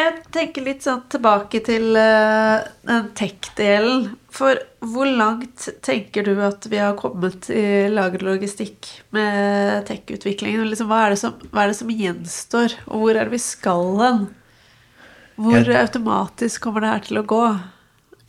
Jeg 0.00 0.22
tenker 0.34 0.64
litt 0.66 0.82
sånn 0.82 1.02
tilbake 1.12 1.60
til 1.66 1.92
eh, 1.98 2.64
den 2.88 3.10
tech-delen. 3.18 4.06
For 4.32 4.58
hvor 4.80 5.06
langt 5.06 5.68
tenker 5.84 6.24
du 6.26 6.32
at 6.42 6.64
vi 6.72 6.80
har 6.80 6.96
kommet 6.98 7.50
i 7.52 7.90
lagerlogistikk 7.92 8.88
med 9.14 9.84
tech-utviklingen? 9.90 10.64
Liksom, 10.70 10.88
hva, 10.90 11.04
det 11.12 11.20
som, 11.20 11.36
hva 11.52 11.66
er 11.66 11.74
det 11.74 11.78
som 11.78 11.92
gjenstår, 11.92 12.78
og 12.88 13.04
hvor 13.04 13.12
er 13.12 13.28
det 13.28 13.36
vi 13.36 13.42
skal 13.44 13.92
hen? 14.00 14.24
Hvor 15.42 15.70
automatisk 15.76 16.64
kommer 16.64 16.84
det 16.84 16.94
her 16.94 17.06
til 17.06 17.20
å 17.20 17.26
gå? 17.28 17.44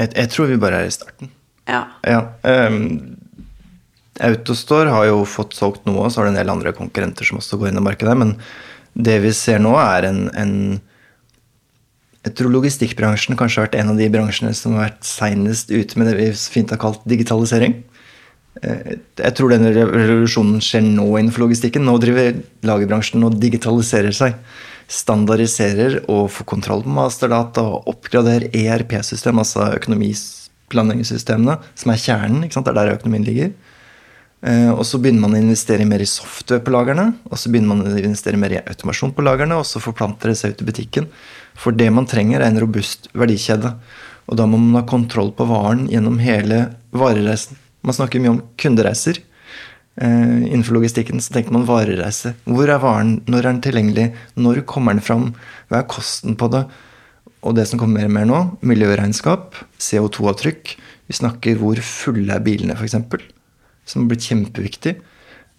Jeg, 0.02 0.10
jeg 0.18 0.30
tror 0.34 0.50
vi 0.50 0.58
bare 0.62 0.84
er 0.84 0.90
i 0.90 0.94
starten. 0.96 1.30
Ja. 1.70 1.84
Ja. 2.08 2.22
um, 2.44 3.18
Autostore 4.24 4.92
har 4.94 5.08
jo 5.10 5.24
fått 5.26 5.56
solgt 5.58 5.88
noe, 5.90 6.06
og 6.06 6.12
så 6.14 6.22
har 6.22 6.28
det 6.28 6.34
en 6.36 6.40
del 6.42 6.52
andre 6.54 6.74
konkurrenter 6.78 7.26
som 7.26 7.40
også 7.40 7.58
går 7.62 7.72
inn 7.72 7.80
i 7.82 7.86
markedet. 7.86 8.14
Men 8.20 8.36
det 8.94 9.16
vi 9.24 9.32
ser 9.34 9.62
nå, 9.64 9.72
er 9.82 10.06
en, 10.10 10.20
en 10.38 10.54
Jeg 12.24 12.36
tror 12.38 12.54
logistikkbransjen 12.54 13.36
kanskje 13.40 13.60
har 13.62 13.66
vært 13.68 13.80
en 13.82 13.90
av 13.96 13.98
de 14.00 14.10
bransjene 14.14 14.54
som 14.56 14.76
har 14.78 14.86
vært 14.92 15.08
seinest 15.08 15.74
ute 15.74 15.98
med 16.00 16.08
det 16.12 16.18
vi 16.20 16.28
fint 16.38 16.70
har 16.72 16.80
kalt 16.80 17.02
digitalisering. 17.10 17.80
Eh, 18.62 18.94
Jeg 19.20 19.34
tror 19.36 19.50
denne 19.52 19.74
revolusjonen 19.74 20.62
skjer 20.64 20.86
nå 20.86 21.08
innenfor 21.20 21.48
logistikken. 21.48 21.84
Nå 21.90 21.98
driver 22.04 22.38
lagerbransjen 22.70 23.26
og 23.28 23.40
digitaliserer 23.42 24.14
seg. 24.16 24.38
Standardiserer 24.92 26.02
og 26.12 26.32
får 26.32 26.48
kontroll 26.50 26.84
på 26.86 26.94
masterdata 26.94 27.64
og 27.64 27.88
oppgraderer 27.94 28.50
ERP-system, 28.54 29.40
altså 29.40 29.70
økonomiplanleggingssystemene, 29.80 31.60
som 31.76 31.94
er 31.94 32.02
kjernen. 32.02 32.48
Det 32.48 32.64
er 32.68 32.80
der 32.80 32.96
økonomien 32.98 33.26
ligger. 33.28 33.54
Eh, 34.44 34.72
Og 34.72 34.84
så 34.86 35.00
begynner 35.00 35.24
man 35.24 35.38
å 35.38 35.42
investere 35.42 35.88
mer 35.88 36.04
i 36.04 36.10
software 36.10 36.64
på 36.64 36.74
lagrene. 36.76 37.14
Og 37.32 37.40
så 37.40 37.50
begynner 37.50 37.76
man 37.76 37.86
å 37.88 37.98
investere 37.98 38.40
mer 38.40 38.52
i 38.52 38.62
automasjon 38.62 39.16
på 39.16 39.24
lagrene, 39.24 39.56
og 39.56 39.66
så 39.66 39.80
forplanter 39.84 40.30
det 40.30 40.38
seg 40.40 40.54
ut 40.54 40.64
i 40.64 40.70
butikken. 40.72 41.08
For 41.56 41.72
det 41.72 41.90
man 41.94 42.10
trenger, 42.10 42.42
er 42.42 42.52
en 42.52 42.60
robust 42.60 43.08
verdikjede. 43.14 43.76
Og 44.28 44.40
da 44.40 44.48
må 44.48 44.60
man 44.60 44.82
ha 44.82 44.88
kontroll 44.88 45.32
på 45.36 45.48
varen 45.48 45.88
gjennom 45.92 46.20
hele 46.24 46.66
varereisen. 46.96 47.58
Man 47.84 47.96
snakker 47.96 48.22
mye 48.24 48.36
om 48.38 48.44
kundereiser. 48.60 49.20
Eh, 50.02 50.40
innenfor 50.50 50.80
logistikken 50.80 51.22
så 51.22 51.36
tenker 51.36 51.54
man 51.54 51.68
varereise. 51.70 52.34
Hvor 52.50 52.70
er 52.70 52.82
varen? 52.82 53.20
Når 53.30 53.40
er 53.44 53.50
den 53.52 53.62
tilgjengelig? 53.62 54.08
Når 54.36 54.64
kommer 54.70 54.96
den 54.96 55.06
fram? 55.06 55.28
Hva 55.70 55.84
er 55.84 55.90
kosten 55.92 56.38
på 56.40 56.50
det? 56.54 56.66
Og 57.44 57.54
det 57.58 57.68
som 57.70 57.80
kommer 57.82 58.02
mer 58.02 58.10
og 58.10 58.16
mer 58.16 58.28
nå, 58.30 58.42
miljøregnskap, 58.66 59.58
CO2-avtrykk. 59.78 60.76
Vi 61.12 61.18
snakker 61.20 61.60
hvor 61.60 61.82
fulle 61.84 62.34
er 62.34 62.44
bilene, 62.46 62.78
f.eks. 62.80 62.96
Som 63.86 64.06
har 64.06 64.14
blitt 64.14 64.30
kjempeviktig. 64.30 64.96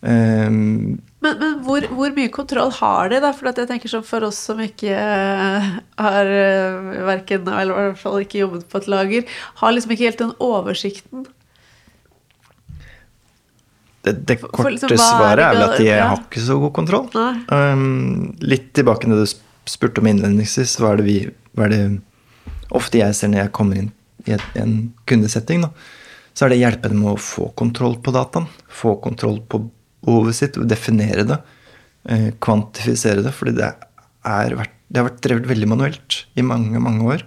Eh, 0.05 0.51
Men, 0.51 1.39
men 1.41 1.55
hvor, 1.65 1.87
hvor 1.95 2.11
mye 2.17 2.33
kontroll 2.33 2.73
har 2.81 3.13
de, 3.13 3.21
da? 3.23 3.31
For 3.37 3.49
jeg 3.53 3.69
tenker 3.71 3.93
sånn 3.93 4.05
for 4.05 4.27
oss 4.27 4.41
som 4.51 4.59
ikke 4.61 4.91
eh, 4.93 5.71
har 6.01 6.33
uh, 6.35 6.91
verken, 7.07 7.47
eller 7.49 7.71
i 7.71 7.87
hvert 7.93 8.03
fall 8.03 8.19
ikke 8.25 8.43
jobbet 8.43 8.67
på 8.69 8.83
et 8.83 8.91
lager, 8.93 9.39
har 9.63 9.73
liksom 9.73 9.95
ikke 9.95 10.11
helt 10.11 10.21
den 10.21 10.35
oversikten. 10.43 11.25
Det, 14.05 14.15
det 14.29 14.39
for 14.43 14.53
korte 14.53 14.75
liksom, 14.75 14.93
er 14.93 15.01
svaret 15.01 15.45
er 15.47 15.57
vel 15.57 15.65
at 15.65 15.79
de 15.81 15.89
ja. 15.89 16.07
har 16.11 16.21
ikke 16.21 16.43
så 16.45 16.59
god 16.61 16.75
kontroll. 16.77 17.07
Um, 17.49 18.35
litt 18.45 18.73
tilbake 18.77 19.07
til 19.07 19.15
det 19.15 19.25
du 19.25 19.71
spurte 19.71 20.03
om 20.03 20.11
innledningsvis. 20.11 20.77
Hva 20.81 20.93
er 20.93 21.01
det, 21.01 21.07
vi, 21.09 21.19
hva 21.57 21.69
er 21.69 21.73
det 21.73 21.83
ofte 22.75 23.01
jeg 23.01 23.17
ser 23.17 23.33
når 23.33 23.47
jeg 23.47 23.55
kommer 23.57 23.81
inn 23.81 23.93
i 24.29 24.35
et, 24.37 24.45
en 24.61 24.77
kundesetting? 25.09 25.65
Da, 25.65 25.73
så 26.37 26.45
er 26.45 26.53
det 26.53 26.59
å 26.59 26.65
hjelpe 26.67 26.91
dem 26.93 27.01
med 27.01 27.15
å 27.15 27.23
få 27.23 27.49
kontroll 27.57 27.97
på 28.05 28.13
dataen. 28.15 28.51
Få 28.69 28.97
kontroll 29.05 29.41
på 29.49 29.63
behovet 30.05 30.37
sitt, 30.37 30.61
definere 30.69 31.25
det. 31.29 31.41
eh, 32.05 32.29
kvantifisere 32.45 33.25
det. 33.25 33.33
Fordi 33.33 33.55
det, 33.57 33.71
er, 34.29 34.59
det 34.89 35.01
har 35.01 35.09
vært 35.09 35.25
drevet 35.25 35.49
veldig 35.49 35.71
manuelt 35.71 36.21
i 36.37 36.45
mange, 36.45 36.83
mange 36.83 37.09
år. 37.17 37.25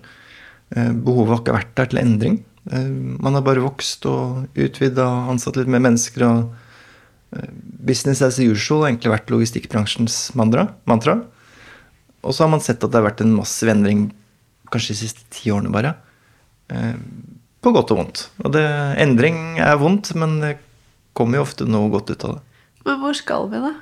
Eh, 0.76 0.94
behovet 0.94 1.34
har 1.34 1.42
ikke 1.42 1.58
vært 1.58 1.76
der 1.80 1.92
til 1.92 2.04
endring. 2.04 2.38
Eh, 2.70 2.94
man 3.24 3.38
har 3.38 3.46
bare 3.48 3.66
vokst 3.66 4.06
og 4.10 4.46
utvida, 4.54 5.08
ansatt 5.32 5.58
litt 5.58 5.72
mer 5.72 5.84
mennesker. 5.88 6.28
og 6.28 6.67
Business 7.32 8.22
as 8.24 8.40
usual 8.40 8.84
har 8.84 8.92
egentlig 8.92 9.12
vært 9.12 9.32
logistikkbransjens 9.34 10.20
mantra. 10.40 10.70
mantra. 10.88 11.20
Og 12.24 12.36
så 12.36 12.46
har 12.46 12.52
man 12.52 12.64
sett 12.64 12.84
at 12.84 12.92
det 12.92 13.00
har 13.00 13.08
vært 13.10 13.24
en 13.24 13.36
massiv 13.36 13.72
endring 13.72 14.08
kanskje 14.72 14.96
de 14.96 15.02
siste 15.02 15.28
ti 15.32 15.52
årene 15.54 15.72
bare. 15.72 15.96
Eh, 16.72 16.96
på 17.64 17.74
godt 17.76 17.92
og 17.94 18.02
vondt. 18.02 18.24
Og 18.44 18.54
det, 18.56 18.64
endring 19.02 19.60
er 19.64 19.80
vondt, 19.80 20.14
men 20.20 20.40
det 20.44 20.54
kommer 21.18 21.40
jo 21.40 21.48
ofte 21.48 21.68
noe 21.68 21.92
godt 21.94 22.12
ut 22.14 22.26
av 22.28 22.38
det. 22.38 22.64
Men 22.88 23.00
hvor 23.02 23.18
skal 23.18 23.50
vi, 23.52 23.62
da? 23.64 23.74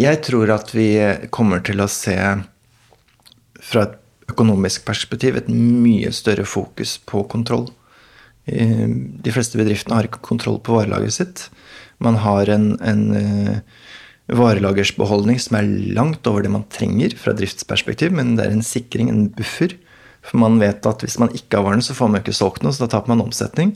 Jeg 0.00 0.22
tror 0.24 0.50
at 0.54 0.72
vi 0.74 0.88
kommer 1.34 1.60
til 1.64 1.82
å 1.84 1.90
se 1.90 2.16
fra 3.62 3.84
et 3.86 3.98
økonomisk 4.32 4.86
perspektiv 4.86 5.36
et 5.36 5.50
mye 5.52 6.10
større 6.14 6.46
fokus 6.48 6.96
på 7.08 7.24
kontroll. 7.30 7.68
Eh, 8.50 8.86
De 9.22 9.34
fleste 9.34 9.58
bedriftene 9.60 9.98
har 9.98 10.08
ikke 10.08 10.22
kontroll 10.24 10.58
på 10.64 10.76
varelageret 10.80 11.18
sitt. 11.18 11.46
Man 12.02 12.18
har 12.24 12.50
en, 12.50 12.72
en 12.82 13.02
eh, 13.16 13.56
varelagersbeholdning 14.32 15.40
som 15.42 15.58
er 15.58 15.70
langt 15.96 16.26
over 16.26 16.44
det 16.44 16.52
man 16.52 16.66
trenger 16.72 17.14
fra 17.18 17.34
driftsperspektiv, 17.36 18.14
men 18.14 18.36
det 18.38 18.46
er 18.46 18.54
en 18.56 18.66
sikring, 18.66 19.10
en 19.12 19.26
buffer. 19.34 19.76
For 20.22 20.38
man 20.38 20.60
vet 20.62 20.86
at 20.86 21.02
hvis 21.02 21.18
man 21.18 21.32
ikke 21.34 21.58
har 21.58 21.66
varene, 21.66 21.82
så 21.82 21.96
får 21.98 22.10
man 22.10 22.22
ikke 22.22 22.36
solgt 22.36 22.62
noe, 22.62 22.74
så 22.74 22.84
da 22.84 22.92
taper 22.94 23.10
man 23.12 23.24
omsetning. 23.24 23.74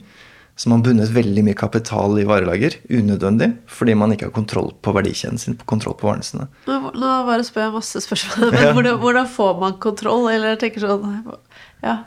Så 0.57 0.71
man 0.71 0.81
bundet 0.81 1.11
veldig 1.13 1.43
mye 1.45 1.57
kapital 1.57 2.15
i 2.17 2.23
varelager, 2.25 2.79
unødvendig, 2.89 3.51
fordi 3.69 3.93
man 3.99 4.15
ikke 4.15 4.31
har 4.31 4.33
kontroll 4.33 4.71
på 4.81 4.93
verdikjeden 4.95 5.37
sin, 5.37 5.57
kontroll 5.69 5.93
på 5.99 6.07
varene 6.09 6.25
sine. 6.25 6.47
Nå, 6.65 6.79
nå 6.97 7.11
bare 7.27 7.45
spør 7.45 7.67
jeg 7.67 7.75
masse 7.75 8.01
spørsmål. 8.07 8.49
Men 8.55 8.71
hvordan, 8.73 8.97
hvordan 9.03 9.29
får 9.35 9.59
man 9.61 9.75
kontroll? 9.83 10.25
Eller 10.33 10.55
jeg 10.55 10.63
tenker 10.65 10.87
sånn 10.87 11.19
Ja. 11.85 11.99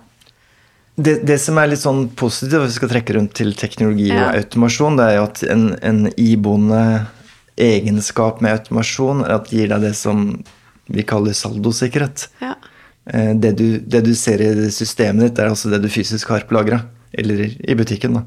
Det, 0.96 1.20
det 1.26 1.38
som 1.40 1.56
er 1.58 1.70
litt 1.70 1.80
sånn 1.80 2.08
positivt, 2.18 2.60
hvis 2.64 2.74
vi 2.74 2.78
skal 2.80 2.90
trekke 2.92 3.14
rundt 3.16 3.34
til 3.38 3.54
teknologi 3.56 4.08
Ja. 4.10 4.28
og 4.30 4.40
automasjon, 4.42 4.96
det 4.98 5.04
er 5.06 5.14
jo 5.16 5.22
at 5.28 5.42
en, 5.48 5.64
en 5.82 6.00
iboende 6.16 7.06
egenskap 7.60 8.40
med 8.40 8.58
automasjon 8.58 9.24
er 9.24 9.36
at 9.36 9.48
det 9.50 9.58
gir 9.60 9.68
deg 9.72 9.80
det 9.86 9.94
som 9.96 10.26
vi 10.90 11.04
kaller 11.06 11.32
saldosikkerhet. 11.36 12.28
ja. 12.42 12.54
Eh, 13.06 13.34
Det 13.34 13.56
du, 13.56 13.78
det 13.80 14.04
du 14.04 14.14
ser 14.14 14.40
i 14.44 14.70
systemet 14.70 15.30
ditt, 15.30 15.38
er 15.38 15.48
altså 15.48 15.70
det 15.70 15.80
du 15.82 15.88
fysisk 15.88 16.28
har 16.28 16.40
på 16.48 16.54
lageret. 16.58 16.84
Eller 17.16 17.46
i 17.68 17.74
butikken. 17.74 18.14
da. 18.14 18.22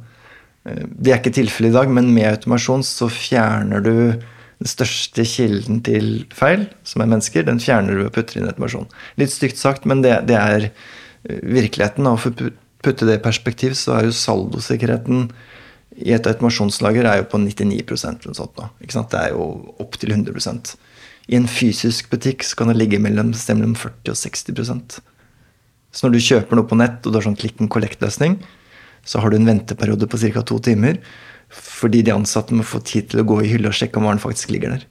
Eh, 0.66 0.84
Det 0.98 1.12
er 1.14 1.20
ikke 1.22 1.34
tilfellet 1.36 1.70
i 1.72 1.78
dag, 1.78 1.90
men 1.90 2.14
med 2.14 2.26
automasjon 2.32 2.84
så 2.84 3.10
fjerner 3.10 3.82
du 3.84 3.94
den 4.64 4.68
største 4.70 5.26
kilden 5.28 5.82
til 5.84 6.26
feil, 6.34 6.68
som 6.84 7.02
er 7.02 7.08
mennesker, 7.08 7.44
den 7.46 7.60
fjerner 7.60 7.90
du 7.94 8.04
ved 8.04 8.12
å 8.12 8.16
putte 8.16 8.38
inn 8.40 8.48
automasjon. 8.48 8.88
Litt 9.18 9.30
stygt 9.32 9.58
sagt, 9.58 9.86
men 9.86 10.02
det, 10.02 10.26
det 10.28 10.36
er 10.38 10.70
virkeligheten. 11.24 12.08
Og 12.10 12.20
for 12.24 12.46
å 12.46 12.54
putte 12.84 13.08
det 13.08 13.20
i 13.20 13.24
perspektiv, 13.24 13.78
så 13.80 13.98
er 13.98 14.08
jo 14.08 14.16
saldosikkerheten 14.18 15.28
i 16.02 16.14
et 16.16 16.28
automasjonslager 16.28 17.06
er 17.06 17.22
jo 17.22 17.30
på 17.30 17.40
99 17.42 17.84
eller 17.86 18.34
sånt. 18.34 18.58
nå? 18.58 18.70
Det 18.82 19.20
er 19.20 19.34
jo 19.36 19.74
opptil 19.82 20.16
100% 20.16 20.74
I 21.30 21.38
en 21.38 21.48
fysisk 21.48 22.10
butikk 22.10 22.44
så 22.44 22.58
kan 22.58 22.72
det 22.72 22.80
ligge 22.80 23.00
mellom, 23.00 23.34
mellom 23.34 23.76
40 23.78 24.10
og 24.10 24.18
60% 24.18 24.98
Så 25.94 26.08
når 26.08 26.16
du 26.16 26.26
kjøper 26.26 26.58
noe 26.58 26.68
på 26.68 26.80
nett, 26.80 27.06
og 27.06 27.14
du 27.14 27.20
har 27.20 27.28
sånn 27.28 27.38
klikk 27.38 27.62
and 27.62 27.70
collect-løsning, 27.70 28.40
så 29.06 29.22
har 29.22 29.30
du 29.30 29.38
en 29.38 29.46
venteperiode 29.46 30.08
på 30.10 30.18
ca. 30.18 30.42
to 30.42 30.58
timer. 30.60 30.98
Fordi 31.54 32.02
de 32.02 32.16
ansatte 32.16 32.56
må 32.56 32.66
få 32.66 32.82
tid 32.82 33.12
til 33.12 33.22
å 33.22 33.28
gå 33.30 33.44
i 33.44 33.52
hylla 33.52 33.70
og 33.70 33.78
sjekke 33.78 34.00
om 34.00 34.08
varen 34.10 34.22
faktisk 34.22 34.50
ligger 34.50 34.74
der. 34.74 34.88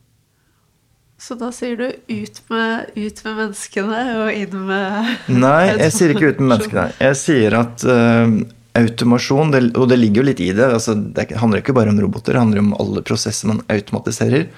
Så 1.22 1.36
da 1.38 1.52
sier 1.54 1.76
du 1.78 1.84
ut 1.86 2.38
med, 2.50 2.88
ut 2.98 3.20
med 3.24 3.36
menneskene 3.38 3.98
og 4.24 4.30
inn 4.34 4.64
med 4.66 5.12
Nei, 5.44 5.68
jeg 5.70 5.94
sier 5.94 6.14
ikke 6.16 6.32
ut 6.32 6.40
med 6.42 6.48
menneskene. 6.56 6.86
Jeg 6.98 7.18
sier 7.20 7.56
at 7.60 7.84
uh, 7.86 8.32
automasjon, 8.80 9.52
det, 9.54 9.60
og 9.78 9.86
det 9.92 10.00
ligger 10.00 10.22
jo 10.22 10.28
litt 10.32 10.42
i 10.42 10.50
det 10.56 10.66
altså, 10.66 10.96
Det 10.98 11.28
er 11.28 11.38
handler 11.38 11.62
ikke 11.62 11.76
bare 11.78 11.92
om 11.94 12.00
roboter, 12.02 12.34
det 12.34 12.42
handler 12.42 12.64
om 12.64 12.72
alle 12.82 13.04
prosesser 13.06 13.52
man 13.52 13.62
automatiserer. 13.70 14.48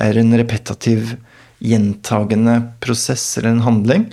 Er 0.00 0.20
en 0.20 0.32
repetativ, 0.40 1.18
gjentagende 1.58 2.56
prosess 2.80 3.26
eller 3.36 3.56
en 3.56 3.64
handling 3.66 4.08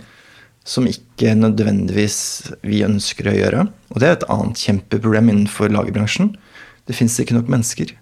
som 0.67 0.87
ikke 0.89 1.35
nødvendigvis 1.37 2.19
vi 2.65 2.81
ønsker 2.83 3.29
å 3.29 3.37
gjøre. 3.37 3.67
Og 3.93 4.01
det 4.01 4.09
er 4.09 4.17
et 4.17 4.31
annet 4.33 4.67
kjempeproblem 4.67 5.29
innenfor 5.31 5.71
lagerbransjen. 5.71 6.33
Det 6.89 6.97
fins 6.97 7.15
ikke 7.21 7.37
nok 7.37 7.51
mennesker. 7.53 7.93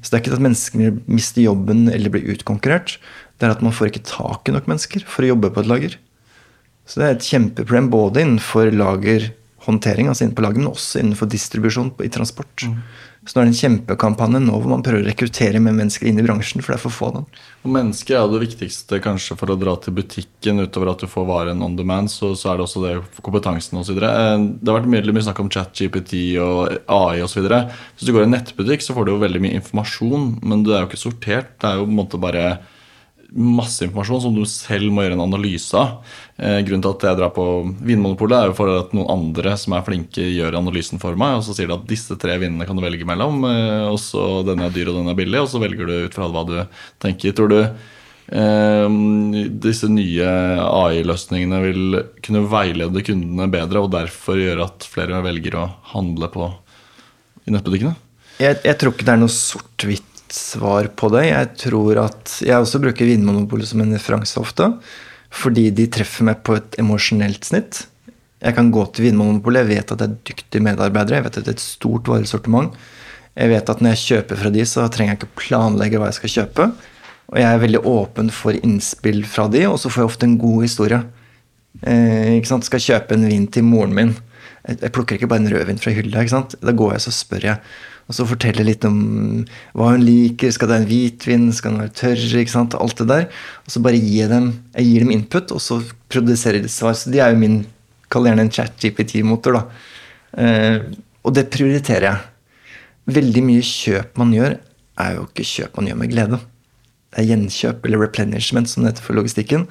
Så 0.00 0.10
det 0.10 0.16
er 0.18 0.22
ikke 0.22 0.36
at 0.36 0.44
menneskene 0.44 0.90
mister 1.10 1.44
jobben 1.44 1.86
eller 1.92 2.12
blir 2.12 2.28
utkonkurrert. 2.34 2.98
Det 3.38 3.46
er 3.46 3.54
at 3.54 3.64
man 3.64 3.74
får 3.74 3.92
ikke 3.92 4.06
tak 4.08 4.48
i 4.48 4.54
nok 4.54 4.68
mennesker 4.70 5.04
for 5.06 5.24
å 5.24 5.32
jobbe 5.32 5.52
på 5.54 5.64
et 5.64 5.70
lager. 5.70 5.96
Så 6.88 7.00
det 7.00 7.06
er 7.06 7.16
et 7.16 7.28
kjempeproblem 7.28 7.90
både 7.92 8.24
innenfor 8.24 8.72
lagerhåndtering, 9.58 10.08
altså 10.08 10.30
på 10.30 10.42
laget, 10.42 10.58
men 10.58 10.72
også 10.72 11.00
innenfor 11.00 11.28
distribusjon 11.28 11.92
i 12.04 12.08
transport. 12.08 12.66
Så 13.26 13.34
nå 13.34 13.42
er 13.42 13.48
det 13.48 13.52
en 13.52 13.58
kjempekampanje 13.58 14.40
nå 14.40 14.56
hvor 14.56 14.70
man 14.70 14.82
prøver 14.82 15.02
å 15.02 15.08
rekruttere 15.10 15.60
mer 15.60 15.74
mennesker 15.76 16.06
inn 16.08 16.18
i 16.18 16.22
bransjen, 16.24 16.62
for 16.62 16.72
det 16.72 16.78
er 16.78 16.82
for 16.82 16.94
få 16.94 17.10
den. 17.12 17.26
dem. 17.26 17.40
Og 17.66 17.72
mennesker 17.74 18.16
er 18.16 18.30
det 18.30 18.40
viktigste 18.40 19.00
kanskje 19.04 19.36
for 19.36 19.52
å 19.52 19.58
dra 19.58 19.74
til 19.76 19.92
butikken. 19.98 20.62
Utover 20.64 20.92
at 20.92 21.02
du 21.02 21.10
får 21.10 21.26
varen 21.28 21.60
on 21.62 21.76
demand, 21.76 22.08
så, 22.08 22.32
så 22.38 22.52
er 22.52 22.56
det 22.56 22.64
også 22.64 22.84
det 22.86 22.94
kompetansen 23.20 23.76
osv. 23.82 23.98
Det 23.98 24.08
har 24.08 24.78
vært 24.78 24.88
mye, 24.88 25.04
mye 25.12 25.26
snakk 25.26 25.42
om 25.44 25.50
chat-GPT 25.52 26.38
og 26.40 26.78
AI 26.86 27.20
osv. 27.26 27.44
Hvis 27.44 28.08
du 28.08 28.14
går 28.14 28.24
i 28.24 28.30
en 28.30 28.36
nettbutikk, 28.38 28.86
så 28.86 28.96
får 28.96 29.04
du 29.04 29.12
jo 29.12 29.20
veldig 29.26 29.44
mye 29.44 29.60
informasjon, 29.60 30.30
men 30.48 30.64
det 30.64 30.76
er 30.76 30.84
jo 30.86 30.92
ikke 30.92 31.04
sortert. 31.04 31.52
Det 31.58 31.68
er 31.68 31.82
jo 31.82 31.88
på 31.88 31.92
en 31.92 32.00
måte 32.00 32.22
bare 32.22 32.46
masse 33.36 33.84
informasjon 33.84 34.22
som 34.24 34.36
du 34.36 34.44
selv 34.48 34.88
må 34.92 35.04
gjøre 35.04 35.18
en 35.18 35.26
analyse 35.26 35.76
av. 35.76 35.98
Eh, 36.40 36.60
grunnen 36.64 36.84
til 36.84 36.94
at 36.94 37.04
jeg 37.08 37.18
drar 37.18 37.32
på 37.36 37.44
Vinmonopolet, 37.84 38.38
er 38.38 38.50
jo 38.50 38.56
for 38.56 38.72
at 38.72 38.94
noen 38.96 39.10
andre 39.12 39.54
som 39.60 39.74
er 39.76 39.84
flinke, 39.86 40.24
gjør 40.24 40.56
analysen 40.60 41.02
for 41.02 41.18
meg. 41.18 41.36
Og 41.38 41.44
så 41.46 41.56
sier 41.56 41.68
de 41.68 41.76
at 41.76 41.86
disse 41.90 42.16
tre 42.20 42.38
vinene 42.40 42.66
kan 42.68 42.78
du 42.78 42.84
velge 42.84 43.08
mellom. 43.08 43.44
Eh, 43.48 43.84
og 43.90 44.00
så 44.02 44.40
denne 44.48 44.68
er 44.68 44.74
dyr 44.74 44.92
og 44.92 45.00
denne 45.00 45.12
er 45.12 45.20
billig. 45.20 45.42
Og 45.44 45.52
så 45.52 45.62
velger 45.62 45.88
du 45.88 45.94
ut 46.08 46.18
fra 46.18 46.30
hva 46.32 46.46
du 46.48 46.56
tenker. 47.04 47.36
Tror 47.36 47.52
du 47.52 47.60
eh, 47.60 48.98
disse 49.68 49.92
nye 49.92 50.32
AI-løsningene 50.64 51.62
vil 51.66 52.02
kunne 52.24 52.46
veilede 52.48 53.04
kundene 53.04 53.50
bedre, 53.52 53.84
og 53.84 53.92
derfor 53.92 54.40
gjøre 54.40 54.70
at 54.70 54.88
flere 54.88 55.20
velger 55.26 55.60
å 55.60 55.70
handle 55.92 56.32
på 56.32 56.52
i 57.48 57.52
nettbutikkene? 57.52 57.96
Jeg, 58.38 58.60
jeg 58.62 58.78
tror 58.78 58.94
ikke 58.94 59.04
det 59.06 59.14
er 59.16 59.20
noe 59.20 59.34
sort-hvitt 59.34 60.07
svar 60.34 60.90
på 60.98 61.10
det. 61.14 61.26
Jeg 61.28 61.52
tror 61.64 62.00
at 62.06 62.38
Jeg 62.44 62.56
også 62.56 62.80
bruker 62.82 63.08
Vinmonopolet 63.08 63.70
som 63.70 63.82
en 63.84 63.94
referanse 63.94 64.38
ofte. 64.40 64.70
Fordi 65.34 65.68
de 65.70 65.86
treffer 65.92 66.24
meg 66.24 66.42
på 66.46 66.56
et 66.56 66.78
emosjonelt 66.80 67.44
snitt. 67.44 67.86
Jeg 68.38 68.54
kan 68.54 68.70
gå 68.72 68.84
til 68.94 69.08
Vinmonopolet, 69.08 69.66
jeg 69.66 69.78
vet 69.78 69.92
at 69.92 70.00
det 70.00 70.06
er 70.06 70.20
dyktige 70.30 70.62
medarbeidere, 70.64 71.18
jeg 71.18 71.26
vet 71.26 71.38
at 71.40 71.44
det 71.44 71.52
er 71.52 71.58
et 71.58 71.64
stort 71.64 72.08
varesortiment. 72.08 72.76
Jeg 73.38 73.50
vet 73.52 73.70
at 73.70 73.82
når 73.82 73.94
jeg 73.94 74.04
kjøper 74.04 74.40
fra 74.40 74.52
de, 74.54 74.62
så 74.66 74.86
trenger 74.90 75.14
jeg 75.14 75.20
ikke 75.20 75.40
planlegge 75.42 76.00
hva 76.00 76.10
jeg 76.10 76.18
skal 76.20 76.34
kjøpe. 76.36 76.68
Og 77.28 77.36
jeg 77.42 77.48
er 77.48 77.60
veldig 77.60 77.82
åpen 77.86 78.30
for 78.32 78.56
innspill 78.56 79.20
fra 79.28 79.48
de, 79.52 79.66
og 79.68 79.76
så 79.82 79.90
får 79.92 80.02
jeg 80.02 80.10
ofte 80.12 80.28
en 80.28 80.38
god 80.40 80.64
historie. 80.64 81.02
Eh, 81.82 82.38
ikke 82.38 82.50
sant? 82.50 82.66
Skal 82.66 82.82
kjøpe 82.82 83.18
en 83.18 83.28
vin 83.28 83.46
til 83.52 83.66
moren 83.66 83.94
min. 83.94 84.14
Jeg, 84.68 84.92
plukker 84.94 85.16
ikke 85.16 85.28
bare 85.30 85.42
en 85.44 85.52
rødvin 85.52 85.80
fra 85.80 85.92
hylla. 85.94 86.22
ikke 86.22 86.34
sant? 86.34 86.56
Da 86.62 86.74
går 86.76 86.96
jeg 86.96 87.04
så 87.06 87.14
spør 87.14 87.46
jeg. 87.50 87.60
Og 88.08 88.16
så 88.16 88.24
forteller 88.24 88.64
litt 88.64 88.86
om 88.88 89.00
hva 89.76 89.90
hun 89.92 90.04
liker. 90.04 90.52
Skal 90.54 90.70
det 90.70 90.74
være 90.74 90.84
en 90.86 90.90
hvitvin? 90.90 91.48
Skal 91.52 91.74
den 91.74 91.82
være 91.82 91.96
tørr? 92.00 92.22
ikke 92.40 92.54
sant? 92.54 92.76
Alt 92.78 93.02
det 93.02 93.08
der. 93.10 93.26
Og 93.66 93.74
så 93.74 93.82
bare 93.84 94.00
gir 94.00 94.22
jeg 94.22 94.32
dem, 94.32 94.46
jeg 94.78 94.88
gir 94.88 95.04
dem 95.04 95.12
input, 95.12 95.52
og 95.52 95.60
så 95.60 95.82
produserer 96.08 96.64
de 96.64 96.72
svar. 96.72 96.96
Så 96.96 97.12
de 97.12 97.20
er 97.20 97.34
jo 97.34 97.42
min 97.42 97.60
Kall 98.08 98.24
gjerne 98.24 98.46
en 98.46 98.48
chat-GPT-motor, 98.48 99.58
da. 99.58 99.82
Eh, 100.40 100.78
og 101.28 101.34
det 101.36 101.50
prioriterer 101.52 102.06
jeg. 102.06 102.72
Veldig 103.18 103.42
mye 103.44 103.64
kjøp 103.64 104.16
man 104.20 104.32
gjør, 104.32 104.54
er 105.04 105.18
jo 105.18 105.26
ikke 105.26 105.44
kjøp 105.44 105.76
man 105.76 105.90
gjør 105.90 105.98
med 106.00 106.12
glede. 106.14 106.38
Det 107.12 107.20
er 107.20 107.28
gjenkjøp, 107.30 107.84
eller 107.84 108.02
replenishment, 108.06 108.70
som 108.72 108.84
det 108.84 108.94
heter 108.94 109.04
for 109.04 109.16
logistikken. 109.18 109.66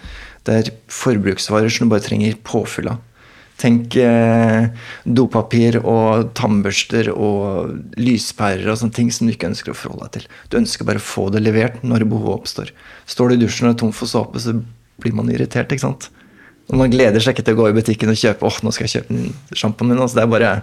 Det 0.46 0.54
er 0.54 0.72
forbruksvarer 0.94 1.74
som 1.74 1.86
du 1.88 1.96
bare 1.96 2.06
trenger 2.06 2.38
påfyll 2.46 2.92
av. 2.94 3.02
Tenk 3.58 3.96
eh, 3.98 4.68
dopapir 5.04 5.80
og 5.82 6.30
tannbørster 6.38 7.10
og 7.14 7.72
lyspærer 7.98 8.70
og 8.70 8.78
sånne 8.78 8.94
ting 8.94 9.10
som 9.14 9.26
du 9.26 9.34
ikke 9.34 9.50
ønsker 9.50 9.74
å 9.74 9.78
forholde 9.78 10.06
deg 10.06 10.20
til. 10.20 10.28
Du 10.52 10.60
ønsker 10.60 10.86
bare 10.86 11.02
å 11.02 11.08
få 11.08 11.30
det 11.34 11.42
levert 11.42 11.82
når 11.82 12.06
behovet 12.06 12.36
oppstår. 12.36 12.74
Står 13.10 13.32
du 13.32 13.38
i 13.38 13.42
dusjen 13.42 13.70
og 13.70 13.74
er 13.74 13.80
tom 13.82 13.96
for 13.98 14.12
såpe, 14.12 14.42
så 14.44 14.54
blir 15.02 15.18
man 15.18 15.32
irritert. 15.34 15.74
ikke 15.74 15.88
sant? 15.88 16.12
Og 16.68 16.76
man 16.82 16.92
gleder 16.92 17.24
seg 17.24 17.34
ikke 17.34 17.46
til 17.48 17.56
å 17.56 17.62
gå 17.62 17.70
i 17.72 17.76
butikken 17.78 18.12
og 18.12 18.20
kjøpe 18.20 18.46
åh, 18.46 18.58
nå 18.66 18.74
skal 18.76 18.86
jeg 18.88 18.98
kjøpe 18.98 19.58
sjampoen 19.58 19.90
min. 19.94 20.02
Altså, 20.04 20.20
det 20.20 20.26
er 20.26 20.32
bare, 20.34 20.54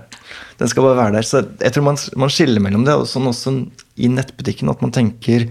den 0.60 0.70
skal 0.70 0.86
bare 0.86 0.98
være 1.00 1.16
der. 1.16 1.28
Så 1.28 1.40
jeg 1.64 1.74
tror 1.74 1.86
man, 1.86 2.00
man 2.20 2.32
skiller 2.32 2.62
mellom 2.62 2.84
det. 2.86 2.94
Og 3.00 3.08
sånn 3.08 3.30
også 3.30 3.54
i 3.96 4.10
nettbutikken 4.12 4.70
at 4.70 4.84
man 4.84 4.92
tenker 4.94 5.48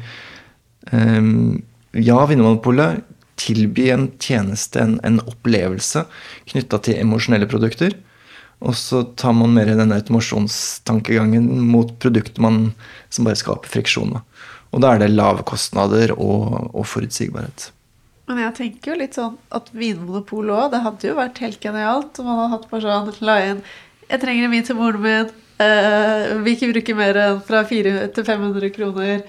um, 0.94 1.58
Ja, 1.98 2.22
Vinmonopolet 2.30 3.02
tilby 3.40 3.90
en 3.94 4.08
tjeneste, 4.22 4.82
en, 4.82 4.98
en 5.04 5.22
opplevelse 5.24 6.06
knytta 6.52 6.80
til 6.86 7.00
emosjonelle 7.02 7.50
produkter. 7.50 7.96
Og 8.64 8.76
så 8.80 9.02
tar 9.20 9.36
man 9.36 9.56
mer 9.56 9.74
den 9.76 9.92
automasjonstankegangen 9.92 11.48
mot 11.68 11.92
produkter 12.00 12.44
man, 12.44 12.70
som 13.12 13.28
bare 13.28 13.40
skaper 13.40 13.72
friksjon. 13.72 14.16
Og 14.74 14.82
da 14.82 14.94
er 14.94 15.04
det 15.04 15.12
lave 15.14 15.44
kostnader 15.48 16.16
og, 16.16 16.72
og 16.72 16.88
forutsigbarhet. 16.88 17.70
Men 18.30 18.40
jeg 18.46 18.56
tenker 18.58 18.94
jo 18.94 19.00
litt 19.02 19.18
sånn 19.18 19.36
at 19.54 19.68
Vinmonopolet 19.76 20.56
òg, 20.56 20.68
det 20.72 20.84
hadde 20.86 21.10
jo 21.10 21.18
vært 21.18 21.42
helt 21.44 21.60
genialt 21.64 22.20
om 22.22 22.30
man 22.30 22.40
hadde 22.40 22.54
hatt 22.56 22.70
bare 22.72 22.86
sånn 22.86 23.26
la 23.28 23.40
inn 23.50 23.64
Jeg 24.08 24.22
trenger 24.22 24.48
en 24.48 24.54
vin 24.54 24.68
til 24.68 24.78
moren 24.80 25.04
min. 25.04 25.34
Uh, 25.60 26.40
vi 26.44 26.56
ikke 26.56 26.72
bruker 26.72 26.98
mer 26.98 27.20
enn 27.20 27.42
fra 27.46 27.62
400 27.68 28.14
til 28.16 28.26
500 28.28 28.72
kroner. 28.76 29.22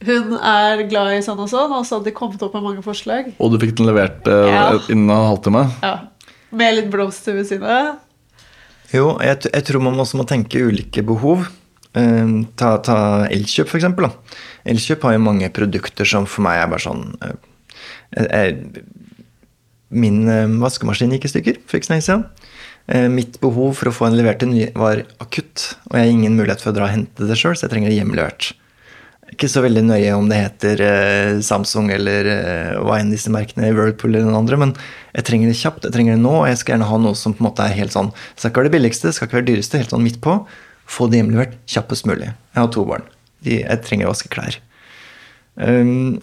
Hun 0.00 0.32
er 0.38 0.80
glad 0.88 1.12
i 1.12 1.24
sånn 1.24 1.40
og 1.42 1.50
sånn, 1.50 1.72
og 1.76 1.84
så 1.84 1.98
hadde 1.98 2.08
de 2.08 2.16
kommet 2.16 2.40
opp 2.44 2.54
med 2.56 2.64
mange 2.64 2.84
forslag. 2.84 3.34
Og 3.36 3.52
du 3.52 3.58
fikk 3.60 3.74
den 3.76 3.88
levert 3.90 4.28
eh, 4.30 4.46
ja. 4.48 4.62
innen 4.88 5.12
en 5.12 5.26
halvtime? 5.28 5.66
Ja. 5.84 5.96
Med 6.56 6.76
litt 6.78 6.88
blomster 6.92 7.36
ved 7.36 7.50
siden 7.50 7.68
av. 7.68 7.98
Jo, 8.94 9.12
jeg, 9.22 9.44
jeg, 9.52 9.64
tror 9.68 9.84
man 9.84 10.00
også 10.00 10.18
må 10.18 10.24
tenke 10.28 10.62
ulike 10.64 11.04
behov. 11.06 11.44
Eh, 11.92 12.32
ta, 12.56 12.72
ta 12.86 12.96
Elkjøp, 13.28 13.74
eksempel. 13.76 14.08
Elkjøp 14.72 15.04
har 15.04 15.18
jo 15.18 15.26
mange 15.26 15.52
produkter 15.52 16.08
som 16.08 16.28
for 16.28 16.46
meg 16.48 16.62
er 16.62 16.72
bare 16.72 16.84
sånn 16.84 17.04
Min 19.90 20.18
vaskemaskin 20.62 21.12
gikk 21.16 21.26
i 21.26 21.30
stykker 21.32 21.60
for 21.66 21.76
ikke 21.76 21.88
så 21.88 21.92
lenge 21.92 22.06
siden. 22.06 22.24
Mitt 23.12 23.36
behov 23.42 23.74
for 23.78 23.90
å 23.90 23.94
få 23.94 24.08
en 24.08 24.16
levert 24.18 24.42
en 24.46 24.52
ny 24.54 24.68
var 24.78 25.02
akutt, 25.22 25.74
og 25.90 25.98
jeg 25.98 26.06
har 26.06 26.12
ingen 26.14 26.38
mulighet 26.38 26.62
for 26.62 26.72
å 26.72 26.76
dra 26.78 26.88
og 26.88 26.94
hente 26.94 27.26
det 27.26 27.38
sjøl, 27.38 27.56
så 27.58 27.66
jeg 27.66 27.74
trenger 27.74 27.92
det 27.92 27.98
hjemlevert. 27.98 28.52
Ikke 29.30 29.48
så 29.50 29.62
veldig 29.62 29.84
nøye 29.86 30.14
om 30.16 30.26
det 30.30 30.40
heter 30.40 30.80
Samsung 31.46 31.92
eller 31.94 32.26
hva 32.82 32.96
enn 32.98 33.12
disse 33.12 33.30
merkene, 33.32 33.70
Whirlpool 33.76 34.10
eller 34.10 34.26
noen 34.26 34.40
andre, 34.42 34.58
men 34.58 34.72
jeg 35.14 35.26
trenger 35.28 35.50
det 35.50 35.58
kjapt, 35.60 35.86
jeg 35.86 35.94
trenger 35.94 36.16
det 36.16 36.24
nå, 36.24 36.32
og 36.40 36.48
jeg 36.50 36.58
skal 36.60 36.74
gjerne 36.74 36.88
ha 36.90 36.98
noe 37.02 37.18
som 37.18 37.36
på 37.36 37.44
en 37.44 37.48
måte 37.48 37.62
er 37.62 37.76
helt 37.78 37.94
sånn 37.94 38.10
Det 38.10 38.42
skal 38.42 38.50
ikke 38.50 38.62
være 38.62 38.70
det 38.70 38.74
billigste, 38.76 39.08
det 39.08 39.16
skal 39.16 39.28
ikke 39.28 39.38
være 39.38 39.46
det 39.46 39.54
dyreste, 39.54 39.80
helt 39.82 39.94
sånn 39.94 40.04
midt 40.04 40.18
på. 40.24 40.34
Få 40.90 41.06
det 41.06 41.20
hjemlevert 41.20 41.54
kjappest 41.70 42.08
mulig. 42.10 42.32
Jeg 42.32 42.58
har 42.58 42.72
to 42.74 42.84
barn. 42.88 43.06
De, 43.46 43.60
jeg 43.62 43.82
trenger 43.86 44.08
å 44.08 44.12
vaske 44.12 44.30
klær. 44.32 44.58
Um, 45.60 46.20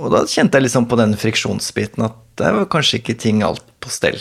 og 0.00 0.10
da 0.14 0.24
kjente 0.30 0.56
jeg 0.56 0.68
liksom 0.68 0.86
på 0.88 0.96
den 1.00 1.16
friksjonsbiten 1.18 2.06
at 2.06 2.18
det 2.40 2.52
var 2.56 2.68
kanskje 2.72 3.00
ikke 3.00 3.18
ting 3.20 3.42
alt 3.44 3.64
på 3.82 3.92
stell. 3.92 4.18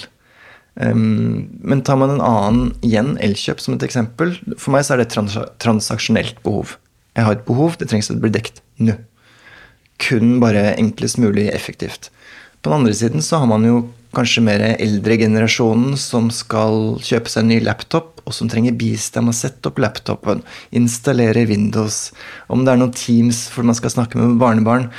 Um, 0.76 1.48
men 1.66 1.84
tar 1.86 2.00
man 2.00 2.14
en 2.16 2.24
annen 2.24 2.74
igjen, 2.86 3.16
Elkjøp 3.24 3.60
som 3.60 3.74
et 3.76 3.84
eksempel 3.84 4.36
For 4.62 4.72
meg 4.72 4.86
så 4.88 4.94
er 4.96 5.02
det 5.02 5.10
trans 5.12 5.36
transaksjonelt 5.60 6.38
behov. 6.46 6.78
Jeg 7.20 7.28
har 7.28 7.36
et 7.36 7.48
behov, 7.48 7.76
det 7.80 7.90
trengs 7.92 8.12
å 8.14 8.18
bli 8.20 8.32
dekt 8.32 8.64
nå. 8.80 8.96
Kun 10.00 10.38
bare 10.40 10.78
enklest 10.80 11.20
mulig 11.20 11.50
effektivt. 11.52 12.08
På 12.64 12.72
den 12.72 12.82
andre 12.82 12.96
siden 12.96 13.24
så 13.24 13.42
har 13.42 13.50
man 13.52 13.66
jo 13.68 13.82
kanskje 14.16 14.42
mer 14.42 14.64
eldre 14.72 15.18
generasjonen 15.22 15.98
som 16.00 16.30
skal 16.34 16.98
kjøpe 17.06 17.30
seg 17.32 17.44
en 17.44 17.52
ny 17.54 17.60
laptop, 17.66 18.24
og 18.26 18.36
som 18.36 18.50
trenger 18.50 18.78
bistand 18.78 19.28
med 19.28 19.36
å 19.36 19.40
sette 19.40 19.70
opp 19.70 19.80
laptopen, 19.82 20.42
installere 20.76 21.46
Windows. 21.50 22.10
Om 22.50 22.66
det 22.66 22.74
er 22.74 22.82
noen 22.82 22.96
Teams 22.96 23.46
for 23.54 23.68
man 23.68 23.78
skal 23.78 23.94
snakke 23.94 24.20
med 24.20 24.40
barnebarn, 24.42 24.90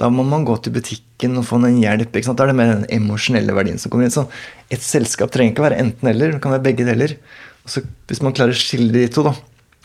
da 0.00 0.10
må 0.12 0.26
man 0.28 0.44
gå 0.44 0.58
til 0.60 0.74
butikken 0.76 1.38
og 1.40 1.46
få 1.48 1.60
noen 1.62 1.78
hjelp. 1.80 2.10
ikke 2.10 2.28
sant? 2.28 2.36
Da 2.40 2.44
er 2.44 2.52
det 2.52 2.58
mer 2.58 2.72
den 2.74 2.88
emosjonelle 2.98 3.54
verdien 3.56 3.80
som 3.80 3.92
kommer 3.92 4.08
inn. 4.08 4.12
Så 4.12 4.26
et 4.72 4.84
selskap 4.84 5.32
trenger 5.32 5.54
ikke 5.54 5.64
være 5.64 5.80
enten-eller, 5.80 6.34
det 6.34 6.42
kan 6.44 6.52
være 6.52 6.66
begge 6.66 6.88
deler. 6.88 7.16
Og 7.64 7.72
så 7.72 7.84
Hvis 8.10 8.20
man 8.22 8.34
klarer 8.36 8.52
å 8.52 8.60
skille 8.60 8.92
de 8.92 9.06
to, 9.08 9.24
da, 9.26 9.32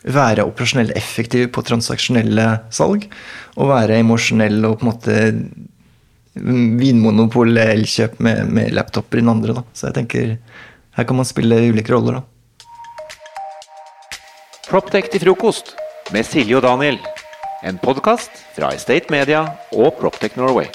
være 0.01 0.45
operasjonell 0.47 0.93
effektiv 0.97 1.51
på 1.53 1.63
transaksjonelle 1.65 2.47
salg, 2.73 3.05
og 3.57 3.69
være 3.69 3.99
emosjonell 4.01 4.65
og 4.65 4.79
på 4.79 4.85
en 4.85 4.91
måte 4.91 5.17
Vinmonopol 6.33 7.57
Elkjøp 7.59 8.19
med, 8.23 8.45
med 8.55 8.71
laptoper 8.73 9.19
i 9.19 9.23
den 9.23 9.33
andre. 9.33 9.57
Da. 9.59 9.63
Så 9.75 9.89
jeg 9.89 9.97
tenker 9.99 10.35
her 10.97 11.07
kan 11.07 11.19
man 11.19 11.27
spille 11.27 11.59
ulike 11.69 11.93
roller, 11.93 12.19
da. 12.19 12.27
Proptech 14.71 15.09
til 15.11 15.25
frokost 15.25 15.73
med 16.15 16.23
Silje 16.27 16.55
og 16.59 16.63
Daniel. 16.63 16.99
En 17.67 17.77
podkast 17.77 18.45
fra 18.55 18.71
Estate 18.73 19.11
Media 19.13 19.43
og 19.75 19.99
Proptech 19.99 20.39
Norway. 20.39 20.71